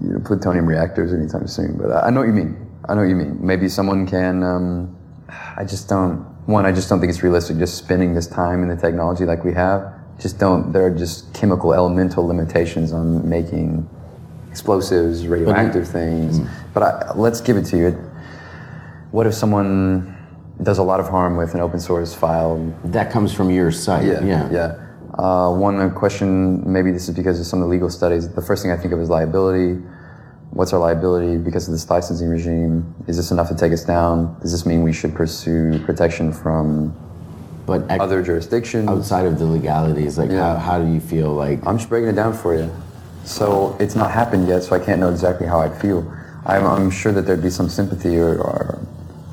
you 0.00 0.10
know, 0.12 0.20
plutonium 0.20 0.66
reactors 0.66 1.12
anytime 1.12 1.48
soon. 1.48 1.76
But 1.78 1.90
I 1.90 2.06
I 2.06 2.10
know 2.10 2.20
what 2.20 2.26
you 2.26 2.32
mean. 2.34 2.56
I 2.88 2.94
know 2.94 3.00
what 3.00 3.08
you 3.08 3.16
mean. 3.16 3.38
Maybe 3.44 3.68
someone 3.68 4.06
can. 4.06 4.44
Um, 4.44 4.96
I 5.56 5.64
just 5.64 5.88
don't. 5.88 6.24
One, 6.46 6.66
I 6.66 6.72
just 6.72 6.88
don't 6.88 7.00
think 7.00 7.10
it's 7.10 7.22
realistic 7.22 7.58
just 7.58 7.76
spending 7.78 8.14
this 8.14 8.26
time 8.26 8.62
in 8.62 8.68
the 8.68 8.76
technology 8.76 9.24
like 9.24 9.44
we 9.44 9.54
have. 9.54 9.94
Just 10.20 10.38
don't. 10.38 10.72
There 10.72 10.84
are 10.86 10.90
just 10.90 11.32
chemical 11.34 11.72
elemental 11.72 12.26
limitations 12.26 12.92
on 12.92 13.28
making 13.28 13.88
explosives, 14.50 15.26
radioactive 15.26 15.88
things. 15.88 16.40
But 16.72 16.82
I, 16.82 17.12
let's 17.14 17.40
give 17.40 17.56
it 17.56 17.64
to 17.66 17.76
you. 17.76 17.90
What 19.10 19.26
if 19.26 19.34
someone 19.34 20.16
does 20.62 20.78
a 20.78 20.82
lot 20.82 21.00
of 21.00 21.08
harm 21.08 21.36
with 21.36 21.54
an 21.54 21.60
open 21.60 21.80
source 21.80 22.14
file? 22.14 22.72
that 22.84 23.10
comes 23.10 23.32
from 23.32 23.50
your 23.50 23.72
site. 23.72 24.04
Yeah, 24.04 24.24
yeah. 24.24 24.50
yeah. 24.50 24.80
Uh, 25.18 25.50
one 25.50 25.90
question, 25.92 26.60
maybe 26.70 26.90
this 26.90 27.08
is 27.08 27.14
because 27.14 27.40
of 27.40 27.46
some 27.46 27.60
of 27.60 27.66
the 27.66 27.70
legal 27.70 27.88
studies. 27.88 28.28
The 28.28 28.42
first 28.42 28.62
thing 28.62 28.70
I 28.72 28.76
think 28.76 28.92
of 28.92 29.00
is 29.00 29.08
liability. 29.08 29.80
What's 30.50 30.72
our 30.72 30.78
liability 30.78 31.36
because 31.38 31.66
of 31.66 31.72
this 31.72 31.88
licensing 31.90 32.28
regime? 32.28 32.94
Is 33.08 33.16
this 33.16 33.30
enough 33.32 33.48
to 33.48 33.56
take 33.56 33.72
us 33.72 33.84
down? 33.84 34.38
Does 34.40 34.52
this 34.52 34.64
mean 34.64 34.82
we 34.84 34.92
should 34.92 35.14
pursue 35.14 35.80
protection 35.84 36.32
from 36.32 36.94
But 37.66 37.90
other 37.90 38.22
jurisdictions. 38.22 38.88
outside 38.88 39.26
of 39.26 39.38
the 39.38 39.46
legalities, 39.46 40.16
like 40.16 40.30
Yeah. 40.30 40.54
how, 40.54 40.58
how 40.58 40.78
do 40.78 40.92
you 40.92 41.00
feel 41.00 41.32
like? 41.34 41.66
I'm 41.66 41.76
just 41.78 41.88
breaking 41.88 42.10
it 42.10 42.14
down 42.16 42.34
for 42.34 42.54
you. 42.54 42.70
So 43.24 43.74
it's 43.80 43.96
not 43.96 44.10
happened 44.10 44.46
yet, 44.46 44.62
so 44.62 44.76
I 44.76 44.78
can't 44.78 45.00
know 45.00 45.10
exactly 45.10 45.46
how 45.46 45.60
I'd 45.60 45.74
feel. 45.80 46.06
I'm, 46.46 46.64
I'm 46.66 46.90
sure 46.90 47.10
that 47.12 47.22
there'd 47.22 47.42
be 47.42 47.50
some 47.50 47.68
sympathy, 47.70 48.18
or, 48.18 48.36
or 48.38 48.86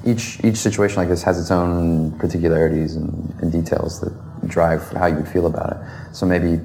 each 0.05 0.39
each 0.43 0.55
situation 0.57 0.95
like 0.97 1.09
this 1.09 1.21
has 1.23 1.37
its 1.37 1.51
own 1.51 2.11
particularities 2.17 2.95
and, 2.95 3.35
and 3.41 3.51
details 3.51 3.99
that 3.99 4.13
drive 4.47 4.89
how 4.93 5.05
you 5.07 5.15
would 5.15 5.27
feel 5.27 5.45
about 5.45 5.73
it. 5.73 5.77
So 6.15 6.25
maybe 6.25 6.61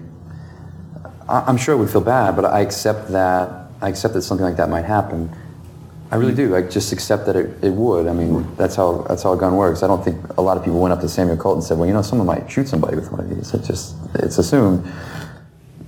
I'm 1.29 1.57
sure 1.57 1.75
it 1.75 1.79
would 1.79 1.91
feel 1.91 2.01
bad, 2.01 2.37
but 2.37 2.45
I 2.45 2.61
accept 2.61 3.11
that 3.11 3.66
I 3.81 3.89
accept 3.89 4.15
that 4.15 4.23
something 4.23 4.45
like 4.45 4.57
that 4.57 4.69
might 4.69 4.85
happen. 4.85 5.31
I 6.11 6.17
really 6.17 6.35
do. 6.35 6.55
I 6.55 6.63
just 6.63 6.93
accept 6.93 7.27
that 7.27 7.35
it, 7.35 7.65
it 7.65 7.71
would. 7.71 8.07
I 8.07 8.13
mean, 8.13 8.55
that's 8.57 8.77
how 8.77 9.03
that's 9.09 9.25
how 9.25 9.33
a 9.33 9.37
gun 9.37 9.57
works. 9.57 9.83
I 9.83 9.89
don't 9.89 10.05
think 10.05 10.17
a 10.39 10.43
lot 10.43 10.57
of 10.57 10.65
people 10.65 10.81
went 10.81 10.93
up 10.93 11.01
to 11.01 11.09
Samuel 11.09 11.37
Colt 11.37 11.57
and 11.57 11.65
said, 11.65 11.79
"Well, 11.79 11.87
you 11.89 11.95
know, 11.95 12.03
someone 12.03 12.27
might 12.27 12.49
shoot 12.51 12.69
somebody 12.69 12.95
with 12.95 13.11
one 13.11 13.21
of 13.21 13.29
these." 13.29 13.53
It 13.53 13.65
just 13.65 13.97
it's 14.15 14.39
assumed. 14.39 14.87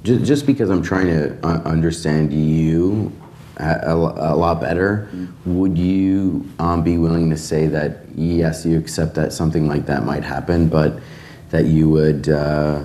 Just, 0.02 0.46
because 0.46 0.70
I'm 0.70 0.82
trying 0.82 1.08
to 1.08 1.36
uh, 1.46 1.60
understand 1.64 2.32
you 2.32 3.12
a 3.58 3.94
lot 3.94 4.60
better, 4.60 5.08
would 5.44 5.76
you 5.76 6.48
um, 6.58 6.82
be 6.82 6.96
willing 6.96 7.28
to 7.28 7.36
say 7.36 7.66
that 7.66 7.98
yes, 8.14 8.64
you 8.64 8.78
accept 8.78 9.14
that 9.16 9.32
something 9.32 9.68
like 9.68 9.84
that 9.86 10.04
might 10.04 10.22
happen, 10.22 10.68
but 10.68 10.98
that 11.50 11.66
you 11.66 11.90
would 11.90 12.28
uh, 12.28 12.84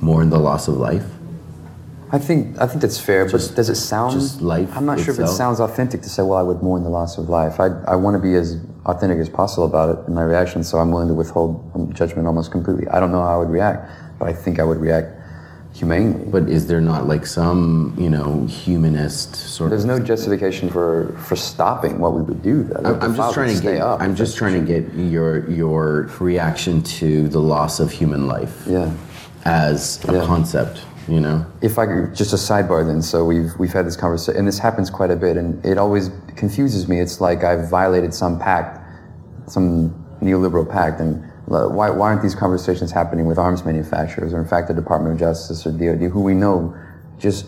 mourn 0.00 0.30
the 0.30 0.38
loss 0.38 0.68
of 0.68 0.76
life? 0.76 1.15
I 2.16 2.18
think 2.18 2.40
I 2.58 2.66
think 2.66 2.80
that's 2.80 2.98
fair, 2.98 3.26
Just- 3.28 3.50
but 3.50 3.56
does 3.56 3.68
it 3.68 3.74
sound 3.76 4.12
just 4.18 4.40
life 4.40 4.70
I'm 4.76 4.86
not 4.86 4.98
sure 4.98 5.12
if 5.14 5.20
it 5.20 5.28
sounds 5.28 5.58
authentic 5.60 6.00
to 6.06 6.08
say, 6.08 6.22
"Well, 6.22 6.38
I 6.38 6.42
would 6.48 6.62
mourn 6.62 6.82
the 6.82 6.88
loss 6.98 7.18
of 7.18 7.28
life." 7.28 7.54
I 7.60 7.68
I 7.94 7.96
want 8.04 8.14
to 8.18 8.22
be 8.28 8.34
as 8.42 8.48
authentic 8.86 9.18
as 9.18 9.28
possible 9.28 9.66
about 9.72 9.88
it 9.94 9.98
in 10.08 10.14
my 10.14 10.22
reaction, 10.32 10.64
so 10.64 10.78
I'm 10.78 10.90
willing 10.94 11.08
to 11.08 11.14
withhold 11.22 11.48
judgment 12.00 12.26
almost 12.26 12.50
completely. 12.56 12.86
I 12.88 13.00
don't 13.00 13.12
know 13.12 13.22
how 13.28 13.34
I 13.36 13.38
would 13.42 13.50
react, 13.50 13.80
but 14.18 14.26
I 14.28 14.32
think 14.32 14.58
I 14.58 14.64
would 14.64 14.80
react 14.88 15.08
humanely. 15.74 16.24
But 16.34 16.48
is 16.48 16.62
there 16.68 16.80
not 16.80 17.06
like 17.06 17.26
some, 17.26 17.92
you 17.98 18.08
know, 18.16 18.46
humanist 18.64 19.36
sort 19.36 19.68
There's 19.70 19.82
of? 19.84 19.88
There's 19.88 19.98
no 20.00 20.04
justification 20.12 20.70
for 20.70 21.12
for 21.26 21.36
stopping 21.36 21.98
what 21.98 22.12
we 22.14 22.22
would 22.22 22.42
do. 22.42 22.56
Though. 22.64 22.80
I'm, 22.88 23.02
I'm 23.02 23.14
just 23.14 23.34
trying 23.34 23.54
to 23.56 23.62
get. 23.62 23.80
up. 23.82 24.00
I'm 24.00 24.14
just 24.22 24.38
trying 24.40 24.54
to 24.60 24.64
get 24.72 24.82
your 24.94 25.30
your 25.50 26.08
reaction 26.18 26.74
to 27.00 27.28
the 27.28 27.40
loss 27.54 27.74
of 27.84 27.88
human 27.90 28.22
life 28.26 28.54
Yeah. 28.66 28.88
as 29.44 30.00
a 30.08 30.12
Yeah. 30.14 30.24
concept. 30.32 30.76
You 31.08 31.20
know. 31.20 31.46
If 31.62 31.78
I 31.78 31.86
could, 31.86 32.14
just 32.14 32.32
a 32.32 32.36
sidebar 32.36 32.84
then, 32.84 33.00
so 33.00 33.24
we've, 33.24 33.56
we've 33.58 33.72
had 33.72 33.86
this 33.86 33.96
conversation, 33.96 34.38
and 34.38 34.48
this 34.48 34.58
happens 34.58 34.90
quite 34.90 35.10
a 35.10 35.16
bit, 35.16 35.36
and 35.36 35.64
it 35.64 35.78
always 35.78 36.10
confuses 36.34 36.88
me. 36.88 37.00
It's 37.00 37.20
like 37.20 37.44
I've 37.44 37.70
violated 37.70 38.12
some 38.12 38.40
pact, 38.40 38.80
some 39.48 39.90
neoliberal 40.20 40.68
pact, 40.68 41.00
and 41.00 41.24
why, 41.46 41.90
why 41.90 42.08
aren't 42.08 42.22
these 42.22 42.34
conversations 42.34 42.90
happening 42.90 43.26
with 43.26 43.38
arms 43.38 43.64
manufacturers, 43.64 44.32
or 44.32 44.40
in 44.40 44.48
fact 44.48 44.66
the 44.66 44.74
Department 44.74 45.14
of 45.14 45.20
Justice 45.20 45.64
or 45.64 45.70
DoD, 45.70 46.10
who 46.10 46.20
we 46.20 46.34
know 46.34 46.76
just 47.18 47.46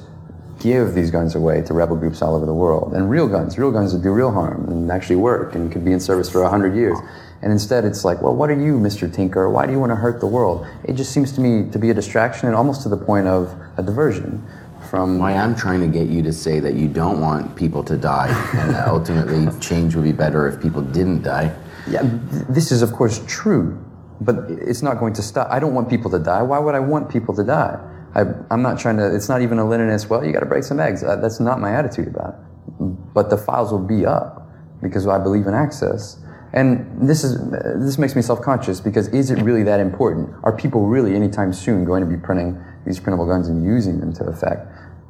give 0.61 0.95
these 0.95 1.11
guns 1.11 1.35
away 1.35 1.63
to 1.63 1.75
rebel 1.75 1.97
groups 1.97 2.23
all 2.23 2.35
over 2.35 2.47
the 2.47 2.55
world, 2.55 2.93
and 2.95 3.11
real 3.11 3.29
guns, 3.29 3.59
real 3.59 3.73
guns 3.73 3.93
that 3.93 4.03
do 4.03 4.13
real 4.13 4.31
harm 4.31 4.69
and 4.69 4.91
actually 4.91 5.17
work 5.17 5.55
and 5.55 5.73
could 5.73 5.85
be 5.85 5.93
in 5.93 6.01
service 6.01 6.31
for 6.31 6.43
100 6.43 6.75
years. 6.75 6.99
And 7.41 7.53
instead, 7.53 7.85
it's 7.85 8.05
like, 8.05 8.21
well, 8.21 8.35
what 8.35 8.51
are 8.51 8.61
you, 8.61 8.79
Mr. 8.79 9.13
Tinker? 9.13 9.49
Why 9.49 9.67
do 9.67 9.73
you 9.73 9.79
want 9.79 9.91
to 9.91 9.97
hurt 9.97 10.21
the 10.21 10.27
world? 10.27 10.67
It 10.85 10.95
just 10.95 11.13
seems 11.13 11.31
to 11.33 11.41
me 11.41 11.71
to 11.71 11.79
be 11.79 11.91
a 11.91 11.95
distraction 11.95 12.49
and 12.49 12.57
almost 12.57 12.83
to 12.83 12.89
the 12.89 12.97
point 12.97 13.29
of 13.29 13.55
a 13.77 13.83
diversion 13.83 14.45
from. 14.91 15.19
Why 15.19 15.35
I'm 15.35 15.55
trying 15.55 15.81
to 15.81 15.87
get 15.87 16.09
you 16.09 16.23
to 16.23 16.33
say 16.33 16.59
that 16.61 16.75
you 16.75 16.89
don't 16.89 17.21
want 17.21 17.55
people 17.55 17.85
to 17.85 17.97
die, 17.97 18.29
and 18.55 18.75
that 18.75 18.89
ultimately 18.89 19.47
change 19.61 19.95
would 19.95 20.05
be 20.05 20.13
better 20.13 20.49
if 20.49 20.61
people 20.61 20.83
didn't 20.83 21.23
die. 21.23 21.55
Yeah, 21.89 22.03
th- 22.03 22.45
this 22.49 22.73
is 22.73 22.83
of 22.83 22.93
course 22.93 23.23
true, 23.29 23.79
but 24.21 24.37
it's 24.49 24.83
not 24.83 24.99
going 24.99 25.15
to 25.15 25.23
stop. 25.23 25.49
I 25.51 25.61
don't 25.61 25.75
want 25.75 25.89
people 25.89 26.11
to 26.11 26.19
die. 26.19 26.43
Why 26.43 26.59
would 26.59 26.75
I 26.75 26.81
want 26.81 27.09
people 27.09 27.35
to 27.37 27.45
die? 27.45 27.79
I, 28.15 28.25
I'm 28.51 28.63
not 28.63 28.79
trying 28.81 28.97
to. 28.97 29.15
It's 29.15 29.29
not 29.29 29.43
even 29.43 29.59
a 29.59 29.65
Leninist. 29.65 30.09
Well, 30.09 30.25
you 30.25 30.33
got 30.33 30.41
to 30.41 30.47
break 30.47 30.65
some 30.65 30.81
eggs. 30.81 31.05
Uh, 31.05 31.17
that's 31.17 31.39
not 31.39 31.61
my 31.61 31.73
attitude 31.73 32.09
about 32.09 32.35
it. 32.35 33.15
But 33.15 33.31
the 33.31 33.39
files 33.39 33.71
will 33.71 33.87
be 33.87 34.07
up 34.07 34.49
because 34.83 35.07
I 35.07 35.19
believe 35.19 35.47
in 35.47 35.55
access. 35.55 36.19
And 36.53 37.09
this 37.09 37.25
is 37.25 37.39
this 37.51 37.99
makes 37.99 38.17
me 38.17 38.23
self-conscious 38.23 38.81
because 38.81 39.09
is 39.09 39.31
it 39.31 39.43
really 39.43 39.63
that 39.65 39.81
important? 39.81 40.35
Are 40.43 40.53
people 40.53 40.87
really 40.87 41.15
anytime 41.15 41.53
soon 41.53 41.85
going 41.85 42.03
to 42.03 42.09
be 42.09 42.17
printing 42.17 42.63
these 42.87 42.99
printable 42.99 43.27
guns 43.27 43.49
and 43.49 43.65
using 43.65 44.01
them 44.01 44.13
to 44.15 44.25
effect? 44.25 44.67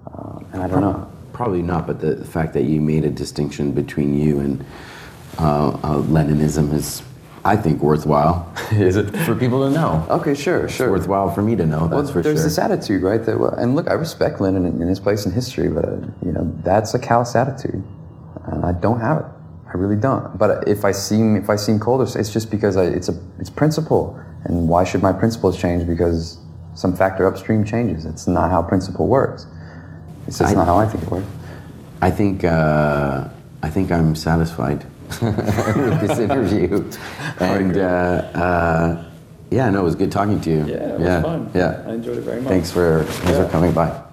Uh, 0.06 0.40
and 0.52 0.62
I 0.62 0.68
don't 0.68 0.80
know. 0.80 1.10
Probably 1.32 1.62
not, 1.62 1.86
but 1.86 2.00
the 2.00 2.24
fact 2.24 2.54
that 2.54 2.64
you 2.64 2.80
made 2.80 3.04
a 3.04 3.10
distinction 3.10 3.70
between 3.70 4.18
you 4.18 4.40
and 4.40 4.64
uh, 5.38 5.68
uh, 5.68 6.02
Leninism 6.02 6.74
is, 6.74 7.02
I 7.44 7.54
think, 7.54 7.80
worthwhile. 7.80 8.52
is 8.72 8.96
it 8.96 9.16
for 9.18 9.36
people 9.36 9.64
to 9.68 9.72
know? 9.72 10.04
Okay, 10.10 10.34
sure, 10.34 10.68
sure. 10.68 10.90
Worthwhile 10.90 11.32
for 11.32 11.42
me 11.42 11.54
to 11.54 11.64
know. 11.64 11.86
That's 11.86 11.92
well, 11.92 12.12
for 12.14 12.22
there's 12.22 12.38
sure. 12.38 12.44
this 12.44 12.58
attitude, 12.58 13.02
right? 13.02 13.24
That 13.24 13.38
well, 13.38 13.54
and 13.54 13.76
look, 13.76 13.88
I 13.88 13.92
respect 13.92 14.40
Lenin 14.40 14.66
in, 14.66 14.82
in 14.82 14.88
his 14.88 14.98
place 14.98 15.26
in 15.26 15.32
history, 15.32 15.68
but 15.68 15.84
uh, 15.84 15.98
you 16.24 16.32
know 16.32 16.52
that's 16.64 16.94
a 16.94 16.98
callous 16.98 17.36
attitude, 17.36 17.84
and 18.46 18.64
I 18.64 18.72
don't 18.72 18.98
have 18.98 19.18
it. 19.18 19.26
I 19.68 19.76
really 19.76 19.96
don't. 19.96 20.36
But 20.38 20.66
if 20.66 20.84
I 20.84 20.92
seem 20.92 21.36
if 21.36 21.50
I 21.50 21.56
seem 21.56 21.78
colder, 21.78 22.04
it's 22.18 22.32
just 22.32 22.50
because 22.50 22.76
I, 22.76 22.84
it's 22.84 23.08
a 23.08 23.20
it's 23.38 23.50
principle, 23.50 24.18
and 24.44 24.68
why 24.68 24.84
should 24.84 25.02
my 25.02 25.12
principles 25.12 25.60
change 25.60 25.86
because 25.86 26.38
some 26.74 26.96
factor 26.96 27.26
upstream 27.26 27.64
changes? 27.64 28.06
It's 28.06 28.26
not 28.26 28.50
how 28.50 28.62
principle 28.62 29.08
works. 29.08 29.46
It's 30.26 30.38
just 30.38 30.52
I- 30.52 30.54
not 30.54 30.66
how 30.66 30.76
I 30.78 30.86
think 30.86 31.04
it 31.04 31.10
works. 31.10 31.26
I 32.00 32.10
think 32.10 32.44
uh, 32.44 33.28
I 33.62 33.68
think 33.68 33.90
I'm 33.90 34.14
satisfied 34.14 34.86
with 35.20 36.00
this 36.00 36.18
interview, 36.18 36.88
and 37.40 37.76
uh, 37.76 37.80
uh, 38.34 39.04
yeah, 39.50 39.68
no, 39.70 39.80
it 39.80 39.84
was 39.84 39.96
good 39.96 40.12
talking 40.12 40.40
to 40.42 40.50
you. 40.50 40.64
Yeah, 40.66 40.74
it 40.94 40.98
was 40.98 41.08
yeah, 41.08 41.22
fun. 41.22 41.50
Yeah, 41.54 41.84
I 41.86 41.94
enjoyed 41.94 42.18
it 42.18 42.22
very 42.22 42.40
much. 42.40 42.48
Thanks 42.50 42.70
for 42.70 43.04
thanks 43.04 43.30
Yeah. 43.38 43.44
for 43.44 43.50
coming 43.50 43.72
by. 43.72 44.07